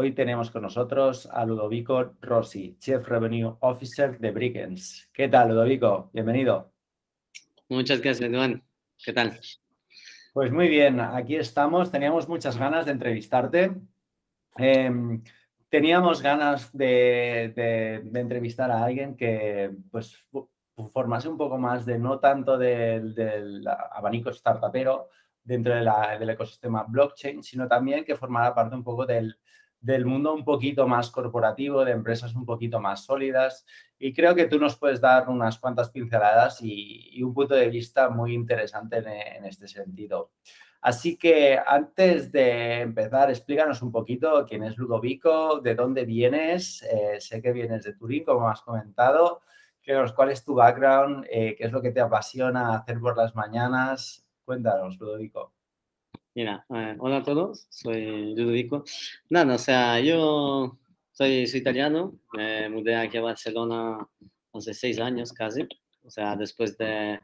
Hoy 0.00 0.12
tenemos 0.12 0.50
con 0.50 0.62
nosotros 0.62 1.28
a 1.30 1.44
Ludovico 1.44 2.14
Rossi, 2.22 2.74
Chief 2.78 3.06
Revenue 3.06 3.54
Officer 3.60 4.18
de 4.18 4.30
Brickens. 4.30 5.10
¿Qué 5.12 5.28
tal, 5.28 5.50
Ludovico? 5.50 6.08
Bienvenido. 6.14 6.72
Muchas 7.68 8.00
gracias, 8.00 8.30
Juan. 8.30 8.62
¿Qué 9.04 9.12
tal? 9.12 9.38
Pues 10.32 10.50
muy 10.52 10.68
bien, 10.68 11.00
aquí 11.00 11.36
estamos. 11.36 11.90
Teníamos 11.90 12.28
muchas 12.30 12.56
ganas 12.56 12.86
de 12.86 12.92
entrevistarte. 12.92 13.72
Em, 14.56 15.22
teníamos 15.68 16.22
ganas 16.22 16.74
de, 16.74 18.02
entrevistar 18.14 18.70
a 18.70 18.82
alguien 18.82 19.16
que 19.16 19.70
pues, 19.90 20.16
formase 20.94 21.28
un 21.28 21.36
poco 21.36 21.58
más 21.58 21.84
de 21.84 21.98
no 21.98 22.20
tanto 22.20 22.56
del, 22.56 23.14
del 23.14 23.68
abanico 23.68 24.32
startupero 24.32 25.10
dentro 25.50 25.74
del 25.74 26.30
ecosistema 26.30 26.84
blockchain, 26.84 27.42
sino 27.42 27.66
también 27.66 28.04
que 28.04 28.14
formara 28.14 28.54
parte 28.54 28.76
un 28.76 28.84
poco 28.84 29.04
del, 29.04 29.36
del 29.80 30.06
mundo 30.06 30.32
un 30.32 30.44
poquito 30.44 30.86
más 30.86 31.10
corporativo, 31.10 31.84
de 31.84 31.90
empresas 31.90 32.36
un 32.36 32.46
poquito 32.46 32.78
más 32.78 33.04
sólidas. 33.04 33.66
Y 33.98 34.12
creo 34.12 34.36
que 34.36 34.46
tú 34.46 34.60
nos 34.60 34.76
puedes 34.76 35.00
dar 35.00 35.28
unas 35.28 35.58
cuantas 35.58 35.90
pinceladas 35.90 36.60
y, 36.62 37.20
un 37.20 37.34
punto 37.34 37.54
de 37.54 37.68
vista 37.68 38.08
muy 38.10 38.32
interesante 38.32 38.98
en, 38.98 39.44
este 39.44 39.66
sentido. 39.66 40.30
Así 40.82 41.16
que 41.16 41.58
antes 41.66 42.30
de 42.30 42.80
empezar, 42.82 43.28
explícanos 43.28 43.82
un 43.82 43.90
poquito 43.90 44.46
quién 44.48 44.62
es 44.62 44.78
Ludovico, 44.78 45.60
de 45.60 45.74
dónde 45.74 46.04
vienes. 46.04 46.82
Eh, 46.84 47.20
sé 47.20 47.42
que 47.42 47.52
vienes 47.52 47.82
de 47.82 47.94
Turín, 47.94 48.24
como 48.24 48.48
has 48.48 48.62
comentado. 48.62 49.40
cuál 50.14 50.30
es 50.30 50.44
tu 50.44 50.54
background, 50.54 51.26
eh, 51.28 51.56
qué 51.58 51.64
es 51.64 51.72
lo 51.72 51.82
que 51.82 51.90
te 51.90 52.00
apasiona 52.00 52.76
hacer 52.76 53.00
por 53.00 53.16
las 53.16 53.34
mañanas. 53.34 54.29
Cuéntanos, 54.50 54.98
Ludovico. 54.98 55.54
Mira, 56.34 56.66
eh, 56.74 56.96
hola 56.98 57.18
a 57.18 57.22
todos, 57.22 57.68
soy 57.70 58.34
Ludovico. 58.34 58.82
Nada, 59.28 59.54
o 59.54 59.58
sea, 59.58 60.00
yo 60.00 60.76
soy, 61.12 61.46
soy, 61.46 61.60
italiano, 61.60 62.18
me 62.32 62.68
mudé 62.68 62.96
aquí 62.96 63.16
a 63.18 63.22
Barcelona 63.22 64.04
hace 64.52 64.74
seis 64.74 64.98
años 64.98 65.32
casi, 65.32 65.68
o 66.02 66.10
sea, 66.10 66.34
después 66.34 66.76
de 66.76 67.20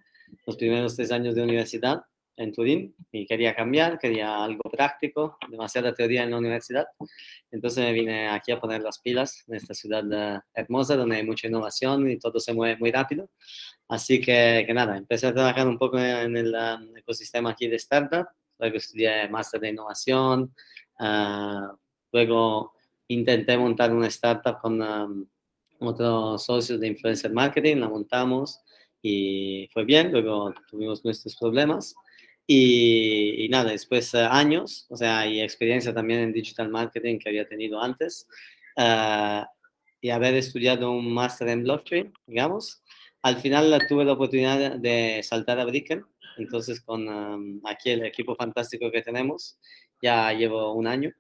los 0.46 0.56
primeros 0.56 0.94
tres 0.94 1.10
años 1.10 1.34
de 1.34 1.42
universidad 1.42 2.05
en 2.37 2.53
Turín 2.53 2.95
y 3.11 3.27
quería 3.27 3.55
cambiar, 3.55 3.98
quería 3.98 4.45
algo 4.45 4.62
práctico, 4.70 5.39
demasiada 5.48 5.95
teoría 5.95 6.25
en 6.25 6.31
la 6.31 6.39
universidad. 6.39 6.87
Entonces 7.51 7.84
me 7.84 7.92
vine 7.92 8.29
aquí 8.29 8.53
a 8.53 8.61
poner 8.61 8.83
las 8.83 8.98
pilas 8.98 9.45
en 9.48 9.55
esta 9.55 9.75
ciudad 9.75 10.05
eh, 10.12 10.41
hermosa 10.55 10.97
donde 10.97 11.17
hay 11.17 11.25
mucha 11.25 11.48
innovación 11.48 12.11
y 12.11 12.19
todo 12.19 12.39
se 12.41 12.53
mueve 12.53 12.79
muy 12.79 12.91
rápido. 12.91 13.31
Así 13.89 14.20
que, 14.20 14.64
que 14.67 14.75
nada, 14.75 14.97
empecé 14.97 15.29
a 15.29 15.34
trabajar 15.34 15.67
un 15.67 15.79
poco 15.79 15.98
en 15.98 16.37
el 16.37 16.55
um, 16.55 16.97
ecosistema 16.97 17.51
aquí 17.51 17.69
de 17.69 17.77
startup 17.77 18.27
luego 18.59 18.77
estudié 18.77 19.29
máster 19.29 19.61
de 19.61 19.70
innovación, 19.70 20.55
ah, 20.98 21.73
luego 22.12 22.73
intenté 23.09 23.57
montar 23.57 23.92
una 23.92 24.09
startup 24.09 24.59
con 24.61 24.81
um, 24.81 25.27
otros 25.81 26.45
socios 26.45 26.81
de 26.81 26.89
influencer 26.89 27.33
marketing, 27.33 27.77
la 27.77 27.89
montamos 27.89 28.61
y 29.03 29.69
fue 29.73 29.84
bien, 29.84 30.11
luego 30.11 30.53
tuvimos 30.69 31.05
nuestros 31.05 31.37
problemas. 31.37 31.95
Y, 32.47 33.48
nada, 33.50 33.70
después 33.72 34.12
uh, 34.14 34.28
años, 34.30 34.86
o 34.89 34.97
sea, 34.97 35.27
y 35.27 35.41
experiencia 35.41 35.92
también 35.92 36.20
en 36.20 36.33
digital 36.33 36.69
marketing 36.69 37.19
que 37.19 37.28
había 37.28 37.48
tenido 37.48 37.83
antes, 37.83 38.28
uh, 38.77 39.44
y 40.00 40.11
haber 40.11 40.34
estudiado 40.34 40.91
un 40.92 41.12
máster 41.12 41.48
en 41.48 41.64
blockchain, 41.64 42.12
digamos, 42.27 42.83
al 43.22 43.39
final 43.39 43.77
tuve 43.89 44.05
la 44.05 44.12
oportunidad 44.12 44.77
de 44.77 45.20
saltar 45.24 45.58
a 45.58 45.64
Bricken 45.64 46.05
entonces, 46.36 46.80
con 46.80 47.61
aquí 47.64 47.91
el 47.91 48.05
equipo 48.05 48.34
fantástico 48.36 48.91
que 48.91 49.02
tenemos, 49.02 49.58
ya 50.02 50.33
llevo 50.33 50.72
un 50.72 50.86
año. 50.86 51.12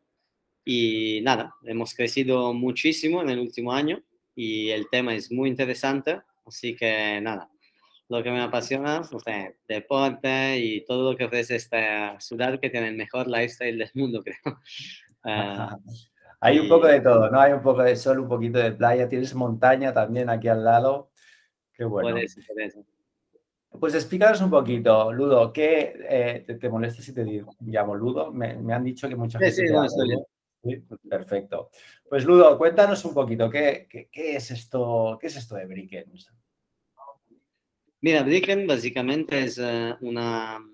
Y 0.64 1.20
nada, 1.22 1.54
hemos 1.62 1.94
crecido 1.94 2.52
muchísimo 2.52 3.22
en 3.22 3.30
el 3.30 3.38
último 3.38 3.72
año 3.72 4.02
y 4.34 4.70
el 4.70 4.88
tema 4.90 5.14
es 5.14 5.30
muy 5.30 5.48
interesante, 5.48 6.20
así 6.44 6.74
que 6.76 7.20
nada, 7.20 7.48
lo 8.08 8.22
que 8.22 8.30
me 8.30 8.40
apasiona, 8.40 9.00
o 9.00 9.20
sea, 9.20 9.52
deporte 9.66 10.58
y 10.58 10.84
todo 10.84 11.12
lo 11.12 11.16
que 11.16 11.24
ofrece 11.24 11.56
esta 11.56 12.18
ciudad 12.20 12.60
que 12.60 12.70
tiene 12.70 12.88
el 12.88 12.96
mejor 12.96 13.26
lifestyle 13.26 13.78
del 13.78 13.90
mundo, 13.94 14.22
creo. 14.24 14.58
Ah, 15.24 15.76
Hay 16.40 16.58
un 16.58 16.68
poco 16.68 16.86
de 16.86 17.00
todo, 17.00 17.30
¿no? 17.30 17.40
Hay 17.40 17.52
un 17.52 17.62
poco 17.62 17.82
de 17.82 17.96
sol, 17.96 18.20
un 18.20 18.28
poquito 18.28 18.58
de 18.58 18.72
playa, 18.72 19.08
tienes 19.08 19.34
montaña 19.34 19.92
también 19.92 20.28
aquí 20.28 20.48
al 20.48 20.62
lado. 20.62 21.10
Qué 21.72 21.84
bueno. 21.84 22.10
Por 22.10 22.18
eso, 22.18 22.40
por 22.46 22.60
eso. 22.60 22.84
Pues 23.80 23.94
explícanos 23.94 24.40
un 24.40 24.50
poquito, 24.50 25.12
Ludo, 25.12 25.52
¿qué 25.52 25.94
eh, 26.08 26.58
te, 26.58 26.68
molesta 26.68 27.02
si 27.02 27.12
te 27.12 27.44
llamo 27.60 27.94
Ludo? 27.94 28.32
Me, 28.32 28.72
han 28.72 28.84
dicho 28.84 29.08
que 29.08 29.16
muchas 29.16 29.40
veces. 29.40 29.70
Sí, 30.62 30.84
Perfecto. 31.08 31.70
Pues 32.08 32.24
Ludo, 32.24 32.56
cuéntanos 32.58 33.04
un 33.04 33.14
poquito, 33.14 33.50
¿qué, 33.50 33.88
es, 34.12 34.50
esto, 34.50 35.18
qué 35.20 35.28
es 35.28 35.36
esto 35.36 35.56
de 35.56 35.66
Bricken? 35.66 36.12
Mira, 38.06 38.22
Bricken 38.22 38.68
básicamente 38.68 39.36
es 39.42 39.58
eh, 39.58 39.92
una. 40.00 40.64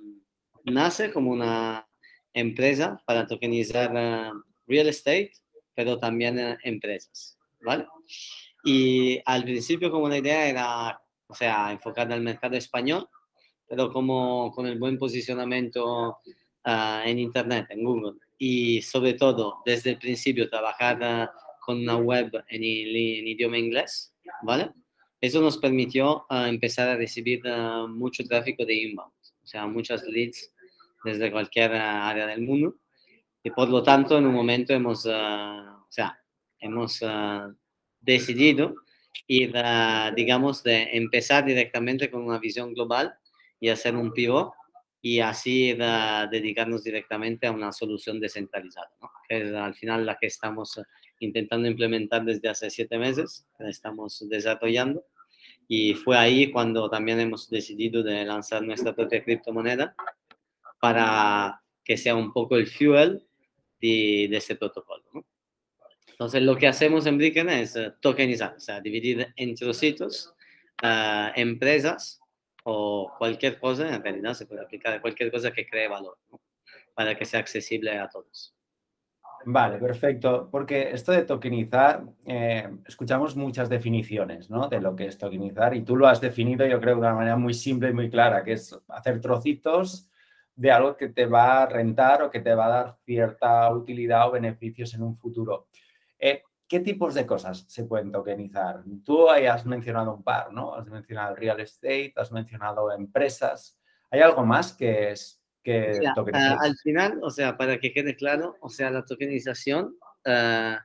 nace 0.65 1.11
como 1.11 1.31
una 1.31 1.89
empresa 2.35 3.03
para 3.07 3.27
tokenizar 3.27 3.91
eh, 3.97 4.31
real 4.67 4.89
estate, 4.89 5.33
pero 5.75 5.97
también 5.97 6.59
empresas, 6.63 7.39
¿vale? 7.63 7.87
Y 8.67 9.19
al 9.25 9.45
principio, 9.45 9.91
como 9.91 10.11
la 10.11 10.19
idea 10.19 10.47
era 10.47 11.01
o 11.27 11.35
sea, 11.35 11.73
enfocada 11.73 12.15
al 12.15 12.21
mercado 12.21 12.55
español, 12.55 13.09
pero 13.67 13.91
como 13.91 14.53
con 14.53 14.67
el 14.67 14.79
buen 14.79 14.99
posicionamiento 14.99 16.19
ah, 16.65 17.03
en 17.07 17.19
Internet, 17.19 17.65
en 17.71 17.83
Google. 17.83 18.19
Y 18.37 18.83
sobre 18.83 19.15
todo, 19.15 19.63
desde 19.65 19.93
el 19.93 19.99
principio, 19.99 20.51
trabajar 20.51 21.03
ah, 21.03 21.33
con 21.61 21.79
una 21.79 21.97
web 21.97 22.31
en, 22.51 22.63
idioma 22.63 23.57
inglés, 23.57 24.15
¿vale? 24.43 24.71
Eso 25.23 25.41
nos 25.41 25.57
permitió 25.57 26.27
ah, 26.29 26.49
empezar 26.49 26.89
a 26.89 26.97
recibir 26.97 27.43
mucho 27.89 28.25
tráfico 28.25 28.67
de 28.67 28.75
inbound, 28.75 29.13
o 29.43 29.47
sea, 29.47 29.69
muchas 29.69 30.03
leads 30.05 30.53
desde 31.05 31.31
cualquier 31.31 31.73
área 31.73 32.27
del 32.27 32.43
mundo. 32.43 32.77
Y 33.45 33.51
por 33.51 33.69
lo 33.69 33.85
tanto, 33.85 34.19
en 34.19 34.27
un 34.27 34.35
momento 34.35 34.73
hemos, 34.73 35.07
o 35.07 35.87
sea, 35.89 36.19
hemos 36.59 37.01
decidido 38.01 38.75
y 39.29 39.47
digamos, 40.17 40.63
de 40.65 40.89
empezar 40.93 41.45
directamente 41.45 42.11
con 42.11 42.23
una 42.23 42.39
visión 42.39 42.75
global 42.75 43.15
y 43.61 43.69
hacer 43.69 43.95
un 43.95 44.13
pivot 44.13 44.53
y 45.01 45.21
así 45.21 45.73
dedicarnos 45.73 46.83
directamente 46.83 47.47
a 47.47 47.53
una 47.53 47.73
solución 47.73 48.19
descentralizada, 48.19 48.91
que 49.29 49.43
es 49.43 49.55
al 49.55 49.75
final 49.75 50.05
la 50.05 50.17
que 50.17 50.27
estamos 50.27 50.81
intentando 51.21 51.69
implementar 51.69 52.25
desde 52.25 52.49
hace 52.49 52.71
siete 52.71 52.99
meses, 52.99 53.47
que 53.57 53.69
estamos 53.69 54.25
desarrollando. 54.29 55.05
Y 55.75 55.95
fue 55.95 56.19
ahí 56.19 56.51
cuando 56.51 56.91
también 56.91 57.19
hemos 57.19 57.49
decidido 57.49 58.03
de 58.03 58.27
lanzar 58.27 58.63
nuestra 58.63 58.95
propia 58.95 59.25
criptomoneda 59.25 59.95
para 60.79 61.63
que 61.83 61.97
sea 61.97 62.15
un 62.15 62.31
poco 62.31 62.57
el 62.57 62.67
fuel 62.67 63.27
de, 63.81 64.29
de 64.31 64.37
este 64.37 64.55
protocolo. 64.55 65.03
¿no? 65.15 65.25
Entonces, 66.09 66.43
lo 66.43 66.59
que 66.59 66.67
hacemos 66.67 67.07
en 67.07 67.17
Bricken 67.17 67.49
es 67.49 67.75
eh, 67.77 67.91
tokenizar, 68.03 68.55
o 68.55 68.61
sea, 68.61 68.83
dividir 68.83 69.33
en 69.35 69.55
trocitos 69.55 70.35
uh, 70.83 71.33
empresas 71.37 72.21
o 72.65 73.11
cualquier 73.17 73.59
cosa, 73.59 73.95
en 73.95 74.03
realidad 74.03 74.35
se 74.35 74.45
puede 74.45 74.61
aplicar 74.61 74.93
a 74.93 75.01
cualquier 75.01 75.33
cosa 75.33 75.53
que 75.53 75.67
cree 75.67 75.89
valor, 75.89 76.19
¿no? 76.31 76.39
para 76.93 77.17
que 77.17 77.25
sea 77.25 77.41
accesible 77.41 77.99
a 77.99 78.11
todos. 78.11 78.55
Vale, 79.45 79.79
perfecto. 79.79 80.49
Porque 80.51 80.91
esto 80.93 81.13
de 81.13 81.25
tokenizar, 81.25 82.05
eh, 82.27 82.69
escuchamos 82.87 83.37
muchas 83.37 83.69
definiciones 83.69 84.51
¿no? 84.51 84.69
de 84.69 84.81
lo 84.81 84.95
que 84.95 85.07
es 85.07 85.19
tokenizar 85.19 85.75
y 85.75 85.83
tú 85.83 85.97
lo 85.97 86.07
has 86.07 86.21
definido, 86.21 86.67
yo 86.67 86.81
creo, 86.81 86.95
de 86.95 87.01
una 87.01 87.15
manera 87.15 87.37
muy 87.37 87.55
simple 87.55 87.91
y 87.91 87.93
muy 87.93 88.11
clara, 88.11 88.43
que 88.45 88.53
es 88.53 88.79
hacer 88.89 89.21
trocitos 89.21 90.11
de 90.55 90.71
algo 90.71 90.97
que 90.97 91.09
te 91.09 91.27
va 91.27 91.63
a 91.63 91.67
rentar 91.67 92.23
o 92.23 92.31
que 92.31 92.41
te 92.41 92.55
va 92.55 92.67
a 92.67 92.71
dar 92.71 92.97
cierta 93.05 93.73
utilidad 93.73 94.29
o 94.29 94.33
beneficios 94.33 94.95
en 94.95 95.03
un 95.03 95.17
futuro. 95.17 95.69
Eh, 96.19 96.43
¿Qué 96.69 96.81
tipos 96.81 97.15
de 97.15 97.27
cosas 97.27 97.65
se 97.69 97.85
pueden 97.85 98.11
tokenizar? 98.11 98.83
Tú 99.05 99.29
has 99.29 99.67
mencionado 99.67 100.15
un 100.15 100.23
par, 100.23 100.53
¿no? 100.53 100.75
Has 100.75 100.87
mencionado 100.87 101.35
real 101.35 101.61
estate, 101.61 102.15
has 102.17 102.33
mencionado 102.33 102.91
empresas. 102.93 103.79
¿Hay 104.11 104.21
algo 104.21 104.45
más 104.47 104.73
que 104.73 105.11
es 105.11 105.42
que 105.63 106.01
Al 106.33 106.77
final, 106.77 107.21
o 107.23 107.31
sea, 107.31 107.57
para 107.57 107.79
que 107.79 107.93
quede 107.93 108.17
claro, 108.17 108.57
o 108.61 108.69
sea, 108.69 108.91
la 108.91 109.05
tokenización, 109.05 109.97
uh, 110.27 110.77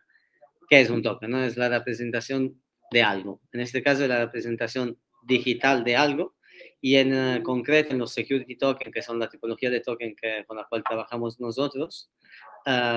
¿qué 0.69 0.81
es 0.81 0.89
un 0.89 1.01
token? 1.01 1.31
¿no? 1.31 1.43
Es 1.43 1.57
la 1.57 1.69
representación 1.69 2.61
de 2.91 3.03
algo. 3.03 3.41
En 3.51 3.61
este 3.61 3.81
caso, 3.81 4.03
es 4.03 4.09
la 4.09 4.25
representación 4.25 4.97
digital 5.23 5.83
de 5.83 5.95
algo 5.95 6.35
y 6.79 6.95
en 6.95 7.13
eh, 7.13 7.43
concreto 7.43 7.91
en 7.91 7.99
los 7.99 8.13
security 8.13 8.55
tokens, 8.55 8.93
que 8.93 9.01
son 9.01 9.19
la 9.19 9.29
tipología 9.29 9.69
de 9.69 9.81
token 9.81 10.15
que, 10.15 10.45
con 10.45 10.57
la 10.57 10.65
cual 10.65 10.83
trabajamos 10.83 11.39
nosotros, 11.39 12.09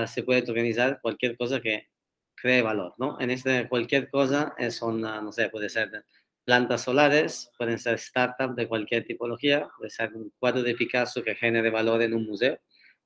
se 0.06 0.24
puede 0.24 0.42
tokenizar 0.42 1.00
cualquier 1.00 1.36
cosa 1.36 1.60
que 1.60 1.90
cree 2.34 2.62
valor, 2.62 2.94
¿no? 2.98 3.20
En 3.20 3.30
este, 3.30 3.68
cualquier 3.68 4.10
cosa 4.10 4.54
es 4.58 4.82
una, 4.82 5.20
no 5.20 5.30
sé, 5.30 5.48
puede 5.48 5.68
ser 5.68 6.04
plantas 6.50 6.82
solares, 6.82 7.48
pueden 7.56 7.78
ser 7.78 7.96
startups 7.96 8.56
de 8.56 8.66
cualquier 8.66 9.04
tipología, 9.04 9.68
puede 9.78 9.88
ser 9.88 10.12
un 10.16 10.32
cuadro 10.36 10.64
de 10.64 10.74
Picasso 10.74 11.22
que 11.22 11.36
genere 11.36 11.70
valor 11.70 12.02
en 12.02 12.12
un 12.12 12.26
museo, 12.26 12.58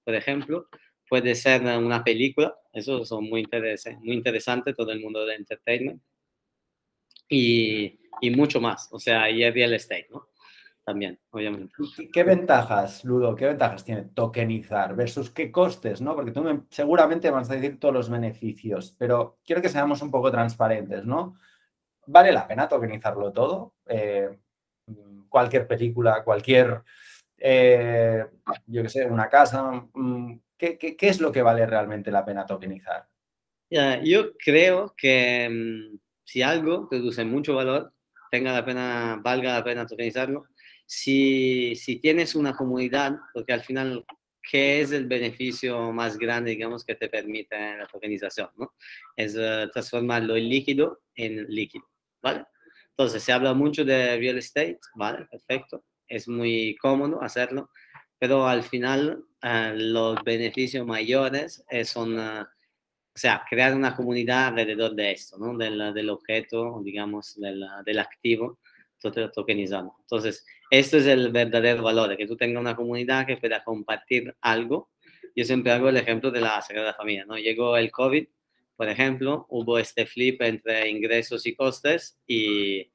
por 0.02 0.14
ejemplo, 0.14 0.66
puede 1.06 1.34
ser 1.34 1.60
una 1.60 2.02
película, 2.02 2.56
eso 2.72 3.04
son 3.04 3.24
muy, 3.24 3.42
interesante, 3.42 4.00
muy 4.02 4.16
interesante 4.16 4.72
todo 4.72 4.92
el 4.92 5.00
mundo 5.00 5.26
del 5.26 5.40
entertainment, 5.40 6.00
y, 7.28 8.00
y 8.22 8.30
mucho 8.30 8.62
más, 8.62 8.88
o 8.90 8.98
sea, 8.98 9.28
y 9.28 9.42
el 9.42 9.52
real 9.52 9.74
estate, 9.74 10.06
¿no? 10.10 10.30
También, 10.82 11.20
obviamente. 11.28 11.74
¿Qué 12.10 12.24
ventajas, 12.24 13.04
Ludo, 13.04 13.34
qué 13.34 13.44
ventajas 13.44 13.84
tiene 13.84 14.04
tokenizar 14.04 14.96
versus 14.96 15.28
qué 15.28 15.52
costes, 15.52 16.00
¿no? 16.00 16.14
Porque 16.14 16.32
tú 16.32 16.66
seguramente 16.70 17.30
vas 17.30 17.50
a 17.50 17.56
decir 17.56 17.78
todos 17.78 17.92
los 17.92 18.08
beneficios, 18.08 18.96
pero 18.98 19.38
quiero 19.44 19.60
que 19.60 19.68
seamos 19.68 20.00
un 20.00 20.10
poco 20.10 20.30
transparentes, 20.30 21.04
¿no? 21.04 21.36
¿Vale 22.06 22.32
la 22.32 22.46
pena 22.46 22.68
tokenizarlo 22.68 23.32
todo? 23.32 23.74
Eh, 23.86 24.28
cualquier 25.28 25.66
película, 25.66 26.22
cualquier, 26.22 26.82
eh, 27.38 28.24
yo 28.66 28.82
qué 28.82 28.88
sé, 28.88 29.06
una 29.06 29.28
casa. 29.28 29.86
Mm, 29.94 30.38
¿Qué, 30.56 30.78
qué, 30.78 30.96
es 31.00 31.20
lo 31.20 31.32
que 31.32 31.42
vale 31.42 31.66
realmente 31.66 32.10
la 32.10 32.24
pena 32.24 32.46
tokenizar? 32.46 33.08
yo 34.04 34.36
creo 34.38 34.94
que 34.96 35.48
mm, 35.50 35.98
si 36.22 36.42
algo 36.42 36.88
produce 36.88 37.24
mucho 37.24 37.56
valor, 37.56 37.92
tenga 38.30 38.52
la 38.52 38.64
pena, 38.64 39.20
valga 39.20 39.54
la 39.54 39.64
pena 39.64 39.86
tokenizarlo. 39.86 40.44
Si, 40.86 41.74
si 41.74 41.96
tienes 41.96 42.34
una 42.34 42.54
comunidad, 42.54 43.16
porque 43.32 43.52
al 43.52 43.62
final 43.62 44.04
¿qué 44.50 44.80
es 44.80 44.92
el 44.92 45.06
beneficio 45.06 45.92
más 45.92 46.18
grande, 46.18 46.50
digamos, 46.50 46.84
que 46.84 46.94
te 46.94 47.08
permite 47.08 47.56
la 47.76 47.86
tokenización? 47.86 48.50
¿no? 48.56 48.74
Es 49.16 49.36
uh, 49.36 49.68
transformarlo 49.72 50.36
en 50.36 50.48
líquido 50.48 51.00
en 51.14 51.46
líquido. 51.48 51.84
¿Vale? 52.24 52.44
Entonces, 52.90 53.22
se 53.22 53.32
habla 53.32 53.54
mucho 53.54 53.84
de 53.84 54.16
real 54.16 54.38
estate, 54.38 54.80
¿vale? 54.96 55.26
Perfecto. 55.30 55.84
Es 56.08 56.26
muy 56.26 56.76
cómodo 56.80 57.22
hacerlo, 57.22 57.70
pero 58.18 58.46
al 58.48 58.62
final 58.62 59.24
uh, 59.42 59.72
los 59.74 60.22
beneficios 60.24 60.86
mayores 60.86 61.64
son, 61.84 62.18
uh, 62.18 62.42
o 62.42 63.18
sea, 63.18 63.44
crear 63.48 63.74
una 63.74 63.94
comunidad 63.94 64.48
alrededor 64.48 64.94
de 64.94 65.12
esto, 65.12 65.36
¿no? 65.38 65.56
Del, 65.56 65.92
del 65.92 66.10
objeto, 66.10 66.80
digamos, 66.82 67.38
del, 67.38 67.64
del 67.84 67.98
activo 67.98 68.58
tokenizado. 69.34 69.96
Entonces, 70.00 70.46
esto 70.70 70.96
es 70.96 71.06
el 71.06 71.30
verdadero 71.30 71.82
valor, 71.82 72.16
que 72.16 72.26
tú 72.26 72.36
tengas 72.36 72.60
una 72.60 72.74
comunidad 72.74 73.26
que 73.26 73.36
pueda 73.36 73.62
compartir 73.62 74.34
algo. 74.40 74.88
Yo 75.36 75.44
siempre 75.44 75.72
hago 75.72 75.90
el 75.90 75.98
ejemplo 75.98 76.30
de 76.30 76.40
la 76.40 76.62
Sagrada 76.62 76.94
Familia, 76.94 77.26
¿no? 77.26 77.36
Llegó 77.36 77.76
el 77.76 77.90
COVID 77.90 78.26
por 78.76 78.88
ejemplo, 78.88 79.46
hubo 79.48 79.78
este 79.78 80.06
flip 80.06 80.42
entre 80.42 80.88
ingresos 80.88 81.46
y 81.46 81.54
costes 81.54 82.18
y, 82.26 82.90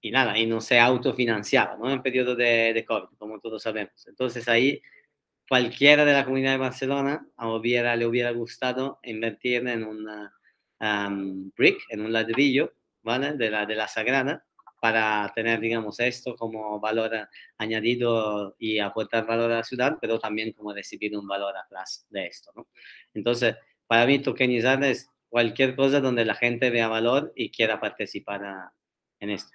y 0.00 0.10
nada, 0.10 0.38
y 0.38 0.46
no 0.46 0.60
se 0.60 0.78
autofinanciaba, 0.78 1.76
¿no? 1.76 1.90
En 1.90 2.02
periodo 2.02 2.36
de, 2.36 2.72
de, 2.74 2.84
COVID, 2.84 3.16
como 3.18 3.40
todos 3.40 3.62
sabemos. 3.62 4.06
Entonces 4.06 4.48
ahí 4.48 4.82
cualquiera 5.48 6.04
de 6.04 6.12
la 6.12 6.24
comunidad 6.24 6.52
de 6.52 6.58
Barcelona 6.58 7.26
hubiera, 7.38 7.96
le 7.96 8.06
hubiera 8.06 8.30
gustado 8.32 8.98
invertir 9.02 9.66
en 9.68 9.84
un 9.84 10.06
um, 10.80 11.50
brick, 11.56 11.80
en 11.90 12.00
un 12.00 12.12
ladrillo, 12.12 12.74
¿vale? 13.02 13.34
De 13.34 13.50
la, 13.50 13.66
de 13.66 13.74
la 13.76 13.88
Sagrada, 13.88 14.44
para 14.80 15.32
tener, 15.34 15.60
digamos, 15.60 15.98
esto 16.00 16.36
como 16.36 16.78
valor 16.80 17.28
añadido 17.58 18.56
y 18.58 18.78
aportar 18.78 19.26
valor 19.26 19.50
a 19.52 19.56
la 19.56 19.64
ciudad, 19.64 19.96
pero 20.00 20.18
también 20.18 20.52
como 20.52 20.72
recibir 20.72 21.16
un 21.16 21.26
valor 21.26 21.56
atrás 21.56 22.06
de 22.10 22.26
esto, 22.26 22.52
¿no? 22.54 22.68
Entonces, 23.14 23.56
para 23.86 24.06
mí 24.06 24.18
tokenizar 24.18 24.82
es 24.84 25.10
cualquier 25.28 25.76
cosa 25.76 26.00
donde 26.00 26.24
la 26.24 26.34
gente 26.34 26.70
vea 26.70 26.88
valor 26.88 27.32
y 27.36 27.50
quiera 27.50 27.80
participar 27.80 28.70
en 29.20 29.30
esto. 29.30 29.52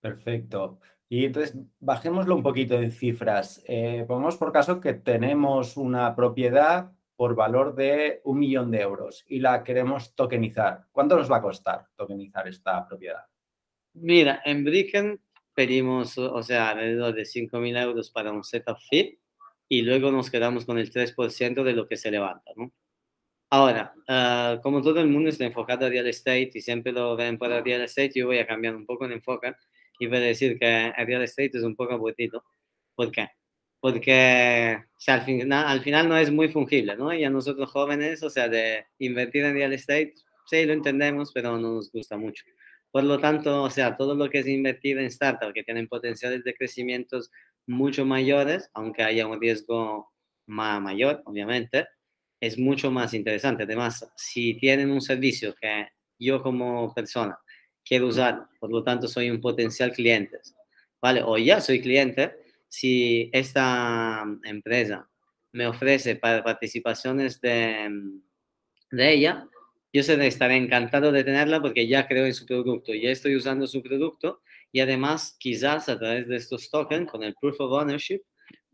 Perfecto. 0.00 0.80
Y 1.08 1.26
entonces, 1.26 1.56
bajémoslo 1.80 2.34
un 2.34 2.42
poquito 2.42 2.74
en 2.74 2.90
cifras. 2.90 3.62
Eh, 3.66 4.04
pongamos 4.06 4.36
por 4.36 4.52
caso 4.52 4.80
que 4.80 4.94
tenemos 4.94 5.76
una 5.76 6.14
propiedad 6.14 6.92
por 7.16 7.34
valor 7.34 7.74
de 7.74 8.20
un 8.24 8.38
millón 8.38 8.70
de 8.70 8.80
euros 8.80 9.24
y 9.28 9.40
la 9.40 9.62
queremos 9.62 10.14
tokenizar. 10.14 10.86
¿Cuánto 10.92 11.16
nos 11.16 11.30
va 11.30 11.36
a 11.36 11.42
costar 11.42 11.86
tokenizar 11.96 12.48
esta 12.48 12.86
propiedad? 12.86 13.22
Mira, 13.94 14.42
en 14.44 14.64
Bricken 14.64 15.20
pedimos, 15.54 16.18
o 16.18 16.42
sea, 16.42 16.70
alrededor 16.70 17.14
de 17.14 17.22
5.000 17.22 17.82
euros 17.82 18.10
para 18.10 18.32
un 18.32 18.42
setup 18.42 18.78
fee 18.90 19.20
y 19.68 19.82
luego 19.82 20.10
nos 20.10 20.30
quedamos 20.30 20.64
con 20.64 20.78
el 20.78 20.90
3% 20.90 21.64
de 21.64 21.72
lo 21.72 21.88
que 21.88 21.96
se 21.96 22.10
levanta, 22.10 22.52
¿no? 22.56 22.72
Ahora, 23.50 23.94
uh, 24.08 24.60
como 24.62 24.82
todo 24.82 25.00
el 25.00 25.08
mundo 25.08 25.28
está 25.30 25.44
enfocado 25.44 25.86
a 25.86 25.88
real 25.88 26.06
estate 26.08 26.50
y 26.54 26.60
siempre 26.60 26.92
lo 26.92 27.14
ven 27.14 27.38
para 27.38 27.62
real 27.62 27.82
estate, 27.82 28.12
yo 28.14 28.26
voy 28.26 28.38
a 28.38 28.46
cambiar 28.46 28.74
un 28.74 28.84
poco 28.84 29.04
el 29.04 29.12
enfoque 29.12 29.52
y 29.98 30.06
voy 30.06 30.16
a 30.16 30.20
decir 30.20 30.58
que 30.58 30.92
real 30.92 31.22
estate 31.22 31.58
es 31.58 31.62
un 31.62 31.76
poco 31.76 31.94
aburrido. 31.94 32.44
¿Por 32.96 33.12
qué? 33.12 33.28
Porque 33.80 34.78
o 34.80 35.00
sea, 35.00 35.14
al, 35.14 35.22
final, 35.22 35.66
al 35.66 35.82
final 35.82 36.08
no 36.08 36.16
es 36.16 36.32
muy 36.32 36.48
fungible, 36.48 36.96
¿no? 36.96 37.12
Y 37.14 37.22
a 37.24 37.30
nosotros 37.30 37.70
jóvenes, 37.70 38.22
o 38.22 38.30
sea, 38.30 38.48
de 38.48 38.86
invertir 38.98 39.44
en 39.44 39.54
real 39.54 39.72
estate, 39.72 40.14
sí, 40.46 40.64
lo 40.66 40.72
entendemos, 40.72 41.32
pero 41.32 41.52
no 41.58 41.74
nos 41.74 41.92
gusta 41.92 42.16
mucho. 42.16 42.44
Por 42.90 43.04
lo 43.04 43.20
tanto, 43.20 43.62
o 43.62 43.70
sea, 43.70 43.96
todo 43.96 44.14
lo 44.14 44.30
que 44.30 44.38
es 44.40 44.48
invertir 44.48 44.98
en 44.98 45.10
startups 45.10 45.52
que 45.52 45.64
tienen 45.64 45.88
potenciales 45.88 46.44
de 46.44 46.54
crecimiento 46.54 47.20
mucho 47.66 48.04
mayores, 48.04 48.70
aunque 48.74 49.02
haya 49.02 49.26
un 49.26 49.40
riesgo 49.40 50.12
más 50.46 50.80
mayor, 50.80 51.22
obviamente, 51.24 51.86
es 52.40 52.58
mucho 52.58 52.90
más 52.90 53.14
interesante. 53.14 53.62
Además, 53.62 54.06
si 54.16 54.54
tienen 54.54 54.90
un 54.90 55.00
servicio 55.00 55.54
que 55.60 55.88
yo 56.18 56.42
como 56.42 56.92
persona 56.94 57.38
quiero 57.84 58.08
usar, 58.08 58.46
por 58.60 58.70
lo 58.70 58.82
tanto 58.82 59.08
soy 59.08 59.30
un 59.30 59.40
potencial 59.40 59.92
cliente, 59.92 60.38
¿vale? 61.00 61.22
O 61.22 61.36
ya 61.38 61.60
soy 61.60 61.80
cliente, 61.80 62.34
si 62.68 63.30
esta 63.32 64.24
empresa 64.44 65.08
me 65.52 65.66
ofrece 65.66 66.16
para 66.16 66.42
participaciones 66.42 67.40
de, 67.40 67.88
de 68.90 69.12
ella, 69.12 69.46
yo 69.92 70.00
estaré 70.00 70.56
encantado 70.56 71.12
de 71.12 71.22
tenerla 71.22 71.62
porque 71.62 71.86
ya 71.86 72.08
creo 72.08 72.26
en 72.26 72.34
su 72.34 72.46
producto, 72.46 72.92
ya 72.92 73.10
estoy 73.10 73.36
usando 73.36 73.66
su 73.66 73.80
producto 73.82 74.42
y 74.74 74.80
además 74.80 75.36
quizás 75.38 75.88
a 75.88 75.96
través 75.96 76.26
de 76.26 76.34
estos 76.34 76.68
tokens, 76.68 77.08
con 77.08 77.22
el 77.22 77.36
Proof 77.40 77.60
of 77.60 77.70
Ownership, 77.70 78.22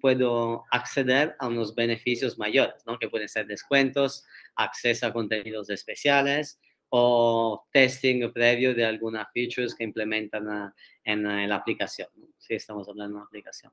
puedo 0.00 0.64
acceder 0.70 1.36
a 1.38 1.46
unos 1.46 1.74
beneficios 1.74 2.38
mayores, 2.38 2.82
¿no? 2.86 2.98
que 2.98 3.10
pueden 3.10 3.28
ser 3.28 3.46
descuentos, 3.46 4.24
acceso 4.56 5.06
a 5.06 5.12
contenidos 5.12 5.68
especiales 5.68 6.58
o 6.88 7.66
testing 7.70 8.32
previo 8.32 8.74
de 8.74 8.86
algunas 8.86 9.26
features 9.34 9.74
que 9.74 9.84
implementan 9.84 10.72
en, 11.04 11.22
la 11.22 11.56
aplicación, 11.56 12.08
si 12.38 12.54
estamos 12.54 12.88
hablando 12.88 13.16
de 13.16 13.16
una 13.16 13.26
aplicación. 13.26 13.70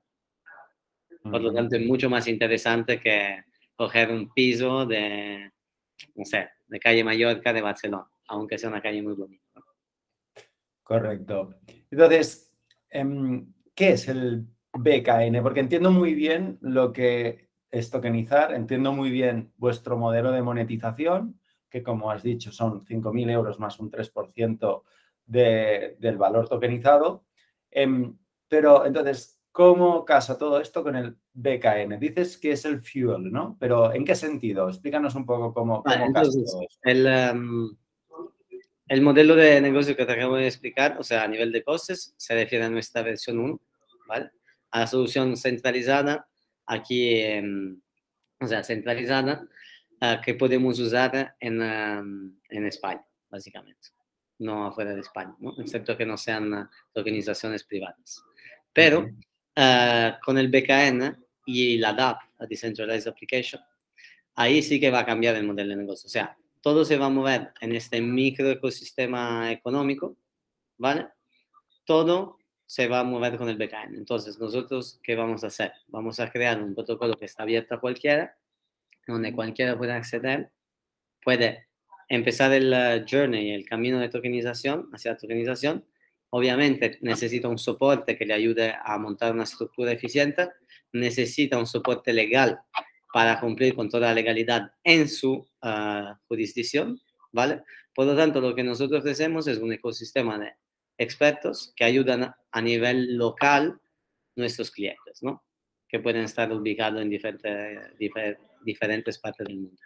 Por 1.23 1.41
lo 1.41 1.53
tanto, 1.53 1.77
es 1.77 1.85
mucho 1.85 2.09
más 2.09 2.27
interesante 2.27 2.99
que 2.99 3.45
coger 3.73 4.11
un 4.11 4.33
piso 4.33 4.85
de, 4.85 5.49
no 6.13 6.25
sé, 6.25 6.49
de 6.67 6.77
calle 6.77 7.05
Mallorca 7.05 7.53
de 7.53 7.61
Barcelona, 7.61 8.11
aunque 8.27 8.57
sea 8.57 8.69
una 8.69 8.81
calle 8.81 9.01
muy 9.01 9.13
bonita. 9.13 9.61
Correcto. 10.83 11.55
Entonces, 11.91 12.51
em, 12.89 13.53
¿qué 13.73 13.91
es 13.91 14.07
el 14.07 14.47
BKN? 14.73 15.41
Porque 15.41 15.59
entiendo 15.59 15.91
muy 15.91 16.13
bien 16.13 16.57
lo 16.61 16.91
que 16.91 17.49
es 17.71 17.89
tokenizar, 17.89 18.53
entiendo 18.53 18.91
muy 18.93 19.09
bien 19.09 19.51
vuestro 19.57 19.97
modelo 19.97 20.31
de 20.31 20.41
monetización, 20.41 21.39
que 21.69 21.83
como 21.83 22.11
has 22.11 22.23
dicho 22.23 22.51
son 22.51 22.85
5.000 22.85 23.29
euros 23.29 23.59
más 23.59 23.79
un 23.79 23.91
3% 23.91 24.83
del 25.25 26.17
valor 26.17 26.47
tokenizado. 26.47 27.25
Em, 27.69 28.17
pero 28.47 28.85
entonces, 28.85 29.39
¿cómo 29.51 30.05
casa 30.05 30.37
todo 30.37 30.61
esto 30.61 30.83
con 30.83 30.95
el 30.95 31.17
BKN? 31.33 31.99
Dices 31.99 32.37
que 32.37 32.53
es 32.53 32.63
el 32.63 32.79
fuel, 32.79 33.31
¿no? 33.31 33.57
Pero 33.59 33.93
¿en 33.93 34.05
qué 34.05 34.15
sentido? 34.15 34.69
Explícanos 34.69 35.15
un 35.15 35.25
poco 35.25 35.53
cómo, 35.53 35.83
cómo 35.83 36.13
casa 36.13 36.31
todo 36.31 36.61
esto. 36.61 36.79
El, 36.83 37.05
em, 37.05 37.77
el 38.87 39.01
modelo 39.01 39.35
de 39.35 39.59
negocio 39.59 39.95
que 39.95 40.05
te 40.05 40.13
acabo 40.13 40.35
de 40.35 40.47
explicar, 40.47 40.97
o 40.99 41.03
sea, 41.03 41.23
a 41.23 41.27
nivel 41.27 41.51
de 41.51 41.63
costes, 41.63 42.13
se 42.17 42.33
refiere 42.33 42.65
a 42.65 42.69
nuestra 42.69 43.01
versión 43.01 43.39
1, 43.39 43.61
¿vale? 44.07 44.31
A 44.71 44.81
la 44.81 44.87
solución 44.87 45.35
centralizada, 45.35 46.27
aquí, 46.65 47.21
o 48.39 48.47
sea, 48.47 48.63
centralizada, 48.63 49.47
uh, 50.01 50.21
que 50.23 50.35
podemos 50.35 50.79
usar 50.79 51.35
en, 51.39 51.61
en 51.61 52.65
España, 52.65 53.03
básicamente, 53.29 53.89
no 54.39 54.67
afuera 54.67 54.93
de 54.93 55.01
España, 55.01 55.35
¿no? 55.39 55.53
excepto 55.59 55.97
que 55.97 56.05
no 56.05 56.17
sean 56.17 56.69
organizaciones 56.93 57.63
privadas. 57.63 58.23
Pero 58.71 58.99
uh, 59.01 60.19
con 60.23 60.37
el 60.37 60.49
BKN 60.49 61.25
y 61.45 61.77
la 61.77 61.93
DAP, 61.93 62.21
la 62.39 62.45
Decentralized 62.45 63.09
Application, 63.09 63.61
ahí 64.35 64.61
sí 64.61 64.79
que 64.79 64.91
va 64.91 64.99
a 64.99 65.05
cambiar 65.05 65.35
el 65.35 65.45
modelo 65.45 65.71
de 65.71 65.77
negocio. 65.77 66.07
O 66.07 66.09
sea, 66.09 66.37
todo 66.67 66.83
se 66.83 66.97
va 66.97 67.05
a 67.05 67.09
mover 67.09 67.53
en 67.61 67.73
este 67.73 68.01
microecosistema 68.01 69.53
económico, 69.53 70.17
¿vale? 70.77 71.07
Todo 71.85 72.39
se 72.65 72.89
va 72.89 72.99
a 72.99 73.03
mover 73.05 73.37
con 73.37 73.47
el 73.47 73.55
BKN. 73.55 73.95
Entonces, 73.95 74.37
nosotros, 74.37 74.99
¿qué 75.01 75.15
vamos 75.15 75.45
a 75.45 75.47
hacer? 75.47 75.71
Vamos 75.87 76.19
a 76.19 76.29
crear 76.29 76.61
un 76.61 76.75
protocolo 76.75 77.13
que 77.13 77.23
está 77.23 77.43
abierto 77.43 77.75
a 77.75 77.79
cualquiera, 77.79 78.37
donde 79.07 79.31
cualquiera 79.31 79.77
puede 79.77 79.93
acceder, 79.93 80.51
puede 81.23 81.69
empezar 82.09 82.51
el 82.51 82.73
uh, 82.73 83.05
journey, 83.09 83.51
el 83.51 83.63
camino 83.65 83.97
de 83.99 84.09
tokenización, 84.09 84.89
hacia 84.91 85.13
la 85.13 85.17
tokenización, 85.17 85.85
Obviamente 86.29 86.97
necesita 86.99 87.47
un 87.47 87.57
soporte 87.57 88.17
que 88.17 88.25
le 88.25 88.33
ayude 88.33 88.75
a 88.83 88.97
montar 88.97 89.31
una 89.31 89.43
estructura 89.43 89.93
eficiente, 89.93 90.49
necesita 90.91 91.57
un 91.57 91.65
soporte 91.65 92.11
legal 92.11 92.59
para 93.17 93.39
cumplir 93.39 93.73
con 93.73 93.89
toda 93.89 94.09
la 94.09 94.13
legalidad 94.13 94.73
en 94.83 95.09
su 95.09 95.43
ah, 95.63 96.19
jurisdicción, 96.27 97.01
¿vale? 97.31 97.63
Por 97.95 98.05
lo 98.05 98.15
tanto, 98.15 98.39
lo 98.39 98.53
que 98.53 98.63
nosotros 98.63 98.99
ofrecemos 98.99 99.47
es 99.47 99.57
un 99.57 99.73
ecosistema 99.73 100.37
de 100.37 100.53
expertos 100.99 101.73
que 101.75 101.83
ayudan 101.83 102.31
a 102.51 102.61
nivel 102.61 103.17
local 103.17 103.81
nuestros 104.35 104.69
clientes, 104.69 105.23
¿no? 105.23 105.43
Que 105.89 105.99
pueden 105.99 106.25
estar 106.25 106.53
ubicados 106.53 107.01
en 107.01 107.09
diferentes, 107.09 109.17
partes 109.17 109.47
del 109.47 109.61
mundo. 109.61 109.81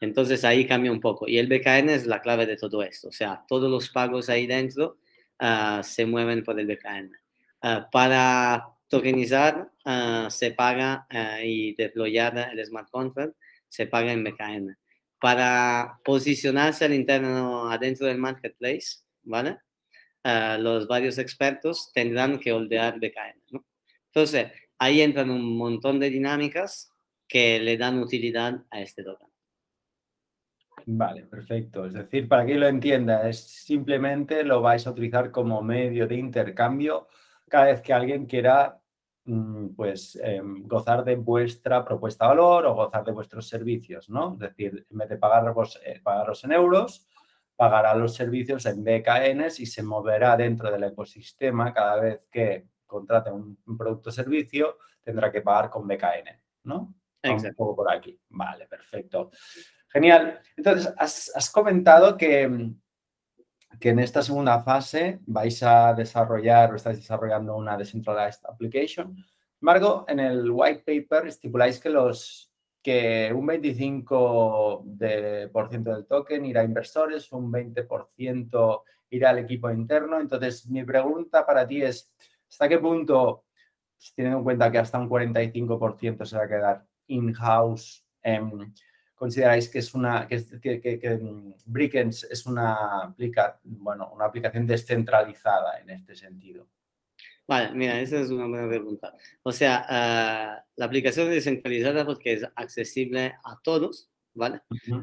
Entonces 0.00 0.44
ahí 0.44 0.68
cambia 0.68 0.92
un 0.92 1.00
poco. 1.00 1.26
Y 1.26 1.38
el 1.38 1.48
BKN 1.48 1.90
es 1.90 2.06
la 2.06 2.20
clave 2.20 2.46
de 2.46 2.56
todo 2.56 2.80
esto. 2.84 3.08
O 3.08 3.12
sea, 3.12 3.44
todos 3.48 3.68
los 3.68 3.90
pagos 3.90 4.28
ahí 4.28 4.46
dentro 4.46 4.98
ah, 5.40 5.82
se 5.82 6.06
mueven 6.06 6.44
por 6.44 6.60
el 6.60 6.68
BKN. 6.68 7.10
Ah, 7.62 7.88
para 7.90 8.75
tokenizar 8.88 9.70
ah, 9.84 10.28
se 10.30 10.52
paga 10.52 11.06
y 11.42 11.74
deployar 11.74 12.50
el 12.52 12.64
smart 12.64 12.90
contract 12.90 13.34
se 13.68 13.86
paga 13.86 14.12
en 14.12 14.24
BKN. 14.24 14.76
Para 15.20 15.98
posicionarse 16.04 16.84
al 16.84 16.94
interno 16.94 17.70
adentro 17.70 18.06
del 18.06 18.18
marketplace, 18.18 18.98
¿vale? 19.22 19.58
los 20.58 20.88
varios 20.88 21.18
expertos 21.18 21.92
tendrán 21.94 22.40
que 22.40 22.52
holdear 22.52 22.98
BKN. 22.98 23.42
¿no? 23.52 23.64
Entonces, 24.06 24.50
ahí 24.78 25.00
entran 25.00 25.30
un 25.30 25.56
montón 25.56 26.00
de 26.00 26.10
dinámicas 26.10 26.90
que 27.28 27.60
le 27.60 27.76
dan 27.76 27.98
utilidad 27.98 28.64
a 28.70 28.80
este 28.80 29.04
token. 29.04 29.28
Vale, 30.86 31.22
perfecto. 31.24 31.86
Es 31.86 31.94
decir, 31.94 32.28
para 32.28 32.46
que 32.46 32.54
lo 32.54 32.68
entienda, 32.68 33.28
es 33.28 33.40
simplemente 33.40 34.44
lo 34.44 34.60
vais 34.60 34.86
a 34.86 34.90
utilizar 34.90 35.30
como 35.30 35.62
medio 35.62 36.06
de 36.06 36.16
intercambio 36.16 37.08
cada 37.48 37.66
vez 37.66 37.80
que 37.80 37.92
alguien 37.92 38.26
quiera 38.26 38.80
mm, 39.24 39.68
pues 39.74 40.16
em, 40.22 40.66
gozar 40.66 41.04
de 41.04 41.16
vuestra 41.16 41.84
propuesta 41.84 42.24
de 42.24 42.28
valor 42.30 42.66
o 42.66 42.74
gozar 42.74 43.04
de 43.04 43.12
vuestros 43.12 43.48
servicios, 43.48 44.08
¿no? 44.08 44.34
Es 44.34 44.38
decir, 44.38 44.86
en 44.90 44.98
vez 44.98 45.08
de 45.08 45.16
pagarlos, 45.16 45.80
eh, 45.84 46.00
pagarlos 46.02 46.44
en 46.44 46.52
euros, 46.52 47.06
pagará 47.56 47.94
los 47.94 48.14
servicios 48.14 48.66
en 48.66 48.84
BKNs 48.84 49.60
y 49.60 49.66
se 49.66 49.82
moverá 49.82 50.36
dentro 50.36 50.70
del 50.70 50.84
ecosistema 50.84 51.72
cada 51.72 52.00
vez 52.00 52.28
que 52.30 52.68
contrate 52.86 53.30
un, 53.30 53.58
producto 53.76 54.10
o 54.10 54.12
servicio, 54.12 54.78
tendrá 55.02 55.32
que 55.32 55.42
pagar 55.42 55.70
con 55.70 55.86
BKN, 55.86 56.40
¿no? 56.64 56.94
Un 57.24 57.54
poco 57.56 57.76
por 57.76 57.92
aquí. 57.92 58.16
Vale, 58.28 58.68
perfecto. 58.68 59.30
Genial. 59.88 60.40
Entonces, 60.56 60.92
has, 60.96 61.50
comentado 61.50 62.16
que, 62.16 62.72
que, 63.80 63.90
en 63.90 63.98
esta 63.98 64.22
segunda 64.22 64.60
fase 64.62 65.20
vais 65.26 65.62
a 65.62 65.94
desarrollar 65.94 66.72
o 66.72 66.76
estáis 66.76 66.98
desarrollando 66.98 67.56
una 67.56 67.76
decentralized 67.76 68.44
application. 68.48 69.16
Sin 69.60 70.04
en 70.08 70.20
el 70.20 70.50
white 70.50 70.82
paper 70.84 71.28
estipuláis 71.28 71.80
que 71.80 71.90
los 71.90 72.52
que 72.82 73.32
un 73.34 73.48
25% 73.48 74.82
de, 74.84 75.48
por 75.48 75.68
ciento 75.68 75.92
del 75.92 76.06
token 76.06 76.44
irá 76.44 76.60
a 76.60 76.64
inversores, 76.64 77.32
un 77.32 77.50
20% 77.50 78.82
irá 79.10 79.30
al 79.30 79.40
equipo 79.40 79.70
interno. 79.72 80.20
Entonces, 80.20 80.68
mi 80.68 80.84
pregunta 80.84 81.44
para 81.44 81.66
ti 81.66 81.82
es, 81.82 82.12
¿hasta 82.48 82.68
qué 82.68 82.78
punto, 82.78 83.44
teniendo 84.14 84.38
en 84.38 84.44
cuenta 84.44 84.70
que 84.70 84.78
hasta 84.78 85.00
un 85.00 85.10
45% 85.10 86.24
se 86.24 86.36
va 86.36 86.44
a 86.44 86.48
quedar 86.48 86.86
in-house, 87.08 88.06
consideráis 89.16 89.68
que 89.68 89.78
es 89.80 89.94
una 89.94 90.28
que, 90.28 90.80
que, 90.80 91.18
mm, 91.20 91.54
Brickens 91.64 92.24
es 92.24 92.46
una, 92.46 93.02
aplica, 93.02 93.58
bueno, 93.64 94.12
una 94.14 94.26
aplicación 94.26 94.66
descentralizada 94.66 95.80
en 95.80 95.90
este 95.90 96.14
sentido? 96.14 96.68
Vale, 97.48 97.72
mira, 97.72 98.00
esa 98.00 98.20
es 98.20 98.30
una 98.30 98.46
buena 98.46 98.68
pregunta. 98.68 99.14
O 99.42 99.52
sea, 99.52 99.84
ah, 99.88 100.64
la 100.76 100.84
aplicación 100.84 101.28
es 101.28 101.34
descentralizada 101.34 102.04
porque 102.04 102.34
es 102.34 102.44
accesible 102.56 103.34
a 103.44 103.58
todos, 103.62 104.10
¿vale? 104.34 104.60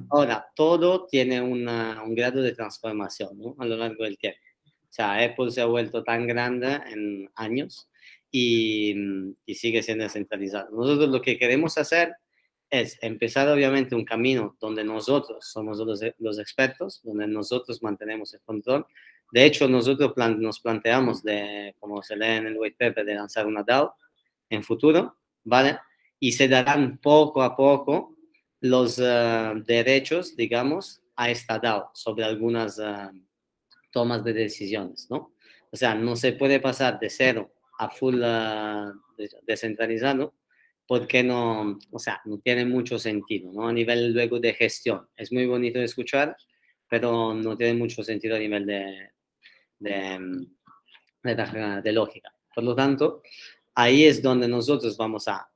Ahora, 0.10 0.46
todo 0.56 1.08
tiene 1.08 1.42
una, 1.42 2.04
un 2.04 2.14
grado 2.14 2.42
de 2.42 2.54
transformación 2.54 3.38
¿no? 3.38 3.56
a 3.60 3.66
lo 3.66 3.78
largo 3.78 4.04
del 4.04 4.18
tiempo. 4.18 4.40
O 4.66 4.94
sea, 4.96 5.24
Apple 5.24 5.52
se 5.52 5.62
ha 5.62 5.66
vuelto 5.66 6.04
tan 6.04 6.28
grande 6.28 6.80
en 6.92 7.30
años 7.36 7.90
y, 8.30 8.94
y 9.46 9.56
sigue 9.56 9.82
siendo 9.82 10.04
descentralizado. 10.04 10.70
Nosotros 10.72 11.10
lo 11.10 11.22
que 11.22 11.40
queremos 11.40 11.78
hacer 11.78 12.14
es 12.74 12.98
empezar 13.04 13.48
obviamente 13.50 13.94
un 13.94 14.04
camino 14.04 14.58
donde 14.60 14.84
nosotros 14.84 15.46
somos 15.46 15.78
los, 15.78 16.02
los 16.18 16.40
expertos, 16.40 17.02
donde 17.04 17.28
nosotros 17.28 17.84
mantenemos 17.84 18.34
el 18.34 18.42
control. 18.42 18.88
De 19.32 19.46
hecho, 19.46 19.68
nosotros 19.68 20.12
nos 20.40 20.60
planteamos, 20.60 21.22
de, 21.22 21.76
como 21.80 22.02
se 22.02 22.16
lee 22.16 22.38
en 22.38 22.48
el 22.48 22.58
white 22.58 22.76
paper, 22.80 23.06
de 23.06 23.14
lanzar 23.14 23.46
una 23.46 23.62
DAO 23.62 23.96
en 24.50 24.64
futuro, 24.64 25.20
¿vale? 25.44 25.78
Y 26.20 26.32
se 26.32 26.48
darán 26.48 26.98
poco 26.98 27.44
a 27.44 27.56
poco 27.56 28.18
los 28.60 28.98
eh, 28.98 29.54
derechos, 29.68 30.36
digamos, 30.36 31.04
a 31.16 31.30
esta 31.30 31.60
DAO 31.60 31.92
sobre 31.94 32.24
algunas 32.24 32.80
eh, 32.80 33.12
tomas 33.92 34.24
de 34.24 34.34
decisiones, 34.34 35.06
¿no? 35.12 35.36
O 35.72 35.78
sea, 35.78 35.94
no 35.94 36.16
se 36.16 36.34
puede 36.34 36.60
pasar 36.60 37.00
de 37.00 37.12
cero 37.12 37.54
a 37.78 37.90
full 37.90 38.16
uh, 38.16 38.94
descentralizado 39.46 40.34
porque 40.88 41.24
no, 41.24 41.80
o 41.92 42.00
sea, 42.00 42.22
no 42.26 42.40
tiene 42.40 42.66
mucho 42.66 43.00
sentido, 43.00 43.52
¿no? 43.52 43.68
A 43.68 43.74
nivel 43.74 44.14
luego 44.14 44.40
de 44.40 44.54
gestión. 44.54 45.08
Es 45.16 45.32
muy 45.32 45.46
bonito 45.46 45.80
de 45.80 45.86
escuchar, 45.86 46.36
pero 46.90 47.34
no 47.34 47.58
tiene 47.58 47.74
mucho 47.74 48.04
sentido 48.04 48.36
a 48.36 48.40
nivel 48.40 48.66
de, 48.66 49.12
de, 49.80 50.48
de, 51.24 51.92
lógica. 51.92 52.34
Por 52.54 52.64
lo 52.64 52.76
tanto, 52.76 53.22
ahí 53.76 54.04
es 54.04 54.22
donde 54.22 54.48
nosotros 54.48 54.98
vamos 54.98 55.28
a 55.28 55.50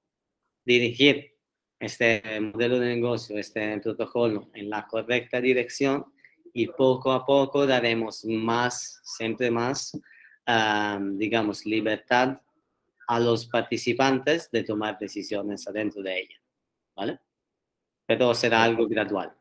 dirigir 0.66 1.34
este 1.80 2.22
modelo 2.40 2.80
de 2.80 2.96
negocio, 2.96 3.38
este 3.38 3.80
protocolo 3.80 4.50
en 4.54 4.70
la 4.70 4.88
correcta 4.88 5.40
dirección 5.40 6.06
y 6.54 6.68
poco 6.68 7.12
a 7.12 7.26
poco 7.26 7.68
daremos 7.68 8.26
más, 8.26 9.00
siempre 9.04 9.52
más, 9.52 9.92
ah, 10.48 11.00
digamos, 11.02 11.66
libertad 11.66 12.40
a 13.08 13.20
los 13.20 13.48
participantes 13.48 14.52
de 14.52 14.64
tomar 14.64 15.00
decisiones 15.00 15.68
adentro 15.68 16.02
de 16.02 16.20
ella, 16.20 16.36
¿vale? 16.96 17.20
Pero 18.06 18.34
será 18.34 18.64
algo 18.64 18.88
gradual, 18.88 19.34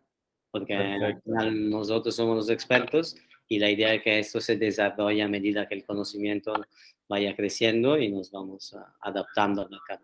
porque 0.50 0.74
al 0.74 1.20
final 1.22 1.70
nosotros 1.70 2.14
somos 2.14 2.36
los 2.36 2.50
expertos 2.50 3.16
y 3.48 3.58
la 3.58 3.70
idea 3.70 3.94
es 3.94 4.02
que 4.02 4.18
esto 4.18 4.40
se 4.40 4.56
desarrolle 4.56 5.22
a 5.22 5.28
medida 5.28 5.68
que 5.68 5.74
el 5.74 5.84
conocimiento 5.84 6.54
vaya 7.08 7.34
creciendo 7.36 7.98
y 7.98 8.10
nos 8.10 8.30
vamos 8.30 8.76
adaptando 9.00 9.62
al 9.62 9.70
mercado. 9.70 10.00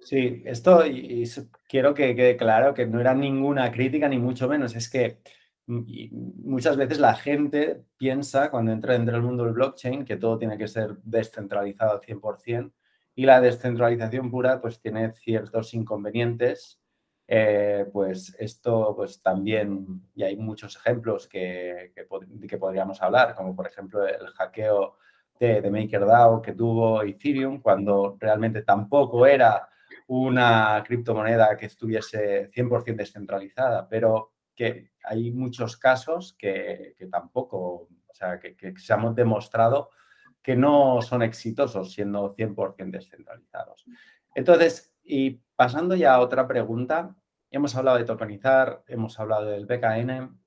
Sí, 0.00 0.42
esto 0.44 0.86
y 0.86 1.24
quiero 1.68 1.94
que 1.94 2.14
quede 2.14 2.36
claro 2.36 2.74
que 2.74 2.86
no 2.86 3.00
era 3.00 3.14
ninguna 3.14 3.70
crítica 3.72 4.08
ni 4.08 4.18
mucho 4.18 4.48
menos, 4.48 4.76
es 4.76 4.90
que 4.90 5.18
y 5.66 6.10
muchas 6.12 6.76
veces 6.76 6.98
la 6.98 7.14
gente 7.14 7.82
piensa 7.96 8.50
cuando 8.50 8.72
entra 8.72 8.92
dentro 8.94 9.14
del 9.14 9.22
mundo 9.22 9.44
del 9.44 9.54
blockchain 9.54 10.04
que 10.04 10.16
todo 10.16 10.38
tiene 10.38 10.58
que 10.58 10.68
ser 10.68 10.96
descentralizado 11.02 11.92
al 11.92 12.00
100% 12.00 12.72
y 13.14 13.24
la 13.26 13.40
descentralización 13.40 14.30
pura 14.30 14.60
pues 14.60 14.80
tiene 14.80 15.12
ciertos 15.12 15.74
inconvenientes. 15.74 16.80
Eh, 17.26 17.86
pues 17.90 18.36
esto 18.38 18.94
pues 18.94 19.22
también, 19.22 20.02
y 20.14 20.24
hay 20.24 20.36
muchos 20.36 20.76
ejemplos 20.76 21.26
que, 21.26 21.92
que, 21.94 22.58
podríamos 22.58 23.00
hablar, 23.00 23.34
como 23.34 23.56
por 23.56 23.66
ejemplo 23.66 24.06
el 24.06 24.26
hackeo 24.26 24.96
de, 25.40 25.62
de 25.62 25.70
MakerDAO 25.70 26.42
que 26.42 26.52
tuvo 26.52 27.02
Ethereum 27.02 27.62
cuando 27.62 28.18
realmente 28.20 28.60
tampoco 28.62 29.26
era 29.26 29.66
una 30.06 30.82
criptomoneda 30.86 31.56
que 31.56 31.66
estuviese 31.66 32.50
100% 32.50 32.94
descentralizada, 32.96 33.88
pero 33.88 34.34
que 34.54 34.90
hay 35.04 35.32
muchos 35.32 35.76
casos 35.76 36.34
que, 36.38 36.96
tampoco, 37.10 37.88
o 38.06 38.14
sea, 38.14 38.38
que, 38.38 38.56
se 38.76 38.92
hemos 38.92 39.14
demostrado 39.14 39.90
que 40.42 40.56
no 40.56 41.00
son 41.00 41.22
exitosos 41.22 41.92
siendo 41.92 42.34
100% 42.36 42.90
descentralizados. 42.90 43.84
Entonces, 44.34 44.94
y 45.02 45.40
pasando 45.56 45.94
ya 45.94 46.14
a 46.14 46.20
otra 46.20 46.46
pregunta, 46.46 47.14
hemos 47.50 47.74
hablado 47.76 47.98
de 47.98 48.04
tokenizar, 48.04 48.82
hemos 48.86 49.18
hablado 49.18 49.46
del 49.46 49.66
BKN, 49.66 50.38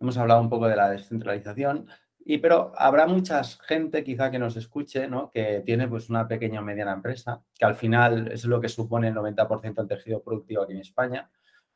hemos 0.00 0.16
hablado 0.16 0.40
un 0.40 0.48
poco 0.48 0.68
de 0.68 0.76
la 0.76 0.90
descentralización, 0.90 1.88
y 2.24 2.38
pero 2.38 2.72
habrá 2.76 3.06
mucha 3.06 3.42
gente 3.44 4.04
quizá 4.04 4.30
que 4.30 4.38
nos 4.38 4.56
escuche, 4.56 5.08
¿no? 5.08 5.30
que 5.30 5.62
tiene 5.64 5.88
pues 5.88 6.10
una 6.10 6.28
pequeña 6.28 6.60
o 6.60 6.62
mediana 6.62 6.92
empresa, 6.92 7.42
que 7.58 7.64
al 7.64 7.74
final 7.74 8.30
es 8.30 8.44
lo 8.44 8.60
que 8.60 8.68
supone 8.68 9.08
el 9.08 9.14
90% 9.14 9.74
del 9.74 9.88
tejido 9.88 10.22
productivo 10.22 10.62
aquí 10.62 10.72
en 10.72 10.80
España, 10.80 11.30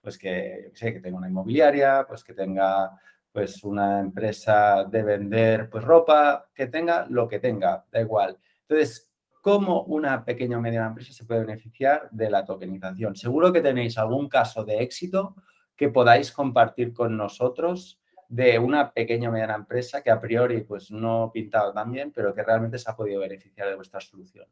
pues 0.04 0.18
que, 0.18 0.70
sé, 0.75 0.92
que 0.92 1.00
tenga 1.00 1.16
una 1.16 1.28
inmobiliaria, 1.28 2.04
pues 2.06 2.23
que 2.23 2.34
tenga 2.34 2.90
pues 3.32 3.64
una 3.64 3.99
empresa 3.99 4.84
de 4.84 5.02
vender 5.02 5.68
pues 5.70 5.82
ropa, 5.82 6.50
que 6.54 6.68
tenga 6.68 7.06
lo 7.08 7.26
que 7.26 7.40
tenga, 7.40 7.84
da 7.90 8.00
igual. 8.00 8.38
Entonces, 8.68 9.11
¿cómo 9.40 9.82
una 9.84 10.25
pequeña 10.25 10.58
o 10.58 10.61
mediana 10.61 10.88
empresa 10.88 11.12
se 11.12 11.25
puede 11.25 11.40
beneficiar 11.40 12.08
de 12.12 12.30
la 12.30 12.44
tokenización? 12.44 13.16
Seguro 13.16 13.52
que 13.52 13.62
tenéis 13.62 13.99
algún 13.99 14.28
caso 14.28 14.62
de 14.64 14.82
éxito 14.82 15.34
que 15.75 15.88
podáis 15.88 16.30
compartir 16.30 16.92
con 16.92 17.16
nosotros 17.16 17.99
de 18.28 18.58
una 18.58 18.92
pequeña 18.92 19.30
o 19.30 19.32
mediana 19.32 19.54
empresa 19.54 20.02
que 20.02 20.11
a 20.11 20.20
priori 20.20 20.61
pues 20.61 20.90
no 20.90 21.30
pintaba 21.32 21.73
tan 21.73 21.90
bien, 21.90 22.12
pero 22.14 22.34
que 22.34 22.42
realmente 22.42 22.78
se 22.78 22.90
ha 22.90 22.94
podido 22.94 23.20
beneficiar 23.20 23.68
de 23.68 23.75
vuestra 23.75 24.00
solución? 24.00 24.46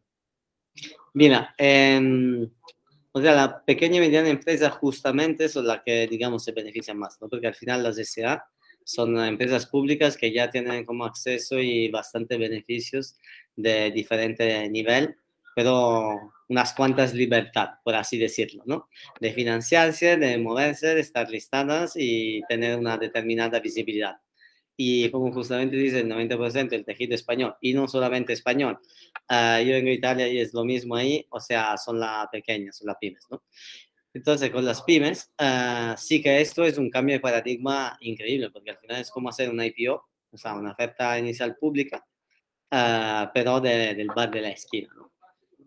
Mira, 1.15 1.55
em, 1.59 2.51
o 3.13 3.21
sea, 3.21 3.35
la 3.35 3.65
pequeña 3.65 3.99
y 3.99 4.01
mediana 4.01 4.29
empresa 4.29 4.71
justamente 4.71 5.49
son 5.49 5.67
las 5.67 5.83
que, 5.83 6.07
digamos, 6.07 6.45
se 6.45 6.53
benefician 6.53 6.99
más, 6.99 7.21
¿no? 7.21 7.29
Porque 7.29 7.47
al 7.47 7.55
final 7.55 7.83
las 7.83 7.97
SA 7.97 8.45
son 8.85 9.19
empresas 9.25 9.67
públicas 9.67 10.17
que 10.17 10.33
ya 10.33 10.51
tienen 10.51 10.85
como 10.85 11.05
acceso 11.05 11.59
y 11.59 11.89
bastante 11.89 12.37
beneficios 12.39 13.17
de 13.55 13.91
diferente 13.91 14.69
nivel, 14.71 15.17
pero 15.55 16.33
unas 16.49 16.73
cuantas 16.75 17.15
libertad, 17.15 17.71
por 17.85 17.95
así 17.95 18.19
decirlo, 18.19 18.63
¿no? 18.67 18.89
De 19.21 19.33
financiarse, 19.33 20.17
de 20.17 20.39
moverse, 20.39 20.95
de 20.95 21.01
estar 21.01 21.31
listadas 21.31 21.93
y 21.97 22.43
tener 22.49 22.79
una 22.79 22.97
determinada 22.97 23.61
visibilidad. 23.61 24.17
Y 24.77 25.11
como 25.11 25.33
justamente 25.33 25.77
dice 25.77 26.01
el 26.01 26.09
90% 26.09 26.71
del 26.71 26.85
tejido 26.85 27.15
español, 27.15 27.55
y 27.61 27.75
no 27.75 27.89
solamente 27.89 28.33
español, 28.33 28.79
uh, 29.31 29.63
yo 29.63 29.75
de 29.75 29.93
Italia 29.93 30.29
y 30.29 30.39
es 30.39 30.55
lo 30.55 30.65
mismo 30.65 30.97
ahí, 30.97 31.27
o 31.31 31.41
sea, 31.41 31.77
son 31.77 32.01
las 32.01 32.29
pequeñas, 32.29 32.79
son 32.79 32.87
las 32.89 32.97
pymes, 32.99 33.27
¿no? 33.31 33.43
Entonces, 34.15 34.51
con 34.51 34.65
las 34.65 34.83
pymes, 34.83 35.33
uh, 35.41 35.97
sí 35.97 36.23
que 36.23 36.41
esto 36.41 36.65
es 36.65 36.79
un 36.79 36.91
cambio 36.91 37.15
de 37.15 37.21
paradigma 37.21 37.97
increíble, 38.01 38.51
porque 38.51 38.71
al 38.71 38.79
final 38.79 39.01
es 39.01 39.11
como 39.11 39.29
hacer 39.29 39.51
una 39.51 39.67
IPO, 39.67 40.09
o 40.31 40.37
sea, 40.37 40.55
una 40.55 40.73
oferta 40.73 41.19
inicial 41.19 41.57
pública, 41.57 42.05
uh, 42.71 43.31
pero 43.33 43.61
de, 43.61 43.95
del 43.95 44.09
bar 44.09 44.31
de 44.31 44.41
la 44.41 44.51
esquina, 44.51 44.89
¿no? 44.97 45.13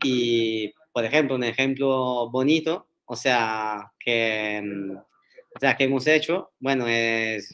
Y, 0.04 0.74
por 0.92 1.06
ejemplo, 1.06 1.36
un 1.36 1.44
ejemplo 1.44 2.30
bonito, 2.30 2.90
o 3.06 3.16
sea, 3.16 3.92
que, 4.00 4.62
mm, 4.64 4.98
o 4.98 5.60
sea, 5.60 5.76
que 5.76 5.86
hemos 5.86 6.06
hecho, 6.08 6.52
bueno, 6.60 6.88
es 6.88 7.50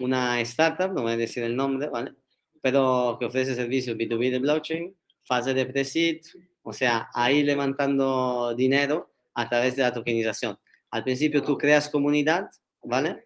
una 0.00 0.40
startup, 0.40 0.92
no 0.92 1.02
voy 1.02 1.12
a 1.12 1.16
decir 1.16 1.42
el 1.42 1.56
nombre, 1.56 1.88
¿vale? 1.88 2.12
Pero 2.60 3.16
que 3.18 3.26
ofrece 3.26 3.54
servicios 3.54 3.96
B2B 3.96 4.30
de 4.30 4.38
blockchain, 4.38 4.96
fase 5.24 5.54
de 5.54 5.66
pre-seed, 5.66 6.20
o 6.62 6.72
sea, 6.72 7.08
ahí 7.14 7.42
levantando 7.42 8.54
dinero 8.54 9.12
a 9.34 9.48
través 9.48 9.76
de 9.76 9.82
la 9.82 9.92
tokenización. 9.92 10.58
Al 10.90 11.04
principio 11.04 11.42
tú 11.42 11.56
creas 11.56 11.88
comunidad, 11.88 12.48
¿vale? 12.82 13.24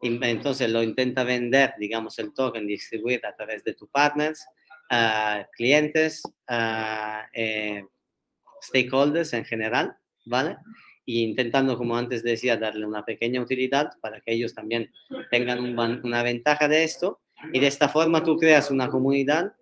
Entonces 0.00 0.70
lo 0.70 0.82
intenta 0.82 1.24
vender, 1.24 1.74
digamos, 1.78 2.18
el 2.18 2.32
token, 2.32 2.66
distribuir 2.66 3.24
a 3.26 3.34
través 3.34 3.62
de 3.64 3.74
tus 3.74 3.88
partners, 3.90 4.46
clientes, 5.52 6.22
eh, 7.34 7.84
stakeholders 8.62 9.32
en 9.34 9.44
general, 9.44 9.96
¿vale? 10.24 10.56
Y 11.04 11.22
intentando, 11.22 11.76
como 11.76 11.96
antes 11.96 12.22
decía, 12.22 12.56
darle 12.56 12.86
una 12.86 13.04
pequeña 13.04 13.40
utilidad 13.40 13.90
para 14.00 14.20
que 14.20 14.32
ellos 14.32 14.54
también 14.54 14.92
tengan 15.30 15.60
una 16.04 16.22
ventaja 16.22 16.68
de 16.68 16.84
esto. 16.84 17.20
Y 17.52 17.60
de 17.60 17.66
esta 17.66 17.88
forma 17.88 18.22
tú 18.22 18.36
creas 18.36 18.70
una 18.70 18.88
comunidad 18.88 19.54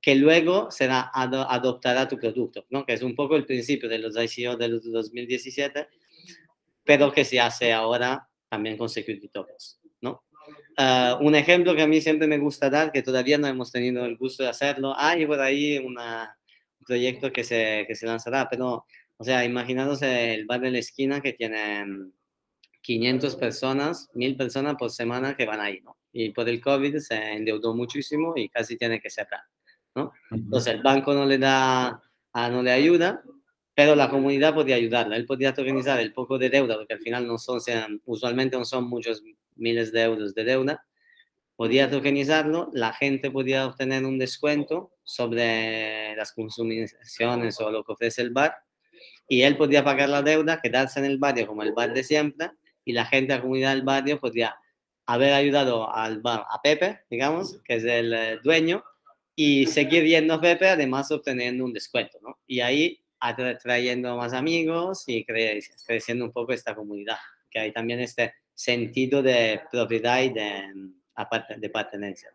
que 0.00 0.14
luego 0.14 0.70
será 0.70 1.10
adoptará 1.12 2.06
tu 2.06 2.16
producto, 2.18 2.64
¿no? 2.70 2.86
Que 2.86 2.92
es 2.92 3.02
un 3.02 3.14
poco 3.14 3.36
el 3.36 3.44
principio 3.44 3.88
de 3.88 3.98
los 3.98 4.14
ICO 4.16 4.56
de 4.56 4.68
los 4.68 4.90
2017, 4.90 5.88
pero 6.84 7.12
que 7.12 7.24
se 7.24 7.40
hace 7.40 7.72
ahora 7.72 8.28
también 8.48 8.76
con 8.76 8.88
security 8.88 9.28
tokens, 9.28 9.80
¿no? 10.00 10.22
Ah, 10.76 11.18
un 11.20 11.34
ejemplo 11.34 11.74
que 11.74 11.82
a 11.82 11.86
mí 11.88 12.00
siempre 12.00 12.28
me 12.28 12.38
gusta 12.38 12.70
dar, 12.70 12.92
que 12.92 13.02
todavía 13.02 13.36
no 13.38 13.48
hemos 13.48 13.72
tenido 13.72 14.04
el 14.04 14.16
gusto 14.16 14.44
de 14.44 14.50
hacerlo, 14.50 14.94
hay 14.96 15.26
por 15.26 15.40
ahí 15.40 15.78
una, 15.78 16.38
un 16.78 16.84
proyecto 16.86 17.32
que 17.32 17.42
se, 17.42 17.84
que 17.86 17.94
se 17.94 18.06
lanzará, 18.06 18.48
pero, 18.48 18.86
o 19.18 19.24
sea, 19.24 19.44
imaginaros 19.44 20.00
el 20.02 20.46
bar 20.46 20.60
de 20.60 20.70
la 20.70 20.78
esquina 20.78 21.20
que 21.20 21.32
tiene 21.32 21.84
500 22.82 23.36
personas, 23.36 24.08
1000 24.14 24.36
personas 24.36 24.76
por 24.76 24.90
semana 24.90 25.36
que 25.36 25.44
van 25.44 25.60
ahí, 25.60 25.80
¿no? 25.82 25.96
Y 26.12 26.30
por 26.30 26.48
el 26.48 26.60
COVID 26.60 26.98
se 26.98 27.32
endeudó 27.32 27.74
muchísimo 27.74 28.32
y 28.36 28.48
casi 28.48 28.76
tiene 28.76 29.00
que 29.00 29.10
cerrar, 29.10 29.42
¿no? 29.94 30.12
Entonces 30.30 30.74
el 30.74 30.82
banco 30.82 31.12
no 31.12 31.26
le 31.26 31.36
da, 31.36 32.00
ah, 32.32 32.48
no 32.48 32.62
le 32.62 32.70
ayuda, 32.70 33.22
pero 33.74 33.96
la 33.96 34.08
comunidad 34.08 34.54
podía 34.54 34.76
ayudarla. 34.76 35.16
Él 35.16 35.26
podía 35.26 35.54
organizar 35.56 36.00
el 36.00 36.12
poco 36.12 36.38
de 36.38 36.50
deuda, 36.50 36.76
porque 36.76 36.94
al 36.94 37.00
final 37.00 37.26
no 37.26 37.38
son, 37.38 37.60
usualmente 38.06 38.56
no 38.56 38.64
son 38.64 38.88
muchos 38.88 39.22
miles 39.56 39.92
de 39.92 40.02
euros 40.02 40.34
de 40.34 40.44
deuda, 40.44 40.86
podía 41.56 41.90
tokenizarlo, 41.90 42.70
la 42.72 42.92
gente 42.92 43.32
podía 43.32 43.66
obtener 43.66 44.04
un 44.04 44.16
descuento 44.16 44.92
sobre 45.02 46.14
las 46.14 46.32
consumiciones 46.32 47.60
o 47.60 47.70
lo 47.72 47.82
que 47.82 47.92
ofrece 47.92 48.22
el 48.22 48.30
bar, 48.30 48.54
y 49.28 49.42
él 49.42 49.56
podía 49.56 49.84
pagar 49.84 50.08
la 50.08 50.22
deuda, 50.22 50.60
quedarse 50.60 50.98
en 50.98 51.04
el 51.04 51.18
barrio 51.18 51.46
como 51.46 51.62
el 51.62 51.72
bar 51.72 51.92
de 51.92 52.02
siempre, 52.02 52.50
y 52.84 52.92
la 52.92 53.04
gente, 53.04 53.34
la 53.34 53.42
comunidad 53.42 53.74
del 53.74 53.82
barrio 53.82 54.18
podía 54.18 54.56
haber 55.06 55.34
ayudado 55.34 55.94
al 55.94 56.20
bar, 56.20 56.44
a 56.50 56.60
Pepe, 56.62 57.00
digamos, 57.10 57.60
que 57.62 57.76
es 57.76 57.84
el 57.84 58.14
eh, 58.14 58.38
dueño, 58.42 58.82
y 59.34 59.66
seguir 59.66 60.04
yendo 60.04 60.34
a 60.34 60.40
Pepe, 60.40 60.68
además 60.68 61.10
obteniendo 61.12 61.64
un 61.64 61.72
descuento, 61.72 62.18
¿no? 62.22 62.38
Y 62.46 62.60
ahí 62.60 63.00
atrayendo 63.20 64.16
más 64.16 64.32
amigos 64.32 65.04
y 65.06 65.24
creciendo 65.24 66.24
un 66.24 66.32
poco 66.32 66.52
esta 66.52 66.74
comunidad, 66.74 67.18
que 67.50 67.58
hay 67.58 67.72
también 67.72 68.00
este 68.00 68.34
sentido 68.54 69.22
de 69.22 69.60
propiedad 69.70 70.22
y 70.22 70.30
de, 70.30 70.62
de 71.58 71.70
pertenencia. 71.70 72.30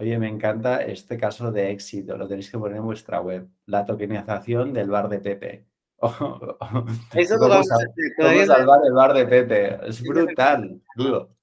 Oye, 0.00 0.18
me 0.18 0.28
encanta 0.28 0.82
este 0.82 1.18
caso 1.18 1.52
de 1.52 1.70
éxito, 1.70 2.16
lo 2.16 2.26
tenéis 2.26 2.50
que 2.50 2.56
poner 2.56 2.78
en 2.78 2.86
vuestra 2.86 3.20
web, 3.20 3.46
la 3.66 3.84
tokenización 3.84 4.72
del 4.72 4.88
bar 4.88 5.10
de 5.10 5.18
Pepe. 5.18 5.66
Eso 7.14 7.36
lo 7.36 7.48
vamos 7.48 7.70
a 7.70 7.74
hacer. 7.74 8.46
salvar 8.46 8.80
el 8.86 8.94
bar 8.94 9.12
de 9.12 9.26
Pepe? 9.26 9.78
Es 9.86 10.02
brutal, 10.02 10.80
dudo. 10.96 11.36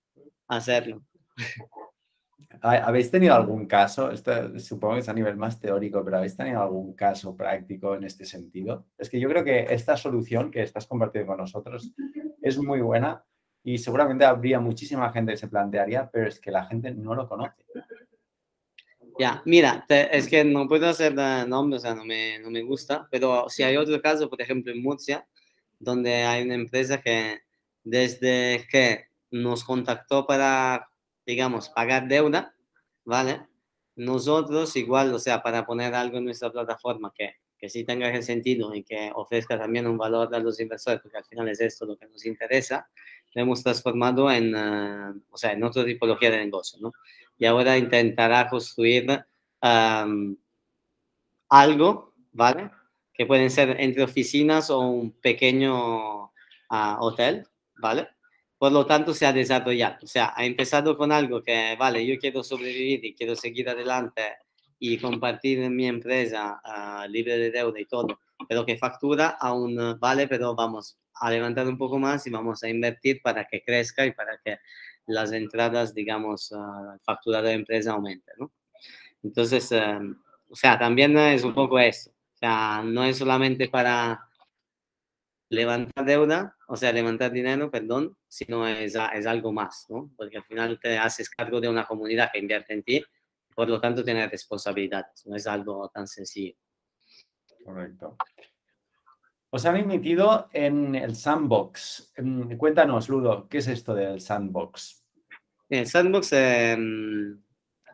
Hacerlo. 0.48 1.04
¿Habéis 2.62 3.12
tenido 3.12 3.36
algún 3.36 3.67
caso? 3.67 4.10
Esto 4.10 4.58
supongo 4.58 4.96
que 4.96 5.02
es 5.02 5.10
a 5.10 5.13
nivel 5.13 5.38
más 5.38 5.60
teórico, 5.60 6.04
pero 6.04 6.17
¿habéis 6.17 6.36
tenido 6.36 6.60
algún 6.60 6.96
caso 6.96 7.38
práctico 7.38 7.93
en 7.93 8.06
este 8.06 8.26
sentido? 8.26 8.88
Es 8.98 9.08
que 9.08 9.20
yo 9.20 9.30
creo 9.30 9.43
que 9.43 9.67
esta 9.70 9.96
solución 9.96 10.50
que 10.50 10.63
estás 10.63 10.88
compartiendo 10.88 11.28
con 11.28 11.38
nosotros 11.38 11.93
es 12.41 12.58
muy 12.58 12.82
buena 12.82 13.24
y 13.63 13.78
seguramente 13.78 14.26
habría 14.26 14.60
muchísima 14.60 15.12
gente 15.12 15.34
que 15.34 15.38
se 15.38 15.48
plantearía, 15.48 16.10
pero 16.12 16.28
es 16.28 16.39
que 16.39 16.50
la 16.50 16.65
gente 16.65 16.89
no 16.89 17.13
lo 17.13 17.28
conoce. 17.28 17.63
Ya, 19.20 19.42
mira, 19.46 19.86
es 19.90 20.28
que 20.28 20.44
no 20.44 20.68
puedo 20.68 20.88
hacer 20.88 21.16
nombre, 21.48 21.78
o 21.78 21.80
sea, 21.80 21.96
no 21.96 22.06
me, 22.06 22.38
no 22.40 22.52
me 22.52 22.62
gusta, 22.62 23.08
pero 23.10 23.50
si 23.50 23.64
hay 23.64 23.76
otro 23.76 24.00
caso, 24.02 24.30
por 24.30 24.42
ejemplo, 24.42 24.72
en 24.72 24.84
Murcia, 24.84 25.28
donde 25.80 26.24
hay 26.24 26.44
una 26.44 26.54
empresa 26.56 27.02
que 27.02 27.40
desde 27.84 28.68
que 28.72 29.06
nos 29.32 29.64
contactó 29.64 30.28
para, 30.28 30.90
digamos, 31.26 31.70
pagar 31.70 32.08
deuda, 32.08 32.54
¿vale? 33.06 33.42
Nosotros 33.96 34.76
igual, 34.76 35.14
o 35.14 35.20
sea, 35.20 35.42
para 35.42 35.66
poner 35.66 35.96
algo 35.96 36.18
en 36.20 36.26
nuestra 36.26 36.52
plataforma 36.52 37.12
que, 37.16 37.38
que 37.58 37.70
sí 37.70 37.84
tenga 37.84 38.10
ese 38.10 38.22
sentido 38.22 38.74
y 38.76 38.84
que 38.84 39.12
ofrezca 39.16 39.58
también 39.58 39.88
un 39.88 39.98
valor 39.98 40.34
a 40.34 40.40
los 40.40 40.60
inversores, 40.60 41.02
porque 41.02 41.18
al 41.18 41.26
final 41.26 41.50
es 41.50 41.60
esto 41.60 41.86
lo 41.86 41.98
que 41.98 42.08
nos 42.08 42.26
interesa, 42.26 42.88
lo 43.34 43.42
hemos 43.42 43.64
transformado 43.64 44.32
en, 44.32 44.56
uh, 44.56 45.22
o 45.32 45.38
sea, 45.38 45.54
en 45.54 45.64
otra 45.64 45.86
tipología 45.86 46.30
de 46.30 46.38
negocio, 46.38 46.80
¿no? 46.82 46.94
Y 47.38 47.45
ahora 47.45 47.78
intentará 47.78 48.50
construir 48.50 49.23
algo, 51.50 52.13
¿vale? 52.32 52.71
Que 53.13 53.26
pueden 53.26 53.50
ser 53.50 53.80
entre 53.80 54.04
oficinas 54.04 54.69
o 54.69 54.80
un 54.80 55.12
pequeño 55.12 56.26
uh, 56.26 56.95
hotel, 57.00 57.47
¿vale? 57.76 58.08
Por 58.58 58.71
lo 58.71 58.86
tanto, 58.86 59.13
se 59.13 59.26
ha 59.26 59.34
desarrollado. 59.34 59.97
O 60.04 60.08
sea, 60.08 60.34
ha 60.36 60.45
empezado 60.45 60.97
con 60.97 61.12
algo 61.12 61.43
que, 61.43 61.76
vale, 61.78 62.06
yo 62.06 62.17
quiero 62.19 62.43
sobrevivir 62.43 63.06
y 63.06 63.13
quiero 63.13 63.36
seguir 63.36 63.69
adelante 63.69 64.23
y 64.80 64.97
compartir 64.97 65.69
mi 65.69 65.88
empresa 65.88 66.62
uh, 66.63 67.10
libre 67.10 67.38
de 67.38 67.52
deuda 67.52 67.80
y 67.80 67.86
todo, 67.86 68.19
pero 68.47 68.65
que 68.65 68.78
factura 68.78 69.38
aún 69.39 69.97
vale, 70.00 70.28
pero 70.28 70.56
vamos, 70.56 70.97
a 71.19 71.32
levantar 71.32 71.67
un 71.67 71.78
poco 71.78 71.97
más 71.97 72.26
y 72.28 72.30
vamos 72.30 72.63
a 72.63 72.69
invertir 72.69 73.21
para 73.21 73.47
que 73.47 73.63
crezca 73.63 74.06
y 74.06 74.12
para 74.12 74.38
que 74.43 74.60
las 75.08 75.32
entradas, 75.32 75.93
digamos, 75.93 76.52
uh, 76.52 76.98
factura 77.02 77.41
de 77.41 77.54
empresa 77.54 77.93
aumente, 77.93 78.32
¿no? 78.38 78.52
Entonces, 79.24 79.72
em, 79.72 80.15
o 80.50 80.56
sea, 80.56 80.78
también 80.78 81.17
es 81.17 81.43
un 81.43 81.54
poco 81.54 81.80
eso. 81.80 82.12
O 82.12 82.38
sea, 82.38 82.82
no 82.86 83.04
es 83.04 83.17
solamente 83.17 83.67
para 83.70 84.28
levantar 85.50 86.06
deuda, 86.06 86.56
o 86.67 86.76
sea, 86.76 86.91
levantar 86.91 87.32
dinero, 87.32 87.72
perdón, 87.72 88.17
sino 88.28 88.67
es, 88.67 88.96
es 88.96 89.26
algo 89.26 89.52
más, 89.54 89.86
¿no? 89.89 90.12
Porque 90.17 90.38
al 90.38 90.43
final 90.43 90.80
te 90.80 90.98
haces 90.98 91.30
cargo 91.30 91.62
de 91.62 91.70
una 91.70 91.86
comunidad 91.86 92.30
que 92.32 92.39
invierte 92.39 92.74
en 92.74 92.84
ti, 92.84 93.04
por 93.56 93.70
lo 93.70 93.80
tanto 93.80 94.04
tienes 94.04 94.30
responsabilidades, 94.30 95.26
no 95.26 95.36
es 95.36 95.48
algo 95.48 95.89
tan 95.89 96.08
sencillo. 96.08 96.56
Correcto. 97.63 98.17
Os 99.50 99.66
han 99.66 99.78
emitido 99.78 100.50
en 100.52 100.94
el 100.96 101.16
sandbox. 101.16 102.12
Em, 102.18 102.58
cuéntanos, 102.58 103.08
Ludo, 103.08 103.48
¿qué 103.48 103.60
es 103.60 103.68
esto 103.68 103.96
del 103.96 104.20
sandbox? 104.20 105.06
El 105.70 105.88
sandbox 105.88 106.34
em, 106.34 107.42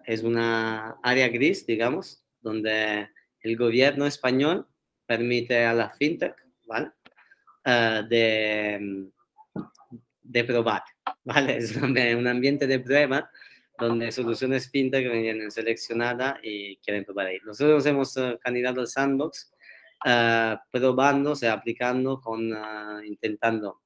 es 0.06 0.24
una 0.24 0.98
área 1.04 1.28
gris, 1.28 1.66
digamos, 1.66 2.26
donde 2.42 3.10
el 3.42 3.58
gobierno 3.58 4.08
español 4.08 4.68
permite 5.06 5.63
a 5.66 5.74
la 5.74 5.92
fintech, 5.92 6.36
¿vale? 6.68 6.92
Eh, 7.66 8.02
de, 8.10 9.12
de 10.24 10.44
probar, 10.44 10.84
¿vale? 11.24 11.58
Es 11.58 11.76
un 11.76 12.28
ambiente 12.28 12.66
de 12.66 12.80
prueba 12.80 13.30
donde 13.78 14.12
soluciones 14.12 14.70
fintech 14.70 15.12
vienen 15.12 15.52
seleccionadas 15.52 16.39
y 16.42 16.78
quieren 16.78 17.06
probar 17.06 17.28
ahí. 17.28 17.38
Nosotros 17.46 17.86
hemos 17.86 18.18
uh, 18.18 18.38
candidato 18.39 18.82
al 18.82 18.88
sandbox 18.88 19.53
uh, 20.06 20.58
probando, 20.72 21.32
o 21.32 21.36
sea, 21.36 21.54
aplicando, 21.54 22.20
con, 22.22 22.52
intentando 23.06 23.82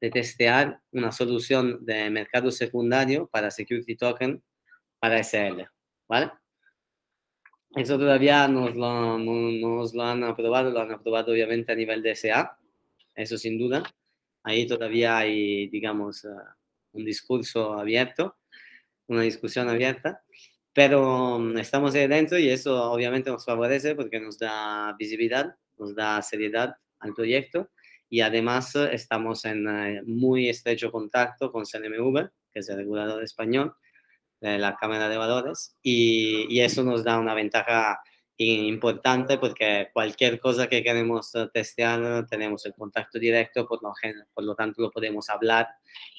de 0.00 0.10
testear 0.10 0.80
una 0.92 1.10
solución 1.12 1.84
de 1.84 2.10
mercado 2.10 2.50
secundario 2.50 3.26
para 3.28 3.50
security 3.50 3.96
token 3.96 4.42
para 4.98 5.22
SL, 5.22 5.62
¿vale? 6.08 6.32
Eso 7.74 7.98
todavía 7.98 8.48
nos 8.48 8.74
lo, 8.74 9.18
nos 9.18 9.94
lo 9.94 10.02
han 10.02 10.24
aprobado, 10.24 10.70
lo 10.70 10.80
han 10.80 10.92
aprobado 10.92 11.32
obviamente 11.32 11.72
a 11.72 11.76
nivel 11.76 12.02
de 12.02 12.14
SA, 12.14 12.58
eso 13.14 13.36
sin 13.36 13.58
duda. 13.58 13.82
Ahí 14.42 14.66
todavía 14.66 15.18
hay, 15.18 15.68
digamos, 15.68 16.24
uh, 16.24 16.38
un 16.92 17.04
discurso 17.04 17.74
abierto, 17.74 18.36
una 19.08 19.22
discusión 19.22 19.68
abierta, 19.68 20.22
pero 20.76 21.36
um, 21.36 21.56
estamos 21.56 21.94
ahí 21.94 22.06
dentro 22.06 22.38
y 22.38 22.50
eso 22.50 22.92
obviamente 22.92 23.30
nos 23.30 23.46
favorece 23.46 23.94
porque 23.94 24.20
nos 24.20 24.38
da 24.38 24.94
visibilidad, 24.98 25.56
nos 25.78 25.94
da 25.94 26.20
seriedad 26.20 26.76
al 26.98 27.14
proyecto 27.14 27.70
y 28.10 28.20
además 28.20 28.76
eh, 28.76 28.90
estamos 28.92 29.46
en 29.46 29.66
eh, 29.66 30.02
muy 30.04 30.50
estrecho 30.50 30.92
contacto 30.92 31.50
con 31.50 31.64
CNMV, 31.64 32.28
que 32.52 32.60
es 32.60 32.68
el 32.68 32.76
regulador 32.76 33.24
español 33.24 33.74
de 34.42 34.58
la 34.58 34.76
Cámara 34.76 35.08
de 35.08 35.16
Valores, 35.16 35.74
y, 35.82 36.46
y, 36.54 36.60
eso 36.60 36.84
nos 36.84 37.02
da 37.02 37.18
una 37.18 37.32
ventaja 37.32 37.98
importante 38.36 39.38
porque 39.38 39.88
cualquier 39.94 40.38
cosa 40.38 40.68
que 40.68 40.82
queremos 40.82 41.34
eh, 41.36 41.48
testear 41.54 42.26
tenemos 42.26 42.66
el 42.66 42.74
contacto 42.74 43.18
directo, 43.18 43.66
por 43.66 43.82
lo, 43.82 43.94
por 44.34 44.44
lo 44.44 44.54
tanto 44.54 44.82
lo 44.82 44.90
podemos 44.90 45.30
hablar 45.30 45.68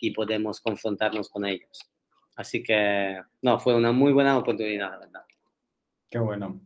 y 0.01 0.09
podemos 0.09 0.61
confrontarnos 0.61 1.29
con 1.29 1.45
ellos. 1.45 1.87
Así 2.37 2.61
que, 2.63 3.19
no, 3.41 3.59
fue 3.59 3.75
una 3.75 3.91
muy 3.91 4.13
buena 4.13 4.37
oportunidad, 4.37 4.91
la 4.91 4.99
verdad. 4.99 5.25
Qué 6.09 6.19
bueno. 6.19 6.61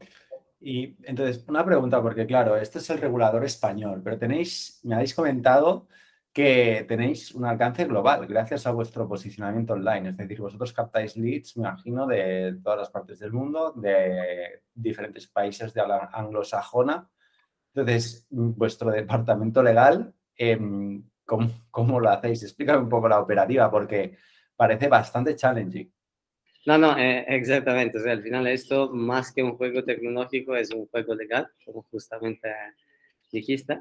Y 0.59 0.97
entonces, 1.03 1.43
una 1.47 1.65
pregunta, 1.65 2.01
porque 2.01 2.27
claro, 2.27 2.57
este 2.57 2.79
es 2.79 2.89
el 2.89 2.99
regulador 2.99 3.43
español, 3.45 4.01
pero 4.03 4.19
tenéis, 4.19 4.81
me 4.83 4.95
habéis 4.95 5.15
comentado 5.15 5.87
que 6.33 6.85
tenéis 6.87 7.33
un 7.33 7.45
alcance 7.45 7.85
global 7.85 8.27
gracias 8.27 8.67
a 8.67 8.71
vuestro 8.71 9.07
posicionamiento 9.07 9.73
online. 9.73 10.09
Es 10.09 10.17
decir, 10.17 10.39
vosotros 10.41 10.73
captáis 10.73 11.15
leads, 11.15 11.57
me 11.57 11.67
imagino, 11.67 12.05
de 12.05 12.57
todas 12.61 12.79
las 12.79 12.89
partes 12.89 13.19
del 13.19 13.31
mundo, 13.31 13.73
de 13.75 14.63
diferentes 14.73 15.27
países 15.27 15.73
de 15.73 15.81
habla 15.81 16.09
anglosajona. 16.13 17.09
Entonces, 17.73 18.27
vuestro 18.29 18.91
departamento 18.91 19.63
legal, 19.63 20.13
em, 20.35 21.03
¿cómo, 21.25 21.49
¿cómo, 21.71 21.99
lo 21.99 22.09
hacéis? 22.09 22.43
Explícame 22.43 22.79
un 22.83 22.89
poco 22.89 23.07
la 23.07 23.19
operativa, 23.19 23.71
porque 23.71 24.17
parece 24.61 24.87
bastante 24.87 25.35
challenging. 25.35 25.91
No, 26.67 26.77
no, 26.77 26.95
eh, 26.95 27.25
exactamente. 27.29 27.97
O 27.97 28.01
sea, 28.03 28.11
al 28.11 28.21
final 28.21 28.45
esto, 28.45 28.91
más 28.93 29.33
que 29.33 29.41
un 29.41 29.57
juego 29.57 29.83
tecnológico, 29.83 30.55
es 30.55 30.69
un 30.69 30.85
juego 30.85 31.15
legal, 31.15 31.47
como 31.65 31.81
justamente 31.89 32.47
dijiste. 33.31 33.79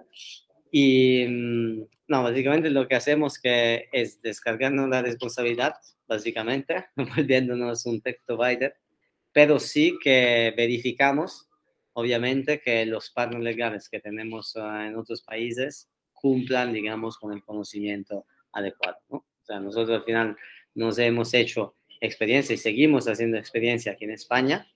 Y 0.72 1.26
mm, 1.28 1.82
no, 2.08 2.22
básicamente 2.22 2.70
lo 2.70 2.88
que 2.88 2.94
hacemos 2.94 3.38
que 3.38 3.90
es 3.92 4.22
descargarnos 4.22 4.88
la 4.88 5.02
responsabilidad, 5.02 5.74
básicamente, 6.08 6.86
volviéndonos 6.96 7.84
un 7.84 8.00
tech 8.00 8.22
provider, 8.24 8.74
pero 9.32 9.60
sí 9.60 9.98
que 10.02 10.54
verificamos, 10.56 11.46
obviamente, 11.92 12.62
que 12.62 12.86
los 12.86 13.10
partners 13.10 13.44
legales 13.44 13.90
que 13.90 14.00
tenemos 14.00 14.56
ah, 14.56 14.86
en 14.86 14.96
otros 14.96 15.20
países 15.20 15.90
cumplan, 16.14 16.72
digamos, 16.72 17.18
con 17.18 17.34
el 17.34 17.44
conocimiento 17.44 18.24
adecuado. 18.52 18.96
¿no? 19.10 19.18
O 19.18 19.44
sea, 19.44 19.60
nosotros 19.60 19.98
al 19.98 20.04
final 20.04 20.36
nos 20.74 20.98
hemos 20.98 21.34
hecho 21.34 21.74
experiencia 22.00 22.54
y 22.54 22.58
seguimos 22.58 23.06
haciendo 23.06 23.36
experiencia 23.36 23.92
aquí 23.92 24.04
en 24.04 24.12
España. 24.12 24.66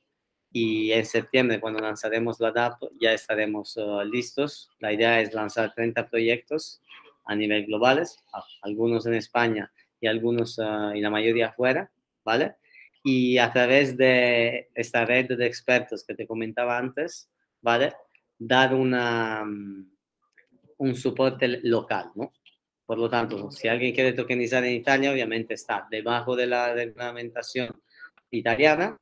Y 0.53 0.93
en 0.93 1.05
septiembre, 1.05 1.59
cuando 1.59 1.81
lanzaremos 1.81 2.39
la 2.39 2.53
DAP, 2.53 2.81
ya 3.01 3.13
estaremos 3.13 3.77
uh, 3.77 4.03
listos. 4.05 4.71
La 4.79 4.93
idea 4.93 5.21
es 5.21 5.35
lanzar 5.35 5.75
30 5.75 6.09
proyectos 6.09 6.81
a 7.25 7.35
nivel 7.35 7.67
globales, 7.67 8.23
algunos 8.63 9.07
en 9.07 9.15
España 9.15 9.73
y 10.01 10.07
algunos 10.07 10.59
uh, 10.59 10.93
y 10.95 11.01
la 11.01 11.11
mayoría 11.11 11.49
afuera, 11.49 11.91
¿vale? 12.25 12.57
Y 13.03 13.39
a 13.39 13.53
través 13.53 13.97
de 13.97 14.71
esta 14.75 15.05
red 15.05 15.37
de 15.37 15.47
expertos 15.47 16.05
que 16.05 16.15
te 16.15 16.27
comentaba 16.27 16.79
antes, 16.79 17.29
¿vale? 17.61 17.95
Dar 18.39 18.75
una, 18.75 19.43
um, 19.43 19.91
un 20.79 20.95
soporte 20.95 21.49
local, 21.63 22.13
¿no? 22.15 22.33
Por 22.87 22.99
lo 22.99 23.09
tanto, 23.09 23.51
si 23.51 23.69
alguien 23.69 23.95
quiere 23.95 24.13
tokenizar 24.13 24.65
en 24.65 24.75
Italia, 24.75 25.11
obviamente 25.13 25.55
está 25.55 25.87
debajo 25.91 26.37
de 26.37 26.47
la 26.47 26.75
reglamentación 26.75 27.81
italiana, 28.31 28.97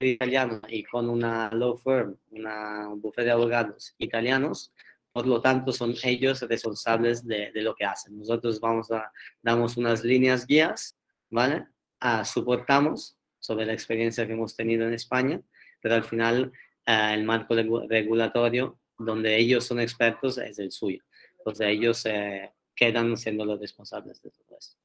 italiano 0.00 0.60
y 0.68 0.82
con 0.84 1.08
una 1.08 1.50
law 1.52 1.76
firm, 1.76 2.16
una, 2.30 2.88
un 2.88 3.00
bufete 3.00 3.26
de 3.26 3.30
abogados 3.32 3.94
italianos, 3.98 4.72
por 5.12 5.26
lo 5.26 5.40
tanto 5.40 5.72
son 5.72 5.94
ellos 6.02 6.40
responsables 6.42 7.26
de, 7.26 7.50
de, 7.52 7.62
lo 7.62 7.74
que 7.74 7.84
hacen. 7.84 8.18
Nosotros 8.18 8.60
vamos 8.60 8.90
a, 8.90 9.12
damos 9.42 9.76
unas 9.76 10.04
líneas 10.04 10.46
guías, 10.46 10.96
¿vale? 11.30 11.66
A, 12.00 12.24
soportamos 12.24 13.16
sobre 13.38 13.66
la 13.66 13.72
experiencia 13.72 14.26
que 14.26 14.32
hemos 14.32 14.56
tenido 14.56 14.86
en 14.86 14.94
España, 14.94 15.40
pero 15.80 15.94
al 15.94 16.04
final 16.04 16.52
eh, 16.86 17.10
el 17.14 17.24
marco 17.24 17.54
regulatorio 17.54 18.78
donde 18.98 19.36
ellos 19.36 19.64
son 19.64 19.80
expertos 19.80 20.38
es 20.38 20.58
el 20.58 20.70
suyo. 20.70 21.02
Entonces 21.40 21.66
ellos 21.66 22.06
eh, 22.06 22.52
quedan 22.74 23.16
siendo 23.16 23.44
los 23.44 23.60
responsables 23.60 24.22
de 24.22 24.30
todo 24.30 24.58
esto. 24.58 24.78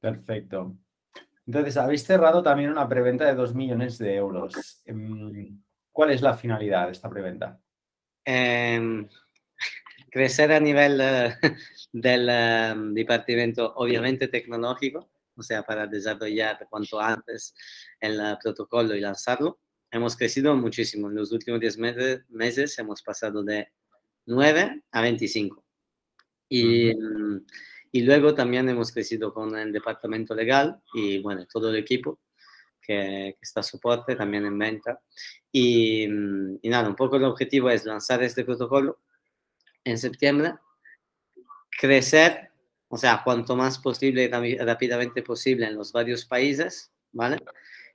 Perfecto. 0.00 0.76
Entonces, 1.46 1.76
habéis 1.76 2.04
cerrado 2.04 2.42
también 2.42 2.70
una 2.70 2.88
preventa 2.88 3.26
de 3.26 3.34
2 3.34 3.54
millones 3.54 3.98
de 3.98 4.14
euros. 4.14 4.82
Em, 4.86 5.62
¿Cuál 5.92 6.10
es 6.10 6.22
la 6.22 6.34
finalidad 6.34 6.86
de 6.86 6.92
esta 6.92 7.10
preventa? 7.10 7.60
Eh, 8.24 9.06
crecer 10.10 10.52
a 10.52 10.60
nivel 10.60 11.00
uh, 11.00 11.32
del 11.92 12.28
um, 12.76 12.94
departamento, 12.94 13.74
obviamente 13.76 14.28
tecnológico, 14.28 15.10
o 15.36 15.42
sea, 15.42 15.62
para 15.62 15.86
desarrollar 15.86 16.66
cuanto 16.70 17.00
antes 17.00 17.54
el 18.00 18.18
uh, 18.20 18.38
protocolo 18.42 18.94
y 18.94 19.00
lanzarlo. 19.00 19.60
Hemos 19.90 20.16
crecido 20.16 20.54
muchísimo. 20.56 21.08
En 21.08 21.16
los 21.16 21.32
últimos 21.32 21.60
10 21.60 21.78
meses, 21.78 22.20
meses 22.28 22.78
hemos 22.78 23.02
pasado 23.02 23.42
de 23.44 23.68
9 24.26 24.82
a 24.90 25.02
25. 25.02 25.64
Y, 26.48 26.92
y 27.92 28.02
luego 28.02 28.34
también 28.34 28.68
hemos 28.68 28.92
crecido 28.92 29.32
con 29.32 29.56
el 29.56 29.72
departamento 29.72 30.34
legal 30.34 30.80
y 30.92 31.20
bueno, 31.20 31.46
todo 31.46 31.70
el 31.70 31.76
equipo 31.76 32.20
que, 32.80 33.36
que 33.38 33.42
está 33.42 33.62
soporte 33.62 34.14
también 34.16 34.44
en 34.46 34.58
venta. 34.58 35.00
Y, 35.50 36.04
y, 36.04 36.68
nada, 36.68 36.88
un 36.88 36.96
poco 36.96 37.16
el 37.16 37.24
objetivo 37.24 37.70
es 37.70 37.84
lanzar 37.84 38.22
este 38.22 38.44
protocolo 38.44 39.00
en 39.84 39.98
septiembre, 39.98 40.54
crecer, 41.78 42.50
o 42.88 42.96
sea, 42.96 43.22
cuanto 43.24 43.56
más 43.56 43.78
posible 43.78 44.24
y 44.24 44.58
rápidamente 44.58 45.22
posible 45.22 45.66
en 45.66 45.74
los 45.74 45.92
varios 45.92 46.24
países, 46.24 46.90
¿vale? 47.12 47.38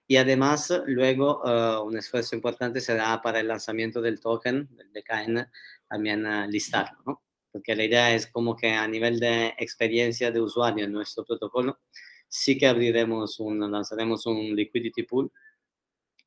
Y 0.07 0.17
además, 0.17 0.73
luego, 0.87 1.41
uh, 1.43 1.85
un 1.85 1.97
esfuerzo 1.97 2.35
importante 2.35 2.81
será 2.81 3.21
para 3.21 3.39
el 3.39 3.47
lanzamiento 3.47 4.01
del 4.01 4.19
token, 4.19 4.67
del 4.75 4.91
DKN, 4.91 5.47
también 5.89 6.23
listarlo, 6.49 6.97
¿no? 7.05 7.23
Porque 7.51 7.75
la 7.75 7.83
idea 7.83 8.13
es 8.13 8.27
como 8.27 8.55
que 8.55 8.71
a 8.71 8.87
nivel 8.87 9.19
de 9.19 9.55
experiencia 9.57 10.31
de 10.31 10.39
usuario 10.39 10.85
en 10.85 10.91
nuestro 10.91 11.25
protocolo, 11.25 11.79
sí 12.27 12.57
que 12.57 12.67
abriremos 12.67 13.39
un, 13.39 13.71
lanzaremos 13.71 14.25
un 14.27 14.55
liquidity 14.55 15.03
pool, 15.03 15.31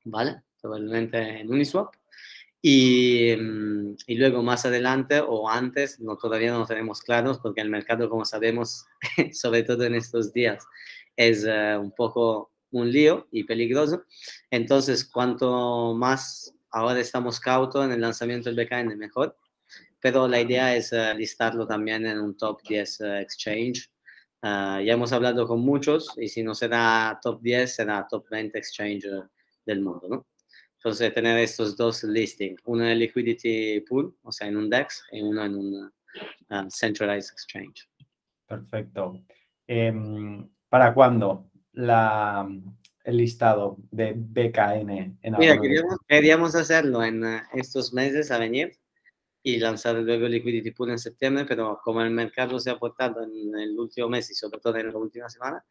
¿vale? 0.04 0.42
Probablemente 0.60 1.40
en 1.40 1.50
Uniswap. 1.50 1.94
Y, 2.60 3.34
mm, 3.36 3.96
y, 4.06 4.14
luego 4.16 4.42
más 4.42 4.64
adelante 4.66 5.20
o 5.20 5.48
antes, 5.48 5.98
no, 6.00 6.16
todavía 6.16 6.52
no 6.52 6.64
tenemos 6.64 7.02
claros 7.02 7.40
porque 7.40 7.60
el 7.60 7.70
mercado, 7.70 8.08
como 8.08 8.24
sabemos, 8.24 8.86
sobre 9.32 9.64
todo 9.64 9.84
en 9.84 9.96
estos 9.96 10.32
días, 10.32 10.64
es 11.16 11.44
uh, 11.44 11.80
un 11.80 11.92
poco 11.92 12.52
un 12.70 12.90
lío 12.90 13.26
y 13.32 13.44
peligroso. 13.44 14.04
Entonces, 14.50 15.04
cuanto 15.04 15.94
más 15.94 16.54
ahora 16.70 17.00
estamos 17.00 17.40
cautos 17.40 17.84
en 17.84 17.92
el 17.92 18.00
lanzamiento 18.00 18.50
del 18.50 18.64
BKN, 18.64 18.96
mejor. 18.96 19.36
Pero 20.02 20.26
la 20.26 20.40
idea 20.40 20.74
es 20.74 20.92
uh, 20.92 21.16
listarlo 21.16 21.64
también 21.64 22.04
en 22.04 22.18
un 22.18 22.36
top 22.36 22.60
10 22.68 23.00
uh, 23.00 23.04
eh, 23.04 23.20
exchange. 23.22 23.88
Uh, 24.42 24.82
ya 24.82 24.94
hemos 24.94 25.12
hablado 25.12 25.46
con 25.46 25.60
muchos 25.60 26.12
y 26.18 26.28
si 26.28 26.42
no 26.42 26.56
será 26.56 27.20
top 27.22 27.40
10, 27.40 27.72
será 27.72 28.06
top 28.10 28.28
20 28.28 28.58
exchange 28.58 29.06
del 29.64 29.80
mundo, 29.80 30.08
¿no? 30.10 30.26
Entonces, 30.74 31.14
tener 31.14 31.38
estos 31.38 31.76
dos 31.76 32.02
listings, 32.02 32.60
uno 32.64 32.82
en 32.82 32.90
el 32.90 32.98
liquidity 32.98 33.80
pool, 33.88 34.16
o 34.22 34.32
sea, 34.32 34.48
en 34.48 34.56
un 34.56 34.68
DEX, 34.68 35.04
y 35.12 35.22
uno 35.22 35.44
en 35.44 35.54
un 35.54 35.92
centralized 36.68 37.32
exchange. 37.32 37.88
Perfecto. 38.48 39.22
Eh, 39.68 39.92
¿Para 40.68 40.92
cuándo 40.92 41.46
la, 41.74 42.48
el 43.04 43.16
listado 43.16 43.76
de 43.92 44.14
BKN 44.16 45.18
en 45.22 45.36
Mira, 45.38 45.60
queríamos, 45.60 45.96
queríamos, 46.08 46.54
hacerlo 46.56 47.04
en 47.04 47.22
estos 47.54 47.92
meses 47.92 48.32
a 48.32 48.38
venir, 48.38 48.76
y 49.42 49.58
lanzar 49.58 49.96
luego 49.96 50.28
Liquidity 50.28 50.70
Pool 50.70 50.90
en 50.90 50.98
septiembre, 50.98 51.44
pero 51.46 51.80
como 51.82 52.02
el 52.02 52.10
mercado 52.10 52.60
se 52.60 52.70
ha 52.70 52.78
portado 52.78 53.22
en 53.24 53.58
el 53.58 53.78
último 53.78 54.08
mes 54.08 54.30
y 54.30 54.34
sobre 54.34 54.60
todo 54.60 54.76
en 54.76 54.92
la 54.92 54.96
última 54.96 55.28
semana, 55.28 55.64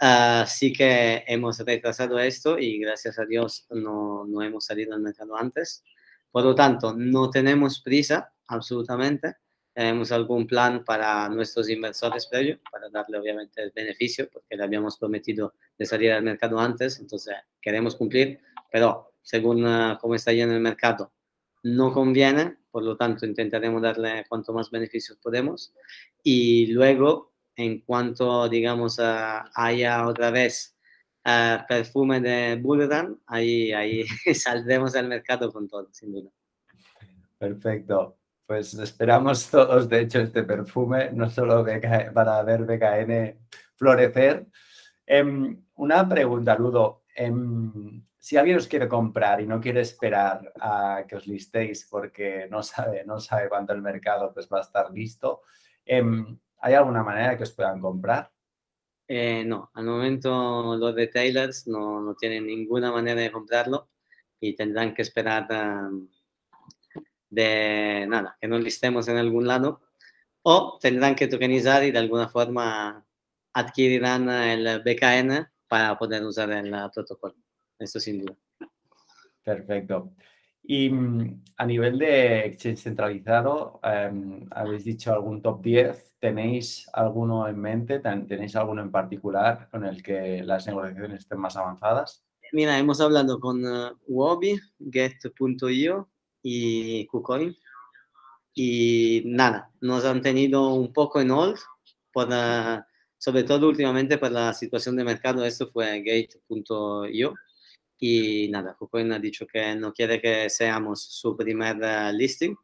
uh, 0.00 0.46
sí 0.46 0.72
que 0.72 1.22
hemos 1.26 1.58
retrasado 1.60 2.18
esto 2.18 2.58
y 2.58 2.78
gracias 2.78 3.18
a 3.18 3.24
Dios 3.24 3.66
no, 3.70 4.24
no 4.26 4.42
hemos 4.42 4.66
salido 4.66 4.94
al 4.94 5.00
mercado 5.00 5.36
antes. 5.36 5.84
Por 6.30 6.44
lo 6.44 6.54
tanto, 6.54 6.94
no 6.96 7.30
tenemos 7.30 7.80
prisa 7.80 8.32
absolutamente. 8.48 9.36
Tenemos 9.72 10.10
algún 10.12 10.46
plan 10.46 10.84
para 10.84 11.28
nuestros 11.28 11.68
inversores 11.68 12.26
previo, 12.26 12.60
para 12.70 12.88
darle 12.90 13.18
obviamente 13.18 13.62
el 13.62 13.72
beneficio, 13.72 14.28
porque 14.32 14.56
le 14.56 14.64
habíamos 14.64 14.98
prometido 14.98 15.54
de 15.78 15.86
salir 15.86 16.12
al 16.12 16.22
mercado 16.22 16.58
antes, 16.60 17.00
entonces 17.00 17.34
queremos 17.60 17.96
cumplir, 17.96 18.40
pero 18.70 19.14
según 19.20 19.64
uh, 19.64 19.98
cómo 20.00 20.14
está 20.14 20.32
yendo 20.32 20.54
el 20.54 20.60
mercado, 20.60 21.12
no 21.64 21.92
conviene, 21.92 22.58
por 22.70 22.82
lo 22.82 22.96
tanto 22.96 23.26
intentaremos 23.26 23.82
darle 23.82 24.24
cuanto 24.28 24.52
más 24.52 24.70
beneficios 24.70 25.18
podemos. 25.18 25.74
Y 26.22 26.66
luego, 26.68 27.32
en 27.56 27.80
cuanto, 27.80 28.48
digamos, 28.48 29.00
haya 29.00 30.06
otra 30.06 30.30
vez 30.30 30.76
perfume 31.66 32.20
de 32.20 32.56
Bullrun, 32.56 33.20
ahí, 33.26 33.72
ahí 33.72 34.04
saldremos 34.34 34.94
al 34.94 35.08
mercado 35.08 35.50
con 35.52 35.66
todo, 35.66 35.88
sin 35.92 36.12
duda. 36.12 36.30
Perfecto. 37.38 38.18
Pues 38.46 38.74
esperamos 38.74 39.50
todos, 39.50 39.88
de 39.88 40.00
hecho, 40.00 40.20
este 40.20 40.42
perfume, 40.42 41.10
no 41.12 41.30
solo 41.30 41.64
para 42.12 42.42
ver 42.42 42.64
BKN 42.64 43.38
florecer. 43.74 44.46
Em, 45.06 45.64
una 45.76 46.06
pregunta, 46.06 46.56
Ludo. 46.56 47.04
Em, 47.16 48.04
si 48.24 48.38
alguien 48.38 48.56
os 48.56 48.66
quiere 48.66 48.88
comprar 48.88 49.42
y 49.42 49.46
no 49.46 49.60
quiere 49.60 49.82
esperar 49.82 50.50
a 50.58 51.04
que 51.06 51.16
os 51.16 51.26
listéis 51.26 51.86
porque 51.90 52.48
no 52.50 52.62
sabe, 52.62 53.04
no 53.04 53.20
sabe 53.20 53.50
cuánto 53.50 53.74
el 53.74 53.82
mercado 53.82 54.32
pues, 54.32 54.48
va 54.50 54.60
a 54.60 54.62
estar 54.62 54.90
listo, 54.90 55.42
em, 55.84 56.38
¿hay 56.62 56.72
alguna 56.72 57.02
manera 57.02 57.36
que 57.36 57.42
os 57.42 57.52
puedan 57.52 57.82
comprar? 57.82 58.32
Eh, 59.06 59.44
no, 59.44 59.70
al 59.74 59.84
momento 59.84 60.74
los 60.74 60.94
retailers 60.94 61.66
no, 61.66 62.00
no, 62.00 62.14
tienen 62.14 62.46
ninguna 62.46 62.90
manera 62.90 63.20
de 63.20 63.30
comprarlo 63.30 63.90
y 64.40 64.56
tendrán 64.56 64.94
que 64.94 65.02
esperar 65.02 65.46
de 67.28 68.06
nada, 68.08 68.38
que 68.40 68.48
nos 68.48 68.62
listemos 68.62 69.06
en 69.08 69.18
algún 69.18 69.46
lado 69.46 69.82
o 70.40 70.78
tendrán 70.80 71.14
que 71.14 71.28
tokenizar 71.28 71.84
y 71.84 71.90
de 71.90 71.98
alguna 71.98 72.28
forma 72.28 73.04
adquirirán 73.52 74.30
el 74.30 74.82
BKN 74.82 75.46
para 75.68 75.98
poder 75.98 76.24
usar 76.24 76.50
el 76.52 76.74
protocolo. 76.94 77.34
Esto 77.84 78.00
sin 78.00 78.24
duda. 78.24 78.36
Perfecto. 79.44 80.14
Y 80.66 80.88
mm, 80.88 81.42
a 81.58 81.66
nivel 81.66 81.98
de 81.98 82.46
exchange 82.46 82.78
centralizado, 82.78 83.80
em, 83.82 84.46
habéis 84.50 84.84
dicho 84.84 85.12
algún 85.12 85.42
top 85.42 85.62
10. 85.62 86.14
¿Tenéis 86.18 86.88
alguno 86.94 87.46
en 87.46 87.60
mente? 87.60 88.00
¿Tenéis 88.00 88.56
alguno 88.56 88.80
en 88.80 88.90
particular 88.90 89.68
con 89.70 89.84
el 89.84 90.02
que 90.02 90.42
las 90.42 90.66
negociaciones 90.66 91.20
estén 91.20 91.38
más 91.38 91.56
avanzadas? 91.56 92.24
Mira, 92.52 92.78
hemos 92.78 93.00
hablado 93.02 93.38
con 93.38 93.64
uh, 93.64 93.90
Wobi, 94.06 94.58
Get.io 94.90 96.08
y 96.42 97.06
KuCoin. 97.06 97.54
Y 98.54 99.22
nada, 99.26 99.70
nos 99.80 100.04
han 100.06 100.22
tenido 100.22 100.72
un 100.72 100.92
poco 100.92 101.20
en 101.20 101.30
hold, 101.32 101.58
por, 102.12 102.28
sobre 103.18 103.42
todo 103.42 103.68
últimamente 103.68 104.16
por 104.16 104.30
la 104.30 104.54
situación 104.54 104.96
de 104.96 105.04
mercado. 105.04 105.44
Esto 105.44 105.66
fue 105.66 106.00
Gate.io 106.00 107.34
y 108.06 108.48
nada, 108.50 108.74
KuCoin 108.74 109.12
ha 109.12 109.18
dicho 109.18 109.46
que 109.46 109.74
no 109.74 109.90
quiere 109.94 110.20
que 110.20 110.50
seamos 110.50 111.02
su 111.02 111.34
primer 111.34 111.78
eh, 111.82 112.12
listing, 112.12 112.54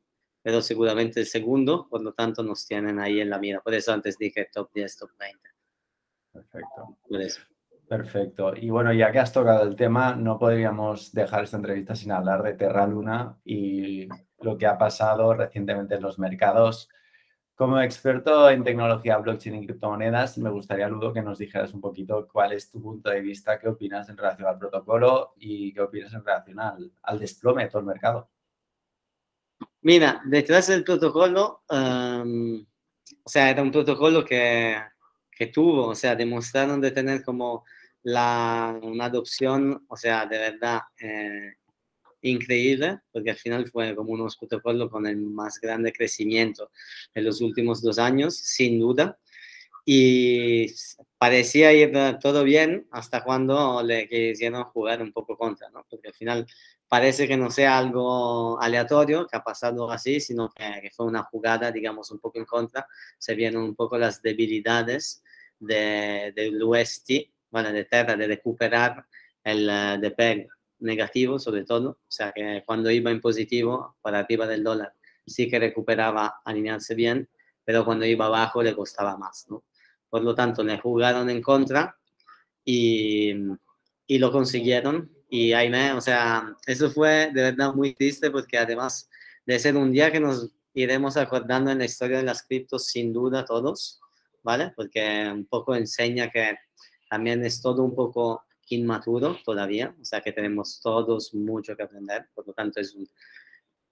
pero 0.43 0.61
seguramente 0.61 1.21
el 1.21 1.27
segundo, 1.27 1.89
por 1.89 2.03
lo 2.03 2.13
tanto 2.13 2.43
nos 2.43 2.67
tienen 2.67 2.99
ahí 2.99 3.21
en 3.21 3.31
la 3.31 3.39
mira. 3.39 3.63
Por 3.63 3.73
eso 3.73 3.91
antes 3.91 4.19
dije 4.19 4.51
top 4.53 4.71
10, 4.75 4.97
top 4.99 5.11
20. 5.19 5.39
Perfecto. 6.31 6.99
Perfecto. 7.89 8.53
Y 8.55 8.69
bueno, 8.69 8.93
ya 8.93 9.11
que 9.11 9.19
has 9.19 9.33
tocado 9.33 9.63
el 9.63 9.77
tema, 9.77 10.15
no 10.15 10.39
podríamos 10.39 11.11
dejar 11.13 11.45
esta 11.45 11.57
entrevista 11.57 11.97
sin 11.97 12.13
hablar 12.13 12.43
de 12.43 12.53
Terra 12.53 12.87
Luna 12.87 13.39
y 13.43 14.09
lo 14.41 14.59
que 14.59 14.67
ha 14.67 14.77
pasado 14.77 15.33
recientemente 15.33 15.95
en 15.95 16.03
los 16.03 16.19
mercados. 16.19 16.91
Como 17.61 17.79
experto 17.79 18.49
en 18.49 18.65
tecnología 18.65 19.19
blockchain 19.19 19.57
y 19.57 19.67
criptomonedas, 19.67 20.39
me 20.39 20.49
gustaría, 20.49 20.89
Ludo, 20.89 21.13
que 21.13 21.21
nos 21.21 21.37
dijeras 21.37 21.75
un 21.75 21.83
poquito 21.83 22.27
cuál 22.27 22.55
es 22.55 22.71
tu 22.71 22.81
punto 22.81 23.11
de 23.11 23.21
vista, 23.21 23.59
qué 23.59 23.69
opinas 23.69 24.09
en 24.09 24.17
relación 24.17 24.49
al 24.49 24.59
protocolo 24.59 25.35
y 25.37 25.71
qué 25.75 25.83
opinas 25.83 26.11
en 26.15 26.25
relación 26.25 26.59
al, 26.59 27.19
desplome 27.19 27.65
de 27.65 27.69
todo 27.69 27.81
el 27.81 27.87
mercado. 27.87 28.31
Mira, 29.83 30.23
detrás 30.25 30.69
del 30.69 30.85
protocolo, 30.85 31.61
um, 31.69 32.65
o 33.25 33.29
sea, 33.29 33.51
era 33.51 33.61
un 33.61 33.71
protocolo 33.71 34.25
que, 34.25 34.81
que, 35.31 35.49
tuvo, 35.49 35.89
o 35.89 35.95
sea, 35.95 36.17
demostraron 36.17 36.81
de 36.81 36.93
tener 36.93 37.23
como 37.23 37.67
la, 38.05 38.75
una 38.83 39.05
adopción, 39.05 39.85
o 39.87 39.97
sea, 39.99 40.25
de 40.25 40.39
verdad 40.39 40.81
eh, 40.99 41.57
increíble, 42.23 43.01
porque 43.13 43.31
al 43.31 43.37
final 43.37 43.67
fue 43.71 43.95
como 43.95 44.13
un 44.13 44.29
protocolo 44.39 44.91
con 44.91 45.07
el 45.07 45.17
más 45.17 45.61
grande 45.61 45.93
crecimiento 45.93 46.71
en 47.15 47.25
los 47.25 47.41
últimos 47.41 47.83
dos 47.83 47.99
años, 47.99 48.37
sin 48.37 48.79
duda. 48.79 49.19
Y 49.85 50.67
parecía 51.19 51.73
ir 51.73 51.93
todo 52.21 52.45
bien 52.45 52.87
hasta 52.91 53.25
cuando 53.25 53.83
le 53.83 54.09
quisieron 54.09 54.65
jugar 54.65 55.03
un 55.03 55.13
poco 55.13 55.37
contra, 55.37 55.71
¿no? 55.71 55.85
Porque 55.89 56.09
al 56.09 56.15
final 56.15 56.47
parece 56.89 57.27
que 57.29 57.37
no 57.37 57.51
sea 57.51 57.79
algo 57.79 58.61
aleatorio 58.61 59.27
que 59.27 59.37
ha 59.37 59.43
pasado 59.45 59.91
así, 59.91 60.21
sino 60.21 60.51
que, 60.51 60.91
fue 60.95 61.07
una 61.07 61.23
jugada, 61.25 61.73
digamos, 61.73 62.11
un 62.11 62.19
poco 62.19 62.39
en 62.39 62.45
contra. 62.45 62.87
Se 63.19 63.35
vieron 63.35 63.63
un 63.63 63.75
poco 63.75 63.97
las 63.99 64.23
debilidades 64.23 65.23
de, 65.59 66.33
del 66.35 66.63
UST, 66.63 67.11
bueno, 67.51 67.73
de 67.73 67.85
Terra, 67.85 68.17
de 68.17 68.27
recuperar 68.27 69.07
el 69.45 69.69
eh, 69.69 69.99
de 70.01 70.11
PEG 70.11 70.49
negativo 70.81 71.39
sobre 71.39 71.65
todo, 71.65 71.91
o 71.91 72.11
sea 72.11 72.33
que 72.33 72.63
cuando 72.67 72.91
iba 72.91 73.11
en 73.11 73.21
positivo 73.21 73.97
para 74.03 74.21
arriba 74.21 74.47
del 74.47 74.65
dólar 74.65 74.95
sí 75.31 75.49
que 75.49 75.59
recuperaba 75.59 76.41
alinearse 76.45 76.95
bien, 76.95 77.29
pero 77.65 77.85
cuando 77.85 78.05
iba 78.05 78.27
abajo 78.27 78.63
le 78.63 78.75
costaba 78.75 79.17
más, 79.17 79.47
¿no? 79.49 79.65
Por 80.09 80.23
lo 80.25 80.35
tanto, 80.35 80.65
le 80.65 80.79
jugaron 80.79 81.31
en 81.31 81.41
contra 81.41 81.97
y, 82.65 83.33
y 84.07 84.19
lo 84.19 84.33
consiguieron. 84.33 85.11
Y 85.29 85.53
ahí 85.53 85.71
me, 85.71 85.93
o 85.93 86.01
sea, 86.01 86.57
eso 86.67 86.91
fue 86.91 87.31
de 87.33 87.43
verdad 87.43 87.73
muy 87.73 87.95
triste 87.95 88.31
porque 88.31 88.59
además 88.59 89.09
de 89.47 89.59
ser 89.59 89.77
un 89.77 89.93
día 89.93 90.11
que 90.11 90.19
nos 90.19 90.51
iremos 90.75 91.17
acordando 91.17 91.71
en 91.71 91.79
la 91.79 91.85
historia 91.85 92.19
de 92.19 92.25
las 92.25 92.43
criptos 92.43 92.87
sin 92.87 93.13
duda 93.13 93.45
todos, 93.45 94.01
¿vale? 94.43 94.73
Porque 94.75 95.31
un 95.33 95.47
poco 95.47 95.77
enseña 95.77 96.29
que 96.29 96.57
también 97.09 97.45
es 97.45 97.63
todo 97.63 97.85
un 97.85 97.95
poco 97.95 98.45
inmaturo 98.71 99.39
todavía, 99.45 99.95
o 100.01 100.05
sea 100.05 100.21
que 100.21 100.33
tenemos 100.33 100.81
todos 100.81 101.35
mucho 101.35 101.77
que 101.77 101.83
aprender, 101.83 102.27
por 102.35 102.47
lo 102.47 102.53
tanto 102.53 102.81
es 102.81 102.95
un, 102.95 103.09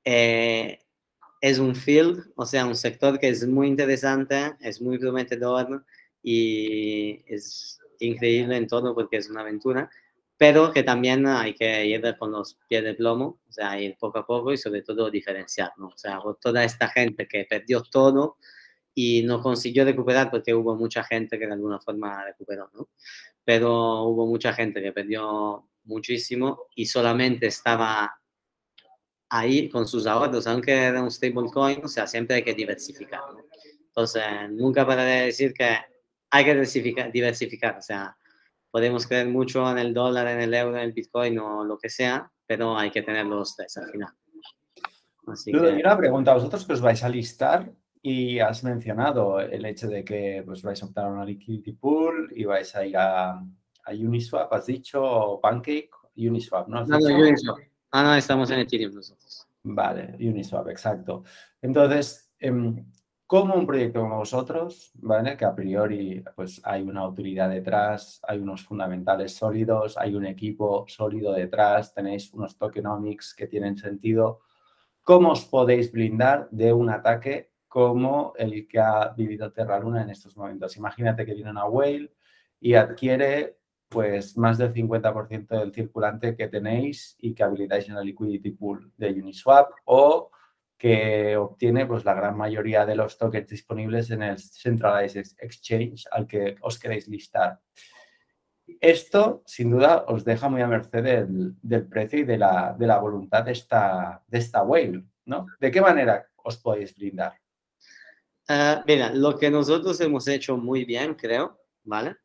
eh, 0.05 0.79
es 1.41 1.59
un 1.59 1.75
field, 1.75 2.33
o 2.37 2.47
sea, 2.47 2.67
un 2.67 2.77
sector 2.77 3.19
que 3.19 3.29
es 3.29 3.47
muy 3.47 3.69
interesante, 3.69 4.57
es 4.61 4.81
muy 4.81 4.99
prometedor 4.99 5.85
y 6.23 7.23
es 7.33 7.79
increíble 8.01 8.57
en 8.57 8.67
todo 8.67 8.95
porque 8.95 9.19
es 9.19 9.31
una 9.31 9.43
aventura, 9.43 9.91
pero 10.37 10.73
que 10.73 10.83
también 10.83 11.27
hay 11.27 11.55
que 11.55 11.87
ir 11.87 12.17
con 12.19 12.31
los 12.33 12.59
pies 12.69 12.85
de 12.85 12.95
plomo, 12.95 13.41
o 13.49 13.53
sea, 13.53 13.81
ir 13.81 13.97
poco 13.99 14.19
a 14.19 14.27
poco 14.27 14.53
y 14.53 14.57
sobre 14.57 14.83
todo 14.83 15.11
diferenciar, 15.11 15.73
¿no? 15.77 15.89
O 15.89 15.99
sea, 15.99 16.21
toda 16.41 16.65
esta 16.65 16.89
gente 16.89 17.27
que 17.27 17.45
perdió 17.45 17.83
todo 17.83 18.37
y 18.95 19.23
no 19.23 19.41
consiguió 19.43 19.85
recuperar 19.85 20.31
porque 20.31 20.55
hubo 20.55 20.77
mucha 20.77 21.05
gente 21.05 21.39
que 21.39 21.47
de 21.47 21.53
alguna 21.53 21.81
forma 21.81 22.25
recuperó, 22.25 22.71
¿no? 22.75 22.89
Pero 23.49 24.03
hubo 24.03 24.27
mucha 24.27 24.53
gente 24.53 24.83
que 24.83 24.93
perdió 24.93 25.71
muchísimo 25.85 26.67
y 26.75 26.85
solamente 26.85 27.47
estaba 27.47 28.15
ahí 29.31 29.71
con 29.71 29.89
sus 29.89 30.07
ahorros, 30.07 30.47
aunque 30.47 30.75
era 30.75 31.03
un 31.03 31.11
stablecoin, 31.11 31.83
o 31.83 31.89
sea, 31.89 32.07
siempre 32.07 32.37
hay 32.37 32.43
que 32.43 32.53
diversificar. 32.53 33.23
Entonces, 33.87 34.23
nunca 34.51 34.87
para 34.87 35.03
de 35.03 35.25
decir 35.25 35.55
que 35.55 35.79
hay 36.29 36.45
que 36.45 36.51
diversificar, 36.51 37.11
diversificar, 37.11 37.79
o 37.79 37.81
sea, 37.81 38.15
podemos 38.71 39.07
creer 39.07 39.29
mucho 39.29 39.67
en 39.71 39.79
el 39.79 39.95
dólar, 39.95 40.29
en 40.29 40.43
el 40.43 40.53
euro, 40.53 40.77
en 40.77 40.83
el 40.83 40.93
bitcoin 40.93 41.39
o 41.39 41.65
lo 41.65 41.79
que 41.79 41.89
sea, 41.89 42.31
pero 42.47 42.77
hay 42.77 42.91
que 42.91 43.01
tener 43.01 43.25
los 43.25 43.57
tres 43.57 43.75
al 43.79 43.91
final. 43.91 44.13
Así 45.27 45.53
que... 45.53 45.59
una 45.59 45.97
pregunta, 45.97 46.35
¿vosotros 46.35 46.67
que 46.67 46.75
os 46.75 46.83
vais 46.83 47.03
a 47.03 47.09
listar? 47.09 47.73
Y 48.03 48.39
has 48.39 48.63
mencionado 48.65 49.41
el 49.41 49.65
hecho 49.65 49.89
de 49.89 50.05
que 50.05 50.43
pues, 50.45 50.63
vais 50.63 50.83
a 50.83 50.87
optar 50.87 51.07
a 51.07 51.13
una 51.13 51.25
liquidity 51.25 51.73
pool 51.73 52.33
y 52.35 52.45
vais 52.45 52.75
a 52.75 52.87
ir 52.87 52.97
a, 52.97 53.43
Uniswap, 53.91 54.53
has 54.53 54.67
dicho, 54.67 55.03
o 55.03 55.41
Pancake, 55.41 55.91
Uniswap, 56.17 56.69
¿no? 56.69 56.85
no, 56.85 56.99
no, 56.99 57.17
Uniswap. 57.17 57.59
Ah, 57.91 58.03
no, 58.03 58.15
estamos 58.15 58.51
en 58.51 58.61
Ethereum 58.61 58.95
nosotros. 58.95 59.47
Vale, 59.63 60.15
Uniswap, 60.21 60.69
exacto. 60.69 61.25
Entonces, 61.63 62.31
em, 62.39 62.85
como 63.27 63.55
un 63.55 63.67
proyecto 63.67 64.01
como 64.01 64.19
vosotros, 64.19 64.91
¿vale? 64.95 65.37
Que 65.37 65.47
a 65.47 65.55
priori 65.55 66.23
pues 66.37 66.61
hay 66.65 66.83
una 66.83 67.01
autoridad 67.01 67.49
detrás, 67.49 68.21
hay 68.27 68.39
unos 68.39 68.63
fundamentales 68.63 69.35
sólidos, 69.35 69.97
hay 69.97 70.15
un 70.15 70.27
equipo 70.27 70.85
sólido 70.87 71.33
detrás, 71.33 71.95
tenéis 71.95 72.33
unos 72.33 72.59
tokenomics 72.59 73.35
que 73.35 73.47
tienen 73.47 73.77
sentido 73.77 74.41
¿cómo 75.09 75.31
os 75.31 75.47
podéis 75.47 75.91
blindar 75.91 76.51
de 76.51 76.71
un 76.71 76.91
ataque 76.91 77.51
como 77.69 78.33
el 78.37 78.67
que 78.67 78.81
ha 78.81 79.09
vivido 79.17 79.53
Terra 79.53 79.79
Luna 79.79 80.03
en 80.03 80.11
estos 80.11 80.37
momentos? 80.37 80.77
Imagínate 80.77 81.25
que 81.25 81.35
viene 81.35 81.51
una 81.51 81.67
whale 81.67 82.13
y 82.61 82.75
adquiere 82.75 83.59
pues 83.89 84.37
más 84.37 84.59
del 84.59 84.73
50% 84.73 85.49
del 85.49 85.73
circulante 85.73 86.37
que 86.37 86.49
tenéis 86.49 87.17
y 87.21 87.35
que 87.35 87.43
habilitáis 87.43 87.89
en 87.89 87.97
el 87.97 88.07
liquidity 88.07 88.51
pool 88.51 88.93
de 88.97 89.11
Uniswap 89.13 89.71
o 89.85 90.31
que 90.77 91.37
obtiene 91.37 91.87
pues, 91.87 92.05
la 92.05 92.15
gran 92.15 92.37
mayoría 92.37 92.87
de 92.87 92.95
los 92.95 93.19
tokens 93.19 93.49
disponibles 93.49 94.11
en 94.11 94.23
el 94.23 94.39
Centralized 94.39 95.37
Exchange 95.39 96.07
al 96.11 96.27
que 96.27 96.57
os 96.61 96.79
queréis 96.79 97.09
listar. 97.09 97.61
Esto, 98.81 99.43
sin 99.47 99.71
duda, 99.71 100.05
os 100.07 100.25
deja 100.25 100.49
muy 100.49 100.61
a 100.61 100.69
merced 100.69 101.03
del, 101.03 101.89
precio 101.89 102.21
y 102.21 102.25
de 102.25 102.39
la, 102.39 102.77
de 102.79 102.87
la, 102.87 102.99
voluntad 102.99 103.43
de 103.45 103.53
esta, 103.53 104.23
de 104.27 104.39
esta 104.39 104.63
whale, 104.63 105.05
¿no? 105.25 105.47
¿De 105.59 105.71
qué 105.71 105.81
manera 105.81 106.29
os 106.37 106.59
podéis 106.59 106.95
brindar? 106.95 107.33
Uh, 108.49 108.83
mira, 108.87 109.13
lo 109.13 109.37
que 109.39 109.51
nosotros 109.51 110.01
hemos 110.01 110.27
hecho 110.27 110.57
muy 110.57 110.87
bien, 110.87 111.15
creo, 111.15 111.59
¿vale? 111.85 112.17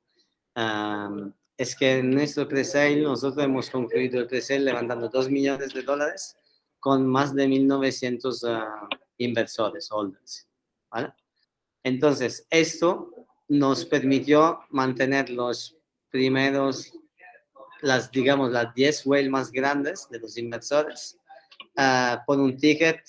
es 1.58 1.76
que 1.76 1.98
en 1.98 2.12
nuestro 2.12 2.48
pre 2.48 2.64
nosotros 3.02 3.44
hemos 3.44 3.70
concluido 3.70 4.20
el 4.20 4.28
pre 4.28 4.42
levantando 4.60 5.10
2 5.10 5.30
millones 5.30 5.74
de 5.74 5.82
dólares 5.82 6.38
con 6.80 7.08
más 7.08 7.34
de 7.34 7.48
1.900 7.48 8.44
ah, 8.48 8.88
inversores, 9.18 9.92
holders. 9.92 10.48
¿vale? 10.92 11.14
Entonces, 11.84 12.46
esto 12.50 13.10
nos 13.48 13.86
permitió 13.86 14.62
mantener 14.70 15.30
los 15.30 15.76
primeros, 16.10 16.94
las, 17.82 18.12
digamos, 18.12 18.52
las 18.52 18.74
10 18.74 19.06
whales 19.06 19.30
más 19.30 19.52
grandes 19.52 20.08
de 20.10 20.20
los 20.20 20.38
inversores 20.38 21.18
uh, 21.78 22.18
por 22.26 22.40
un 22.40 22.58
ticket 22.58 23.02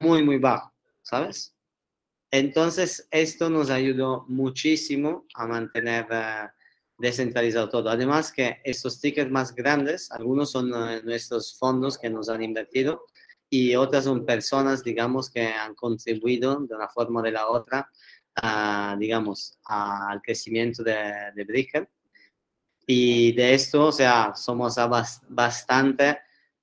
muy, 0.00 0.22
muy 0.22 0.38
bajo, 0.38 0.72
¿sabes? 1.02 1.51
Entonces, 2.34 3.06
esto 3.10 3.50
nos 3.50 3.68
ayudó 3.68 4.24
muchísimo 4.26 5.26
a 5.34 5.46
mantener 5.46 6.06
uh, 6.10 6.48
descentralizado 6.96 7.68
todo. 7.68 7.90
Además 7.90 8.32
que 8.32 8.62
estos 8.64 8.98
tickets 9.02 9.30
más 9.30 9.54
grandes, 9.54 10.10
algunos 10.10 10.50
son 10.50 10.72
eh, 10.72 11.02
nuestros 11.04 11.58
fondos 11.58 11.98
que 11.98 12.08
nos 12.08 12.30
han 12.30 12.42
invertido 12.42 13.04
y 13.50 13.76
otras 13.76 14.04
son 14.04 14.24
personas, 14.24 14.82
digamos, 14.82 15.30
que 15.30 15.46
han 15.46 15.74
contribuido 15.74 16.58
de 16.60 16.74
una 16.74 16.88
forma 16.88 17.20
o 17.20 17.22
de 17.22 17.32
la 17.32 17.48
otra, 17.48 17.90
digamos, 18.98 19.58
al 19.66 20.22
crecimiento 20.22 20.82
de, 20.82 20.94
de 21.34 21.88
Y 22.86 23.32
de 23.34 23.52
esto, 23.52 23.88
o 23.88 23.92
sea, 23.92 24.32
somos 24.34 24.76
bastante 25.28 26.18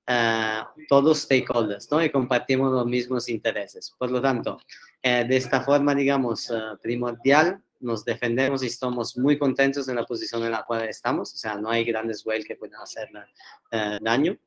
uh, 0.10 0.66
todos 0.88 1.20
stakeholders, 1.20 1.90
¿no? 1.92 2.04
Y 2.04 2.10
compartimos 2.10 2.72
los 2.72 2.86
mismos 2.86 3.30
intereses. 3.30 3.94
Por 3.98 4.12
lo 4.12 4.22
tanto, 4.22 4.60
eh, 5.02 5.26
de 5.28 5.38
esta 5.38 5.62
forma, 5.62 5.96
digamos, 5.96 6.52
primordial, 6.82 7.62
nos 7.80 8.04
defendemos 8.04 8.64
y 8.64 8.68
estamos 8.68 9.18
muy 9.18 9.38
contentos 9.38 9.88
en 9.88 9.96
la 9.96 10.06
posición 10.06 10.44
en 10.44 10.52
la 10.52 10.64
cual 10.64 10.90
estamos, 10.90 11.34
o 11.34 11.38
sea, 11.38 11.56
no 11.56 11.70
hay 11.70 11.86
grandes 11.86 12.26
whales 12.26 12.46
que 12.46 12.56
puedan 12.56 12.82
hacer 12.82 13.10
eh, 13.72 13.98
daño. 14.02 14.38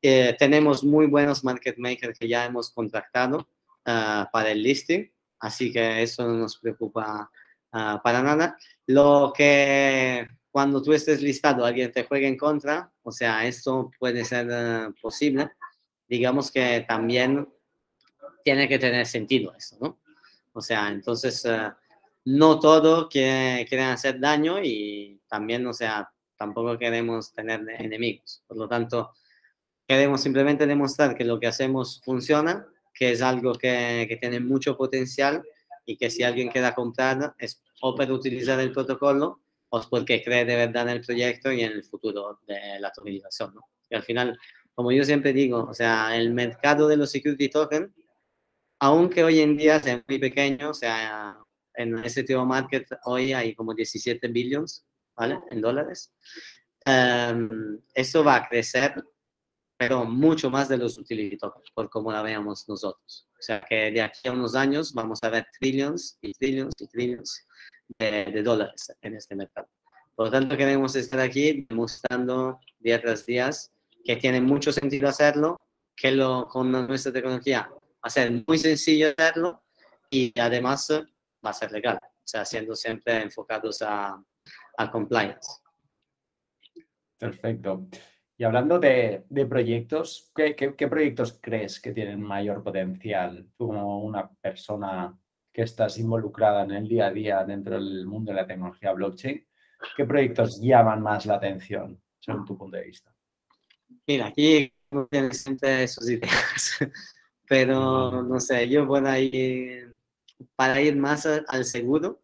Eh, 0.00 0.36
tenemos 0.38 0.84
muy 0.84 1.06
buenos 1.06 1.42
market 1.42 1.76
makers 1.76 2.18
que 2.18 2.28
ya 2.28 2.44
hemos 2.44 2.70
contratado 2.70 3.48
para 3.82 4.50
el 4.50 4.62
listing, 4.62 5.10
así 5.40 5.72
que 5.72 6.02
eso 6.02 6.26
no 6.26 6.34
nos 6.34 6.58
preocupa 6.58 7.30
para 7.70 8.22
nada. 8.22 8.58
Lo 8.86 9.32
que 9.34 10.28
cuando 10.58 10.82
tú 10.82 10.92
estés 10.92 11.22
listado 11.22 11.64
alguien 11.64 11.92
te 11.92 12.02
juegue 12.02 12.26
en 12.26 12.36
contra, 12.36 12.90
o 13.04 13.12
sea, 13.12 13.46
esto 13.46 13.92
puede 13.96 14.24
ser 14.24 14.50
ah, 14.50 14.92
posible, 15.00 15.52
digamos 16.08 16.50
que 16.50 16.84
también 16.88 17.48
tiene 18.42 18.66
que 18.66 18.76
tener 18.76 19.06
sentido 19.06 19.54
eso, 19.56 19.76
¿no? 19.80 20.00
O 20.52 20.60
sea, 20.60 20.88
entonces 20.88 21.46
no 22.24 22.58
todo 22.58 23.08
que 23.08 23.66
quieren 23.68 23.86
hacer 23.86 24.18
daño 24.18 24.60
y 24.60 25.20
también, 25.28 25.64
o 25.64 25.72
sea, 25.72 26.10
tampoco 26.36 26.76
queremos 26.76 27.32
tener 27.32 27.64
enemigos. 27.78 28.42
Por 28.48 28.56
lo 28.56 28.66
tanto, 28.66 29.12
queremos 29.86 30.20
simplemente 30.20 30.66
demostrar 30.66 31.14
que 31.14 31.24
lo 31.24 31.38
que 31.38 31.46
hacemos 31.46 32.02
funciona, 32.04 32.66
que 32.92 33.12
es 33.12 33.22
algo 33.22 33.52
que, 33.52 34.06
que 34.08 34.16
tiene 34.16 34.40
mucho 34.40 34.76
potencial 34.76 35.40
y 35.86 35.96
que 35.96 36.10
si 36.10 36.24
alguien 36.24 36.48
quiera 36.48 36.74
comprar 36.74 37.36
es 37.38 37.62
o 37.80 37.94
para 37.94 38.12
utilizar 38.12 38.58
el 38.58 38.72
protocolo 38.72 39.38
o 39.70 39.82
porque 39.88 40.22
cree 40.22 40.44
de 40.44 40.56
verdad 40.56 40.84
en 40.84 40.96
el 40.96 41.04
proyecto 41.04 41.52
y 41.52 41.62
en 41.62 41.72
el 41.72 41.84
futuro 41.84 42.40
de 42.46 42.78
la 42.80 42.90
tokenización. 42.90 43.54
¿no? 43.54 43.62
Y 43.90 43.96
al 43.96 44.02
final, 44.02 44.38
como 44.74 44.92
yo 44.92 45.04
siempre 45.04 45.32
digo, 45.32 45.64
o 45.64 45.74
sea, 45.74 46.16
el 46.16 46.32
mercado 46.32 46.88
de 46.88 46.96
los 46.96 47.10
security 47.10 47.48
tokens, 47.48 47.90
aunque 48.80 49.24
hoy 49.24 49.40
en 49.40 49.56
día 49.56 49.76
es 49.76 50.02
muy 50.08 50.18
pequeño, 50.18 50.70
o 50.70 50.74
sea, 50.74 51.36
en 51.74 52.02
tipo 52.02 52.44
market 52.44 52.86
hoy 53.04 53.32
hay 53.32 53.54
como 53.54 53.74
17 53.74 54.26
billones, 54.28 54.84
¿vale? 55.16 55.40
En 55.50 55.60
dólares. 55.60 56.12
Um, 56.86 57.80
eso 57.94 58.24
va 58.24 58.36
a 58.36 58.48
crecer, 58.48 58.94
pero 59.76 60.04
mucho 60.04 60.50
más 60.50 60.68
de 60.68 60.78
los 60.78 60.98
utility 60.98 61.36
tokens, 61.36 61.70
por 61.74 61.90
como 61.90 62.10
la 62.10 62.22
veamos 62.22 62.68
nosotros. 62.68 63.28
O 63.38 63.42
sea 63.42 63.60
que 63.60 63.90
de 63.92 64.02
aquí 64.02 64.28
a 64.28 64.32
unos 64.32 64.54
años 64.54 64.92
vamos 64.92 65.22
a 65.22 65.28
ver 65.28 65.46
trillions 65.60 66.18
y 66.20 66.32
trillions 66.32 66.74
y 66.78 66.88
trillions 66.88 67.46
de, 67.98 68.42
dólares 68.42 68.92
en 69.00 69.14
este 69.14 69.34
mercado. 69.34 69.68
Por 70.14 70.26
lo 70.26 70.32
tanto, 70.32 70.56
queremos 70.56 70.96
estar 70.96 71.20
aquí 71.20 71.66
demostrando 71.68 72.60
día 72.78 73.00
tras 73.00 73.24
día 73.24 73.50
que 74.04 74.16
tiene 74.16 74.40
mucho 74.40 74.72
sentido 74.72 75.08
hacerlo, 75.08 75.60
que 75.94 76.10
lo, 76.10 76.48
con 76.48 76.70
nuestra 76.70 77.12
tecnología 77.12 77.68
va 77.70 77.78
a 78.02 78.10
ser 78.10 78.44
muy 78.46 78.58
sencillo 78.58 79.12
hacerlo 79.16 79.62
y 80.10 80.32
además 80.40 80.90
va 81.44 81.50
a 81.50 81.54
ser 81.54 81.72
legal, 81.72 81.98
o 82.02 82.08
sea, 82.24 82.44
siendo 82.44 82.74
siempre 82.74 83.22
enfocados 83.22 83.82
a, 83.82 84.22
a 84.76 84.90
compliance. 84.90 85.60
Perfecto. 87.18 87.88
Y 88.40 88.44
hablando 88.44 88.78
de, 88.78 89.24
de 89.28 89.46
proyectos, 89.46 90.30
¿qué, 90.34 90.54
¿qué, 90.54 90.88
proyectos 90.88 91.38
crees 91.42 91.80
que 91.80 91.92
tienen 91.92 92.22
mayor 92.22 92.62
potencial? 92.62 93.48
Tú 93.56 93.66
como 93.66 94.04
una 94.04 94.30
persona 94.30 95.18
que 95.58 95.64
estás 95.64 95.98
involucrada 95.98 96.62
en 96.62 96.70
el 96.70 96.86
día 96.86 97.06
a 97.08 97.10
día 97.10 97.44
dentro 97.44 97.74
del 97.74 98.06
mundo 98.06 98.30
de 98.30 98.36
la 98.36 98.46
tecnología 98.46 98.92
blockchain, 98.92 99.44
¿qué 99.96 100.04
proyectos 100.04 100.60
llaman 100.60 101.02
más 101.02 101.26
la 101.26 101.34
atención 101.34 102.00
según 102.20 102.44
tu 102.44 102.56
punto 102.56 102.76
de 102.76 102.84
vista? 102.84 103.12
Mira, 104.06 104.28
aquí 104.28 104.72
siempre 105.32 105.88
sus 105.88 106.08
ideas, 106.10 106.78
pero 107.48 108.22
no 108.22 108.38
sé, 108.38 108.68
yo 108.68 108.86
por 108.86 109.04
ahí 109.04 109.82
para 110.54 110.80
ir 110.80 110.94
más 110.94 111.26
al 111.26 111.64
seguro, 111.64 112.20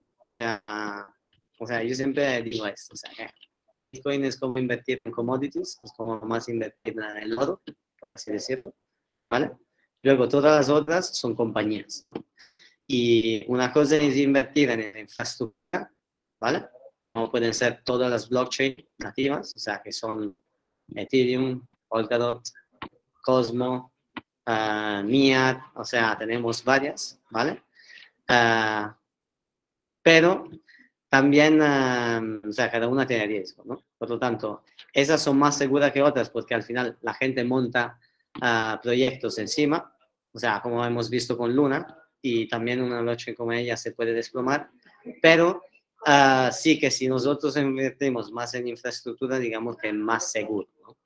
o 1.58 1.66
sea, 1.66 1.82
yo 1.82 1.94
siempre 1.96 2.40
digo 2.40 2.68
esto, 2.68 2.94
o 2.94 2.96
sea, 2.96 3.10
Bitcoin 3.90 4.26
es 4.26 4.38
como 4.38 4.60
invertir 4.60 5.00
en 5.02 5.10
commodities, 5.10 5.80
es 5.82 5.92
como 5.96 6.20
más 6.20 6.48
invertir 6.48 6.94
en 7.00 7.16
el 7.16 7.36
oro, 7.36 7.60
por 7.64 8.08
así 8.14 8.30
decirlo, 8.30 8.72
¿vale? 9.28 9.50
Luego 10.04 10.28
todas 10.28 10.54
las 10.54 10.68
otras 10.68 11.16
son 11.18 11.34
compañías. 11.34 12.06
Y 12.86 13.44
una 13.48 13.72
cosa 13.72 13.96
es 13.96 14.16
invertir 14.16 14.70
en 14.70 14.98
infraestructura, 14.98 15.90
¿vale? 16.38 16.66
Como 17.12 17.30
pueden 17.30 17.54
ser 17.54 17.82
todas 17.82 18.10
las 18.10 18.28
blockchain 18.28 18.76
nativas, 18.98 19.54
o 19.56 19.58
sea, 19.58 19.80
que 19.82 19.92
son 19.92 20.36
Ethereum, 20.94 21.66
Polkadot, 21.88 22.42
Cosmo, 23.22 23.92
uh, 24.46 25.80
o 25.80 25.84
sea, 25.84 26.16
tenemos 26.18 26.62
varias, 26.62 27.20
¿vale? 27.30 27.62
Ah, 28.28 28.96
pero 30.02 30.50
también, 31.08 31.60
ah, 31.62 32.20
o 32.46 32.52
sea, 32.52 32.70
cada 32.70 32.88
una 32.88 33.06
tiene 33.06 33.26
riesgo, 33.26 33.62
¿no? 33.64 33.82
Por 33.96 34.10
lo 34.10 34.18
tanto, 34.18 34.64
esas 34.92 35.22
son 35.22 35.38
más 35.38 35.56
seguras 35.56 35.92
que 35.92 36.02
otras 36.02 36.28
porque 36.30 36.54
al 36.54 36.62
final 36.62 36.98
la 37.02 37.14
gente 37.14 37.44
monta 37.44 37.98
uh, 38.42 38.80
proyectos 38.82 39.38
encima, 39.38 39.94
o 40.32 40.38
sea, 40.38 40.60
como 40.60 40.84
hemos 40.84 41.08
visto 41.08 41.38
con 41.38 41.54
Luna, 41.54 41.86
y 42.26 42.48
también 42.48 42.80
una 42.80 43.02
noche 43.02 43.34
como 43.34 43.52
ella 43.52 43.76
se 43.76 43.92
puede 43.92 44.14
desplomar, 44.14 44.70
pero 45.20 45.62
sí 46.52 46.78
que 46.78 46.90
si 46.90 47.06
nosotros 47.06 47.54
invertimos 47.58 48.32
más 48.32 48.54
en 48.54 48.66
infraestructura, 48.66 49.38
digamos 49.38 49.76
que 49.76 49.88
es 49.88 49.94
más 49.94 50.32
seguro, 50.32 50.66
¿no? 50.80 50.96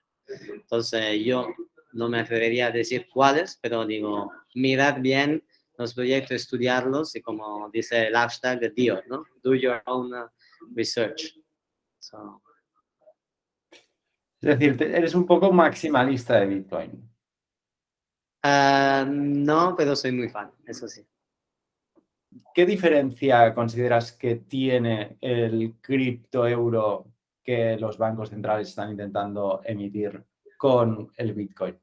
Entonces, 0.52 1.24
yo 1.24 1.48
no 1.92 2.08
me 2.08 2.20
atrevería 2.20 2.68
a 2.68 2.70
decir 2.70 3.08
cuáles, 3.12 3.58
pero 3.60 3.84
digo, 3.84 4.30
mirad 4.54 5.00
bien 5.00 5.42
los 5.76 5.92
proyectos, 5.92 6.36
estudiarlos 6.36 7.16
y 7.16 7.20
como 7.20 7.68
dice 7.72 8.06
el 8.06 8.14
hashtag 8.14 8.60
de 8.60 9.02
¿no? 9.08 9.24
Do 9.42 9.56
your 9.56 9.82
own 9.86 10.14
uh, 10.14 10.28
research. 10.72 11.34
Es 14.40 14.58
decir, 14.58 14.80
eres 14.80 15.16
un 15.16 15.26
poco 15.26 15.50
maximalista 15.50 16.38
de 16.38 16.46
Bitcoin. 16.46 17.10
Ah, 18.42 19.04
no, 19.08 19.74
pero 19.76 19.96
soy 19.96 20.12
muy 20.12 20.28
fan, 20.28 20.52
eso 20.64 20.86
sí. 20.86 21.04
¿Qué 22.54 22.66
diferencia 22.66 23.52
consideras 23.54 24.12
que 24.12 24.36
tiene 24.36 25.16
el 25.20 25.74
cripto 25.80 26.46
euro 26.46 27.06
que 27.42 27.76
los 27.78 27.96
bancos 27.96 28.30
centrales 28.30 28.68
están 28.68 28.90
intentando 28.90 29.62
emitir 29.64 30.22
con 30.56 31.10
el 31.16 31.32
Bitcoin? 31.32 31.78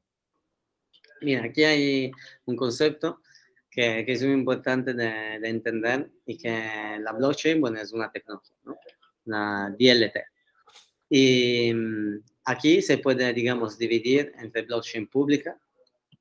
Mira, 1.22 1.44
aquí 1.44 1.64
hay 1.64 2.12
un 2.44 2.56
concepto 2.56 3.20
que, 3.70 4.04
que 4.04 4.12
es 4.12 4.22
muy 4.22 4.34
importante 4.34 4.94
de, 4.94 5.40
de, 5.40 5.48
entender 5.48 6.10
y 6.24 6.36
que 6.36 6.98
la 7.00 7.12
blockchain, 7.12 7.60
bueno, 7.60 7.80
es 7.80 7.92
una 7.92 8.10
tecnología, 8.12 8.56
¿no? 8.64 8.76
Una 9.24 9.70
DLT. 9.70 10.16
Y 11.08 11.72
mm, 11.74 12.22
aquí 12.44 12.82
se 12.82 12.98
puede, 12.98 13.32
digamos, 13.32 13.78
dividir 13.78 14.32
entre 14.38 14.62
blockchain 14.62 15.08
pública, 15.08 15.58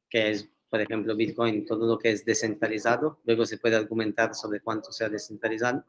que 0.09 0.31
es, 0.31 0.49
por 0.75 0.81
ejemplo, 0.81 1.15
Bitcoin, 1.15 1.65
todo 1.65 1.87
lo 1.87 1.97
que 1.97 2.11
es 2.11 2.25
descentralizado. 2.25 3.19
Luego 3.23 3.45
se 3.45 3.57
puede 3.57 3.77
argumentar 3.77 4.35
sobre 4.35 4.59
cuánto 4.59 4.91
sea 4.91 5.07
descentralizado. 5.07 5.85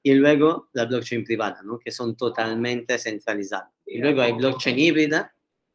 Y 0.00 0.14
luego 0.14 0.68
la 0.74 0.84
blockchain 0.84 1.24
privada, 1.24 1.60
¿no? 1.64 1.76
que 1.76 1.90
son 1.90 2.16
totalmente 2.16 2.96
centralizadas. 2.98 3.72
Y 3.84 3.98
luego 3.98 4.22
hay 4.22 4.34
blockchain 4.34 4.78
híbrida, 4.78 5.34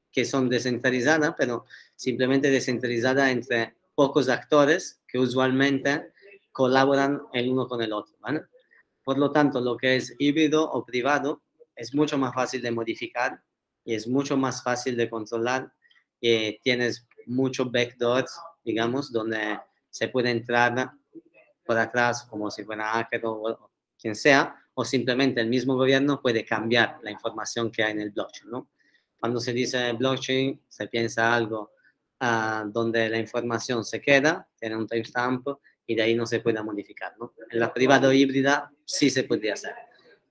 que 0.10 0.24
son 0.24 0.48
descentralizadas, 0.48 1.36
pero 1.38 1.66
simplemente 1.98 2.50
descentralizadas 2.50 3.32
entre 3.32 3.76
pocos 3.96 4.30
actores 4.30 5.02
que 5.06 5.20
usualmente 5.20 6.14
colaboran 6.54 7.22
el 7.34 7.50
uno 7.50 7.68
con 7.68 7.82
el 7.82 7.92
otro. 7.92 8.16
¿vale? 8.22 8.44
Por 9.04 9.18
lo 9.18 9.30
tanto, 9.34 9.60
lo 9.60 9.76
que 9.76 9.98
es 9.98 10.16
híbrido 10.20 10.72
o 10.72 10.86
privado 10.86 11.42
es 11.76 11.94
mucho 11.94 12.18
más 12.18 12.34
fácil 12.34 12.62
de 12.62 12.72
modificar 12.72 13.44
y 13.84 13.94
es 13.94 14.08
mucho 14.08 14.38
más 14.38 14.64
fácil 14.64 14.96
de 14.96 15.10
controlar. 15.10 15.70
y 16.22 16.58
tienes 16.60 17.06
muchos 17.26 17.72
backdoors, 17.72 18.40
digamos, 18.64 19.12
donde 19.12 19.60
se 19.90 20.08
puede 20.08 20.32
entrar 20.32 20.92
por 21.66 21.78
atrás 21.78 22.24
como 22.24 22.50
si 22.50 22.64
fuera 22.64 22.92
hacker 22.94 23.22
o, 23.26 23.72
quien 24.00 24.16
sea, 24.16 24.56
o 24.74 24.84
simplemente 24.84 25.40
el 25.40 25.48
mismo 25.48 25.76
gobierno 25.76 26.22
puede 26.22 26.46
cambiar 26.46 27.00
la 27.04 27.12
información 27.12 27.72
que 27.72 27.84
hay 27.84 27.92
en 27.92 28.02
el 28.02 28.12
blockchain, 28.12 28.50
¿no? 28.50 28.70
Cuando 29.20 29.40
se 29.40 29.54
dice 29.54 29.94
blockchain, 29.94 30.62
se 30.68 30.88
piensa 30.88 31.34
algo 31.34 31.72
uh, 32.20 32.68
donde 32.70 33.08
la 33.08 33.20
información 33.20 33.86
se 33.86 34.02
queda, 34.02 34.48
tiene 34.60 34.76
un 34.76 34.88
timestamp 34.88 35.48
y 35.86 35.96
de 35.96 36.02
ahí 36.02 36.16
no 36.16 36.26
se 36.26 36.40
puede 36.42 36.62
modificar, 36.62 37.14
¿no? 37.18 37.34
En 37.50 37.60
la 37.60 37.74
privada 37.74 38.10
o 38.10 38.12
híbrida 38.12 38.72
sí 38.84 39.10
se 39.10 39.24
podría 39.24 39.54
hacer. 39.54 39.76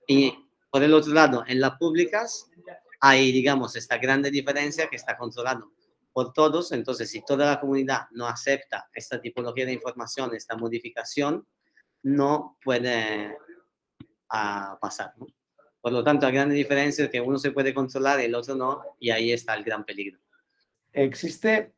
Y 0.07 0.33
por 0.69 0.83
el 0.83 0.93
otro 0.93 1.13
lado, 1.13 1.43
en 1.47 1.59
las 1.59 1.77
públicas 1.77 2.49
hay, 2.99 3.31
digamos, 3.31 3.75
esta 3.75 3.97
grande 3.97 4.29
diferencia 4.29 4.87
que 4.87 4.95
está 4.97 5.17
controlado 5.17 5.71
por 6.13 6.31
todos. 6.31 6.71
Entonces, 6.71 7.09
si 7.09 7.25
toda 7.25 7.45
la 7.47 7.59
comunidad 7.59 8.03
no 8.11 8.27
acepta 8.27 8.87
esta 8.93 9.19
tipología 9.19 9.65
de 9.65 9.73
información, 9.73 10.33
esta 10.33 10.55
modificación, 10.55 11.45
no 12.03 12.57
puede 12.63 13.35
uh, 14.31 14.79
pasar. 14.79 15.13
Por 15.81 15.91
lo 15.91 16.03
tanto, 16.03 16.25
la 16.25 16.31
gran 16.31 16.49
diferencia 16.49 17.05
es 17.05 17.11
que 17.11 17.19
uno 17.19 17.37
se 17.37 17.51
puede 17.51 17.73
controlar 17.73 18.21
y 18.21 18.25
el 18.25 18.35
otro 18.35 18.55
no, 18.55 18.81
y 18.99 19.09
ahí 19.09 19.31
está 19.31 19.53
el 19.55 19.63
gran 19.63 19.83
peligro. 19.83 20.19
Existe 20.91 21.73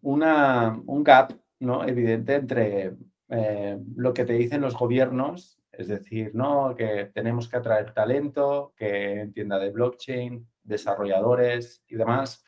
una, 0.00 0.80
un 0.86 1.04
gap 1.04 1.32
¿no? 1.60 1.84
evidente 1.86 2.34
entre 2.34 2.94
eh, 3.28 3.78
lo 3.96 4.14
que 4.14 4.24
te 4.24 4.32
dicen 4.32 4.60
los 4.60 4.74
gobiernos, 4.74 5.60
es 5.72 5.88
decir, 5.88 6.32
¿no? 6.34 6.74
que 6.76 7.10
tenemos 7.12 7.48
que 7.48 7.56
atraer 7.56 7.92
talento, 7.92 8.72
que 8.76 9.20
entienda 9.20 9.58
de 9.58 9.70
blockchain, 9.70 10.48
desarrolladores 10.62 11.82
y 11.88 11.96
demás, 11.96 12.44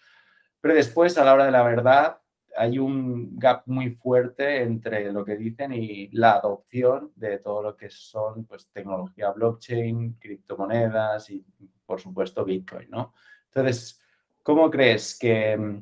pero 0.69 0.77
después, 0.77 1.17
a 1.17 1.25
la 1.25 1.33
hora 1.33 1.47
de 1.47 1.51
la 1.51 1.63
verdad, 1.63 2.19
hay 2.55 2.79
un 2.79 3.39
gap 3.39 3.63
muy 3.65 3.93
fuerte 3.93 4.61
entre 4.61 5.11
lo 5.11 5.25
que 5.25 5.35
dicen 5.35 5.73
y 5.73 6.11
la 6.13 6.33
adopción 6.33 7.11
de 7.17 7.39
todo 7.39 7.63
lo 7.63 7.75
que 7.75 7.89
son 7.89 8.45
pues, 8.45 8.69
tecnología 8.71 9.31
blockchain, 9.31 10.19
criptomonedas 10.21 11.31
y, 11.31 11.43
por 11.87 12.03
supuesto, 12.03 12.45
Bitcoin, 12.45 12.91
¿no? 12.91 13.15
Entonces, 13.47 13.99
¿cómo 14.43 14.71
crees 14.71 15.19
que, 15.19 15.81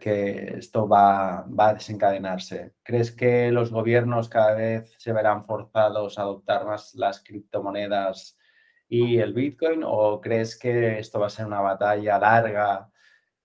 que 0.00 0.58
esto 0.58 0.86
va, 0.86 1.44
va 1.48 1.70
a 1.70 1.74
desencadenarse? 1.74 2.74
¿Crees 2.84 3.10
que 3.10 3.50
los 3.50 3.72
gobiernos 3.72 4.28
cada 4.28 4.54
vez 4.54 4.94
se 4.98 5.12
verán 5.12 5.42
forzados 5.42 6.16
a 6.16 6.22
adoptar 6.22 6.64
más 6.64 6.94
las 6.94 7.24
criptomonedas 7.24 8.38
y 8.88 9.18
el 9.18 9.34
Bitcoin? 9.34 9.82
¿O 9.84 10.20
crees 10.20 10.56
que 10.56 11.00
esto 11.00 11.18
va 11.18 11.26
a 11.26 11.30
ser 11.30 11.46
una 11.46 11.60
batalla 11.60 12.20
larga? 12.20 12.92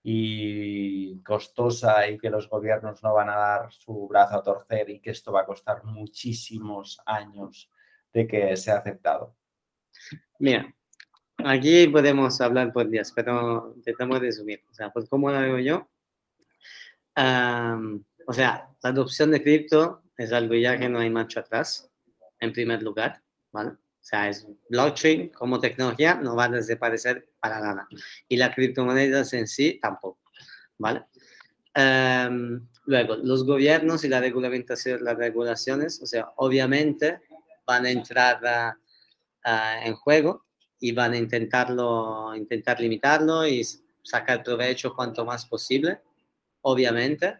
Y 0.02 1.22
costosa 1.22 2.08
y 2.08 2.18
que 2.18 2.30
los 2.30 2.48
gobiernos 2.48 3.02
no 3.02 3.14
van 3.14 3.30
a 3.30 3.36
dar 3.36 3.72
su 3.72 4.08
brazo 4.08 4.36
a 4.36 4.42
torcer 4.42 4.90
y 4.90 5.00
que 5.00 5.10
esto 5.10 5.32
va 5.32 5.42
a 5.42 5.46
costar 5.46 5.84
muchísimos 5.84 7.00
años 7.06 7.70
de 8.12 8.26
que 8.26 8.56
sea 8.56 8.78
aceptado. 8.78 9.36
Mira, 10.38 10.74
aquí 11.38 11.86
podemos 11.86 12.40
hablar 12.40 12.72
por 12.72 12.88
días, 12.88 13.12
pero 13.14 13.72
intentamos 13.76 14.18
resumir. 14.20 14.64
O 14.70 14.74
sea, 14.74 14.92
pues 14.92 15.08
cómo 15.08 15.30
lo 15.30 15.40
veo 15.40 15.58
yo. 15.58 15.88
Um, 17.16 18.02
o 18.26 18.32
sea, 18.32 18.68
la 18.82 18.90
adopción 18.90 19.30
de 19.30 19.42
cripto 19.42 20.02
es 20.16 20.32
algo 20.32 20.54
ya 20.54 20.78
que 20.78 20.88
no 20.88 20.98
hay 20.98 21.10
marcha 21.10 21.40
atrás, 21.40 21.90
en 22.40 22.52
primer 22.52 22.82
lugar, 22.82 23.22
¿vale? 23.52 23.72
O 24.02 24.04
sea, 24.04 24.28
es 24.28 24.48
blockchain 24.68 25.28
como 25.28 25.60
tecnología 25.60 26.16
no 26.16 26.34
va 26.34 26.46
a 26.46 26.48
desaparecer 26.48 27.28
para 27.38 27.60
nada. 27.60 27.86
Y 28.26 28.36
las 28.36 28.52
criptomonedas 28.52 29.32
en 29.32 29.46
sí 29.46 29.78
tampoco, 29.80 30.18
¿vale? 30.76 31.04
Um, 31.76 32.68
luego, 32.84 33.14
los 33.14 33.46
gobiernos 33.46 34.02
y 34.02 34.08
la 34.08 34.18
regulamentación, 34.18 35.04
las 35.04 35.16
regulaciones, 35.16 36.02
o 36.02 36.06
sea, 36.06 36.32
obviamente 36.36 37.20
van 37.64 37.86
a 37.86 37.90
entrar 37.90 38.76
en 39.84 39.94
juego 39.94 40.46
y 40.80 40.90
van 40.90 41.12
a 41.12 41.16
intentarlo, 41.16 42.34
intentar 42.34 42.80
limitarlo 42.80 43.46
y 43.46 43.64
sacar 44.02 44.42
provecho 44.42 44.96
cuanto 44.96 45.24
más 45.24 45.46
posible, 45.46 46.00
obviamente. 46.62 47.38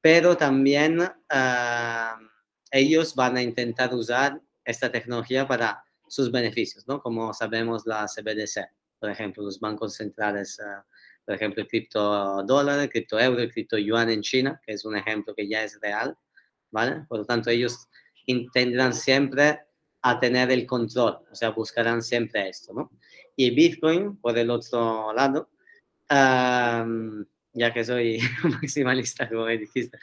Pero 0.00 0.36
también 0.36 1.00
uh, 1.00 2.26
ellos 2.72 3.14
van 3.14 3.36
a 3.36 3.42
intentar 3.42 3.94
usar 3.94 4.40
esta 4.64 4.90
tecnología 4.90 5.46
para 5.46 5.84
sus 6.06 6.30
beneficios, 6.30 6.86
¿no? 6.86 7.00
Como 7.00 7.32
sabemos 7.32 7.86
la 7.86 8.06
CBDC, 8.06 8.68
por 8.98 9.10
ejemplo, 9.10 9.42
los 9.42 9.58
bancos 9.58 9.94
centrales, 9.94 10.58
uh, 10.60 10.82
por 11.24 11.34
ejemplo, 11.34 11.66
cripto 11.66 12.42
dólar, 12.44 12.88
cripto 12.88 13.18
euro, 13.18 13.48
cripto 13.48 13.78
yuan 13.78 14.10
en 14.10 14.22
China, 14.22 14.60
que 14.64 14.72
es 14.72 14.84
un 14.84 14.96
ejemplo 14.96 15.34
que 15.34 15.48
ya 15.48 15.62
es 15.62 15.78
real, 15.80 16.16
¿vale? 16.70 17.04
Por 17.08 17.20
lo 17.20 17.24
tanto, 17.24 17.50
ellos 17.50 17.88
tendrán 18.52 18.92
siempre 18.92 19.60
a 20.02 20.18
tener 20.18 20.50
el 20.50 20.66
control, 20.66 21.20
o 21.30 21.34
sea, 21.34 21.50
buscarán 21.50 22.02
siempre 22.02 22.48
esto, 22.48 22.72
¿no? 22.72 22.90
Y 23.36 23.50
Bitcoin, 23.54 24.16
por 24.16 24.36
el 24.36 24.50
otro 24.50 25.12
lado, 25.12 25.50
um, 26.10 27.24
ya 27.52 27.72
que 27.72 27.84
soy 27.84 28.18
maximalista, 28.60 29.28
como 29.28 29.46
dijiste. 29.46 29.98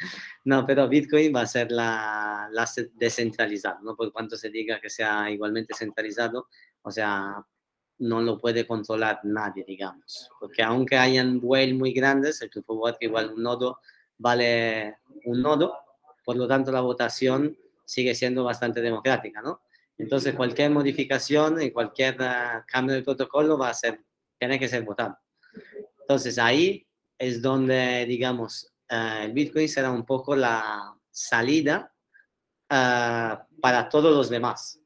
No, 0.45 0.65
pero 0.65 0.87
Bitcoin 0.87 1.35
va 1.35 1.41
a 1.41 1.47
ser 1.47 1.71
la, 1.71 2.49
la 2.51 2.69
descentralizada, 2.95 3.79
¿no? 3.81 3.95
Por 3.95 4.11
cuanto 4.11 4.37
se 4.37 4.49
diga 4.49 4.79
que 4.79 4.89
sea 4.89 5.29
igualmente 5.31 5.73
centralizado, 5.73 6.47
o 6.81 6.91
sea, 6.91 7.43
no 7.99 8.21
lo 8.21 8.37
puede 8.37 8.65
controlar 8.65 9.19
nadie, 9.23 9.63
digamos. 9.67 10.29
Porque 10.39 10.63
aunque 10.63 10.97
hayan 10.97 11.39
whales 11.41 11.75
muy 11.75 11.91
grandes, 11.91 12.41
el 12.41 12.49
proof 12.49 12.65
of 12.69 12.97
igual 13.01 13.33
un 13.33 13.43
nodo 13.43 13.79
vale 14.19 14.97
un 15.25 15.41
nodo, 15.41 15.73
por 16.23 16.35
lo 16.35 16.47
tanto 16.47 16.71
la 16.71 16.81
votación 16.81 17.57
sigue 17.85 18.13
siendo 18.13 18.43
bastante 18.43 18.81
democrática, 18.81 19.41
¿no? 19.41 19.61
Entonces 19.97 20.35
cualquier 20.35 20.69
modificación 20.71 21.61
y 21.61 21.71
cualquier 21.71 22.15
uh, 22.21 22.63
cambio 22.67 22.95
de 22.95 23.01
protocolo 23.01 23.57
va 23.57 23.69
a 23.69 23.73
ser, 23.73 24.01
tiene 24.37 24.59
que 24.59 24.67
ser 24.67 24.83
votado. 24.83 25.17
Entonces 26.01 26.37
ahí 26.37 26.85
es 27.19 27.41
donde, 27.41 28.05
digamos, 28.05 28.71
uh, 28.89 29.23
el 29.23 29.33
Bitcoin 29.33 29.67
será 29.67 29.91
un 29.91 30.05
poco 30.05 30.35
la 30.35 30.95
salida 31.11 31.93
uh, 32.71 33.59
para 33.61 33.89
todos 33.89 34.15
los 34.15 34.29
demás. 34.29 34.79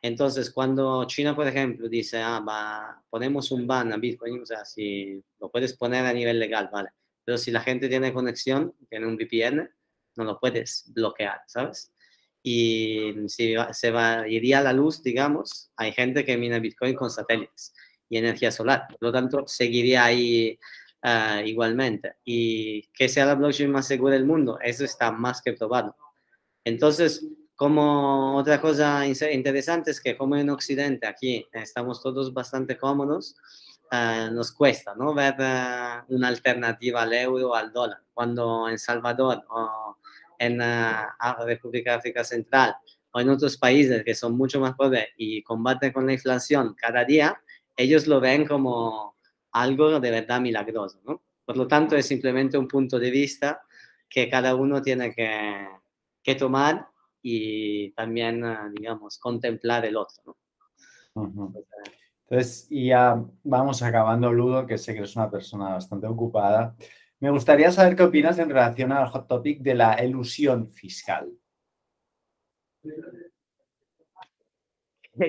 Entonces, 0.00 0.50
cuando 0.50 1.04
China, 1.06 1.34
por 1.34 1.46
ejemplo, 1.46 1.88
dice, 1.88 2.20
ah, 2.20 2.40
va, 2.40 3.02
ponemos 3.10 3.50
un 3.50 3.66
ban 3.66 3.92
a 3.92 3.96
Bitcoin, 3.96 4.42
o 4.42 4.46
sea, 4.46 4.64
si 4.64 5.22
lo 5.40 5.50
puedes 5.50 5.76
poner 5.76 6.06
a 6.06 6.12
nivel 6.12 6.38
legal, 6.38 6.70
¿vale? 6.72 6.90
Pero 7.24 7.38
si 7.38 7.50
la 7.50 7.60
gente 7.60 7.88
tiene 7.88 8.12
conexión, 8.12 8.74
tiene 8.88 9.06
un 9.06 9.16
VPN, 9.16 9.68
no 10.16 10.24
lo 10.24 10.40
puedes 10.40 10.90
bloquear, 10.92 11.42
¿sabes? 11.46 11.92
Y 12.42 13.14
si 13.28 13.54
se 13.72 13.90
va, 13.92 14.26
iría 14.26 14.58
a 14.58 14.62
la 14.62 14.72
luz, 14.72 15.02
digamos, 15.02 15.70
hay 15.76 15.92
gente 15.92 16.24
que 16.24 16.36
mina 16.36 16.58
Bitcoin 16.58 16.94
con 16.94 17.10
satélites 17.10 17.72
y 18.08 18.18
energía 18.18 18.50
solar. 18.50 18.88
Por 18.88 18.98
lo 19.00 19.12
tanto, 19.12 19.46
seguiría 19.46 20.04
ahí 20.04 20.58
uh, 21.04 21.44
igualmente. 21.44 22.16
Y 22.24 22.82
que 22.94 23.08
sea 23.08 23.26
la 23.26 23.34
blockchain 23.34 23.70
más 23.70 23.86
segura 23.86 24.14
del 24.14 24.26
mundo, 24.26 24.58
eso 24.62 24.84
está 24.84 25.10
más 25.10 25.42
que 25.42 25.52
probado. 25.52 25.96
Entonces, 26.64 27.26
como 27.56 28.36
otra 28.36 28.60
cosa 28.60 29.06
interesante 29.06 29.90
es 29.90 30.00
que 30.00 30.16
como 30.16 30.36
en 30.36 30.50
Occidente 30.50 31.06
aquí 31.06 31.46
estamos 31.52 32.02
todos 32.02 32.32
bastante 32.32 32.76
cómodos, 32.76 33.36
uh, 33.92 34.32
nos 34.32 34.52
cuesta 34.52 34.94
¿no? 34.94 35.14
ver 35.14 35.34
uh, 35.38 36.14
una 36.14 36.28
alternativa 36.28 37.02
al 37.02 37.12
euro 37.12 37.54
al 37.54 37.72
dólar. 37.72 37.98
Cuando 38.14 38.68
en 38.68 38.78
Salvador 38.78 39.44
o 39.48 39.96
en 40.38 40.58
la 40.58 41.16
República 41.44 41.92
de 41.92 41.96
África 41.98 42.24
Central 42.24 42.74
o 43.12 43.20
en 43.20 43.28
otros 43.28 43.56
países 43.56 44.02
que 44.04 44.14
son 44.14 44.36
mucho 44.36 44.58
más 44.58 44.74
pobres 44.74 45.08
y 45.16 45.42
combaten 45.42 45.92
con 45.92 46.06
la 46.06 46.14
inflación 46.14 46.74
cada 46.74 47.04
día, 47.04 47.40
ellos 47.76 48.06
lo 48.06 48.20
ven 48.20 48.46
como 48.46 49.16
algo 49.52 50.00
de 50.00 50.10
verdad 50.10 50.40
milagroso, 50.40 51.00
¿no? 51.04 51.22
Por 51.44 51.56
lo 51.56 51.66
tanto, 51.66 51.96
es 51.96 52.06
simplemente 52.06 52.56
un 52.56 52.68
punto 52.68 52.98
de 52.98 53.10
vista 53.10 53.62
que 54.08 54.28
cada 54.28 54.54
uno 54.54 54.80
tiene 54.80 55.14
que, 55.14 55.66
que 56.22 56.34
tomar 56.34 56.86
y 57.22 57.90
también, 57.92 58.44
ah, 58.44 58.70
digamos, 58.72 59.18
contemplar 59.18 59.84
el 59.84 59.96
otro. 59.96 60.36
¿no? 61.14 61.52
Entonces, 62.24 62.66
ya 62.70 63.22
vamos 63.42 63.82
acabando, 63.82 64.32
Ludo, 64.32 64.66
que 64.66 64.78
sé 64.78 64.92
que 64.92 65.00
eres 65.00 65.16
una 65.16 65.30
persona 65.30 65.70
bastante 65.70 66.06
ocupada. 66.06 66.74
Me 67.20 67.30
gustaría 67.30 67.70
saber 67.70 67.94
qué 67.94 68.02
opinas 68.04 68.38
en 68.38 68.48
relación 68.48 68.92
al 68.92 69.08
hot 69.08 69.28
topic 69.28 69.60
de 69.60 69.74
la 69.74 69.94
elusión 69.94 70.68
fiscal. 70.68 71.30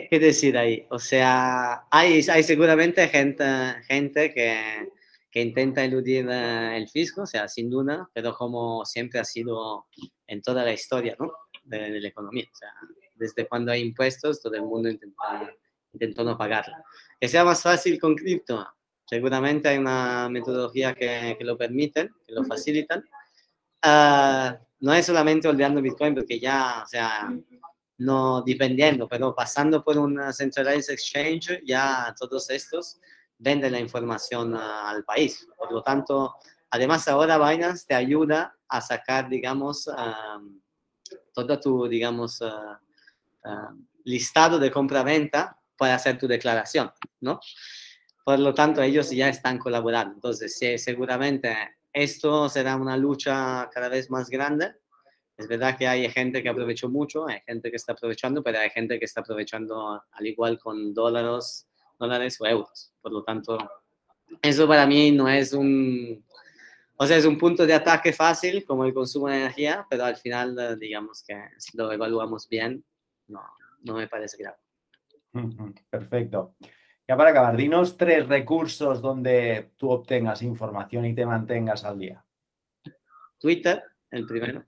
¿Qué 0.09 0.19
decir 0.19 0.57
ahí? 0.57 0.85
O 0.89 0.99
sea, 0.99 1.85
hay, 1.91 2.25
hay 2.29 2.43
seguramente 2.43 3.07
gente, 3.09 3.45
gente 3.87 4.33
que, 4.33 4.89
que 5.29 5.41
intenta 5.41 5.83
eludir 5.83 6.27
eh, 6.29 6.77
el 6.77 6.87
fisco, 6.87 7.23
o 7.23 7.25
sea, 7.25 7.47
sin 7.47 7.69
duda, 7.69 8.07
pero 8.13 8.33
como 8.33 8.85
siempre 8.85 9.19
ha 9.19 9.25
sido 9.25 9.87
en 10.27 10.41
toda 10.41 10.63
la 10.63 10.71
historia 10.71 11.15
¿no? 11.19 11.33
de, 11.63 11.99
la 11.99 12.07
economía. 12.07 12.45
O 12.51 12.55
sea, 12.55 12.71
desde 13.15 13.47
cuando 13.47 13.71
hay 13.71 13.81
impuestos, 13.81 14.41
todo 14.41 14.53
el 14.53 14.61
mundo 14.61 14.89
intenta, 14.89 15.51
intentó 15.91 16.23
no 16.23 16.37
pagarlo. 16.37 16.75
Que 17.19 17.27
sea 17.27 17.43
más 17.43 17.61
fácil 17.61 17.99
con 17.99 18.15
cripto, 18.15 18.65
seguramente 19.05 19.69
hay 19.69 19.79
una 19.79 20.29
metodología 20.29 20.93
que, 20.93 21.35
que 21.37 21.43
lo 21.43 21.57
permiten, 21.57 22.09
que 22.25 22.31
lo 22.31 22.43
facilitan. 22.43 23.03
Uh, 23.85 24.55
no 24.79 24.93
es 24.93 25.05
solamente 25.05 25.47
olvidando 25.47 25.81
Bitcoin, 25.81 26.13
porque 26.13 26.39
ya, 26.39 26.83
o 26.85 26.87
sea, 26.87 27.33
no 27.97 28.41
dependiendo, 28.41 29.07
pero 29.07 29.35
pasando 29.35 29.83
por 29.83 29.97
una 29.97 30.33
centralized 30.33 30.93
exchange, 30.93 31.61
ya 31.65 32.13
todos 32.17 32.49
estos 32.49 32.99
venden 33.37 33.71
la 33.71 33.79
información 33.79 34.55
al 34.55 35.03
país. 35.03 35.47
Por 35.57 35.71
lo 35.71 35.81
tanto, 35.83 36.35
además 36.69 37.07
ahora 37.07 37.37
Binance 37.37 37.85
te 37.87 37.95
ayuda 37.95 38.55
a 38.67 38.81
sacar, 38.81 39.29
digamos, 39.29 39.87
um, 39.87 40.59
todo 41.33 41.59
tu, 41.59 41.87
digamos, 41.87 42.41
uh, 42.41 42.77
listado 44.05 44.59
de 44.59 44.71
compra-venta 44.71 45.59
para 45.77 45.95
hacer 45.95 46.17
tu 46.17 46.27
declaración, 46.27 46.91
¿no? 47.21 47.39
Por 48.23 48.39
lo 48.39 48.53
tanto, 48.53 48.81
ellos 48.81 49.09
ya 49.11 49.27
están 49.27 49.57
colaborando. 49.57 50.15
Entonces, 50.15 50.57
sí, 50.57 50.77
seguramente 50.77 51.55
esto 51.91 52.47
será 52.47 52.75
una 52.77 52.95
lucha 52.95 53.69
cada 53.71 53.89
vez 53.89 54.09
más 54.09 54.29
grande 54.29 54.75
es 55.37 55.47
verdad 55.47 55.77
que 55.77 55.87
hay 55.87 56.07
gente 56.09 56.43
que 56.43 56.49
aprovechó 56.49 56.89
mucho, 56.89 57.27
hay 57.27 57.41
gente 57.45 57.69
que 57.69 57.77
está 57.77 57.93
aprovechando, 57.93 58.43
pero 58.43 58.59
hay 58.59 58.69
gente 58.69 58.99
que 58.99 59.05
está 59.05 59.21
aprovechando 59.21 60.03
al 60.11 60.27
igual 60.27 60.59
con 60.59 60.93
dólares, 60.93 61.67
dólares 61.97 62.39
o 62.39 62.45
euros. 62.45 62.93
Por 63.01 63.11
lo 63.11 63.23
tanto, 63.23 63.57
eso 64.41 64.67
para 64.67 64.85
mí 64.85 65.11
no 65.11 65.27
es 65.27 65.53
un, 65.53 66.23
o 66.97 67.07
sea, 67.07 67.17
es 67.17 67.25
un 67.25 67.37
punto 67.37 67.65
de 67.65 67.73
ataque 67.73 68.13
fácil 68.13 68.63
como 68.63 68.85
el 68.85 68.93
consumo 68.93 69.27
de 69.27 69.37
energía, 69.37 69.85
pero 69.89 70.05
al 70.05 70.17
final, 70.17 70.77
digamos 70.79 71.23
que 71.23 71.35
si 71.57 71.75
lo 71.77 71.91
evaluamos 71.91 72.47
bien, 72.47 72.83
no, 73.27 73.41
no 73.83 73.95
me 73.95 74.07
parece 74.07 74.37
grave. 74.37 74.57
Perfecto. 75.89 76.55
Ya 77.07 77.17
para 77.17 77.31
acabar, 77.31 77.57
dinos 77.57 77.97
tres 77.97 78.27
recursos 78.27 79.01
donde 79.01 79.71
tú 79.77 79.89
obtengas 79.89 80.41
información 80.41 81.05
y 81.05 81.15
te 81.15 81.25
mantengas 81.25 81.83
al 81.83 81.99
día. 81.99 82.23
Twitter, 83.39 83.83
el 84.11 84.25
primero. 84.25 84.63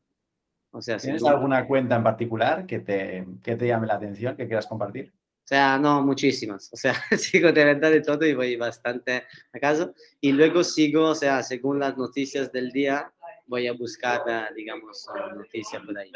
¿Tienes 0.80 1.24
alguna 1.24 1.66
cuenta 1.66 1.96
en 1.96 2.04
particular 2.04 2.66
que 2.66 2.80
te, 2.80 3.26
que 3.44 3.56
te 3.56 3.68
llame 3.68 3.88
la 3.88 3.96
atención, 3.96 4.36
que 4.36 4.48
quieras 4.48 4.68
compartir? 4.68 5.14
O 5.46 5.48
sea, 5.48 5.78
no, 5.78 6.02
muchísimas. 6.02 6.74
O 6.74 6.76
sea, 6.76 6.96
sigo 7.18 7.52
de 7.52 7.66
verdad 7.66 7.92
de 7.92 8.02
todo 8.02 8.26
y 8.26 8.34
voy 8.34 8.56
bastante 8.56 9.24
a 9.54 9.60
casa. 9.60 9.94
Y 10.20 10.32
luego 10.32 10.64
sigo, 10.64 11.10
o 11.10 11.16
sea, 11.16 11.44
según 11.44 11.80
las 11.80 11.96
noticias 11.96 12.52
del 12.52 12.72
día, 12.72 13.14
voy 13.46 13.68
a 13.68 13.74
buscar, 13.74 14.24
ah, 14.28 14.50
digamos, 14.56 15.08
noticias 15.36 15.84
por 15.84 15.98
ahí. 15.98 16.12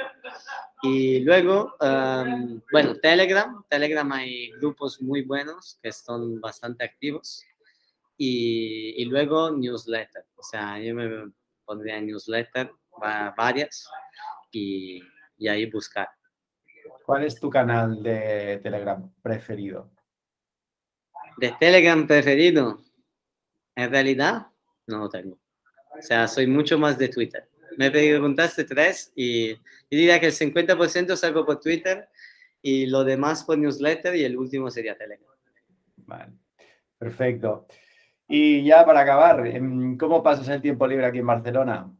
Y 0.81 1.19
luego, 1.19 1.75
bueno, 2.71 2.95
Telegram. 2.95 3.63
Telegram 3.69 4.11
hay 4.11 4.51
grupos 4.59 4.99
muy 4.99 5.21
buenos 5.21 5.77
que 5.81 5.91
son 5.91 6.41
bastante 6.41 6.83
activos. 6.83 7.45
Y, 8.17 8.95
y 8.97 9.05
luego 9.05 9.51
newsletter. 9.51 10.25
O 10.35 10.43
sea, 10.43 10.79
yo 10.79 10.95
me 10.95 11.31
pondría 11.65 11.97
en 11.97 12.07
newsletter 12.07 12.71
varias 13.37 13.87
y, 14.51 15.01
ahí 15.47 15.69
buscar. 15.69 16.07
¿Cuál 17.05 17.23
es 17.23 17.39
tu 17.39 17.49
canal 17.49 18.03
de 18.03 18.59
Telegram 18.61 19.11
preferido? 19.21 19.91
De 21.37 21.53
Telegram 21.59 22.05
preferido, 22.05 22.81
en 23.75 23.89
realidad 23.89 24.47
no 24.87 24.99
lo 24.99 25.09
tengo. 25.09 25.39
O 25.97 26.01
sea, 26.01 26.27
soy 26.27 26.47
mucho 26.47 26.77
más 26.77 26.97
de 26.97 27.09
Twitter. 27.09 27.49
Me 27.77 27.89
preguntaste 27.89 28.65
tres 28.65 29.11
y 29.15 29.53
yo 29.53 29.59
diría 29.89 30.19
que 30.19 30.27
el 30.27 30.33
50% 30.33 31.15
salgo 31.15 31.45
por 31.45 31.59
Twitter 31.59 32.09
y 32.61 32.85
lo 32.87 33.03
demás 33.03 33.43
por 33.43 33.57
newsletter 33.57 34.15
y 34.15 34.23
el 34.23 34.37
último 34.37 34.69
sería 34.69 34.97
Telegram. 34.97 35.33
Vale, 35.97 36.33
perfecto. 36.97 37.67
Y 38.27 38.63
ya 38.63 38.85
para 38.85 39.01
acabar, 39.01 39.47
em, 39.47 39.97
¿cómo 39.97 40.21
pasas 40.21 40.47
el 40.49 40.61
tiempo 40.61 40.85
libre 40.85 41.05
aquí 41.05 41.19
en 41.19 41.27
Barcelona? 41.27 41.91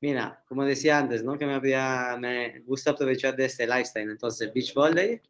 Mira, 0.00 0.42
como 0.46 0.64
decía 0.64 0.98
antes, 0.98 1.24
¿no? 1.24 1.38
Que 1.38 1.46
me, 1.46 1.54
había, 1.54 2.16
me 2.18 2.60
gusta 2.60 2.90
aprovechar 2.90 3.34
de 3.34 3.46
este 3.46 3.66
lifestyle. 3.66 4.10
Entonces, 4.10 4.52
beach 4.52 4.74
volley, 4.74 5.20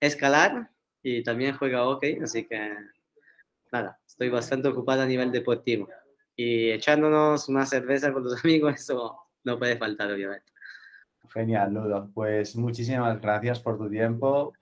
escalar 0.00 0.70
y 1.02 1.22
también 1.22 1.56
juega 1.56 1.84
hockey, 1.84 2.18
así 2.22 2.46
que 2.46 2.74
nada, 3.72 3.98
estoy 4.06 4.28
bastante 4.28 4.68
ocupado 4.68 5.02
a 5.02 5.06
nivel 5.06 5.32
deportivo. 5.32 5.88
Y 6.36 6.70
echándonos 6.70 7.48
una 7.48 7.66
cerveza 7.66 8.12
con 8.12 8.22
los 8.24 8.38
amigos, 8.44 8.74
eso 8.74 9.18
no 9.44 9.58
puede 9.58 9.76
faltar, 9.76 10.12
obviamente. 10.12 10.52
Genial, 11.32 11.74
Ludo. 11.74 12.10
Pues 12.14 12.56
muchísimas 12.56 13.20
gracias 13.20 13.60
por 13.60 13.76
tu 13.76 13.90
tiempo. 13.90 14.54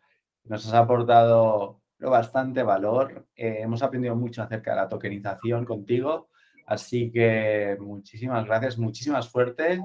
Nos 0.44 0.66
has 0.66 0.74
aportado 0.74 1.80
bastante 1.98 2.62
valor. 2.62 3.26
Eh, 3.36 3.58
hemos 3.60 3.82
aprendido 3.82 4.16
mucho 4.16 4.42
acerca 4.42 4.72
de 4.72 4.76
la 4.78 4.88
tokenización 4.88 5.64
contigo 5.64 6.28
Así 6.66 7.10
que 7.12 7.76
muchísimas 7.80 8.44
gracias, 8.44 8.76
muchísima 8.76 9.22
suerte 9.22 9.80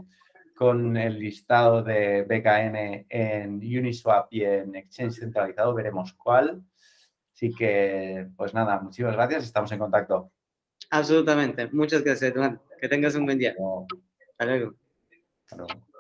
con 0.56 0.98
el 0.98 1.20
listado 1.20 1.82
de 1.84 2.24
BKN 2.24 3.06
en 3.10 3.56
Uniswap 3.56 4.28
y 4.32 4.44
en 4.44 4.76
Exchange 4.76 5.20
centralizado. 5.20 5.74
Veremos 5.74 6.14
cuál. 6.14 6.64
Así 7.34 7.54
que, 7.54 8.28
pues 8.36 8.54
nada, 8.54 8.80
muchísimas 8.80 9.16
gracias. 9.16 9.46
Estamos 9.46 9.72
en 9.72 9.80
contacto. 9.80 10.32
Absolutamente. 10.92 11.68
Muchas 11.72 12.04
gracias, 12.04 12.32
Eduardo. 12.32 12.62
Que 12.80 12.88
tengas 12.88 13.16
un 13.16 13.26
buen 13.26 13.40
día. 13.40 13.56
Hasta 14.32 14.46
luego. 14.46 14.76
Hasta 15.46 15.56
luego. 15.58 15.91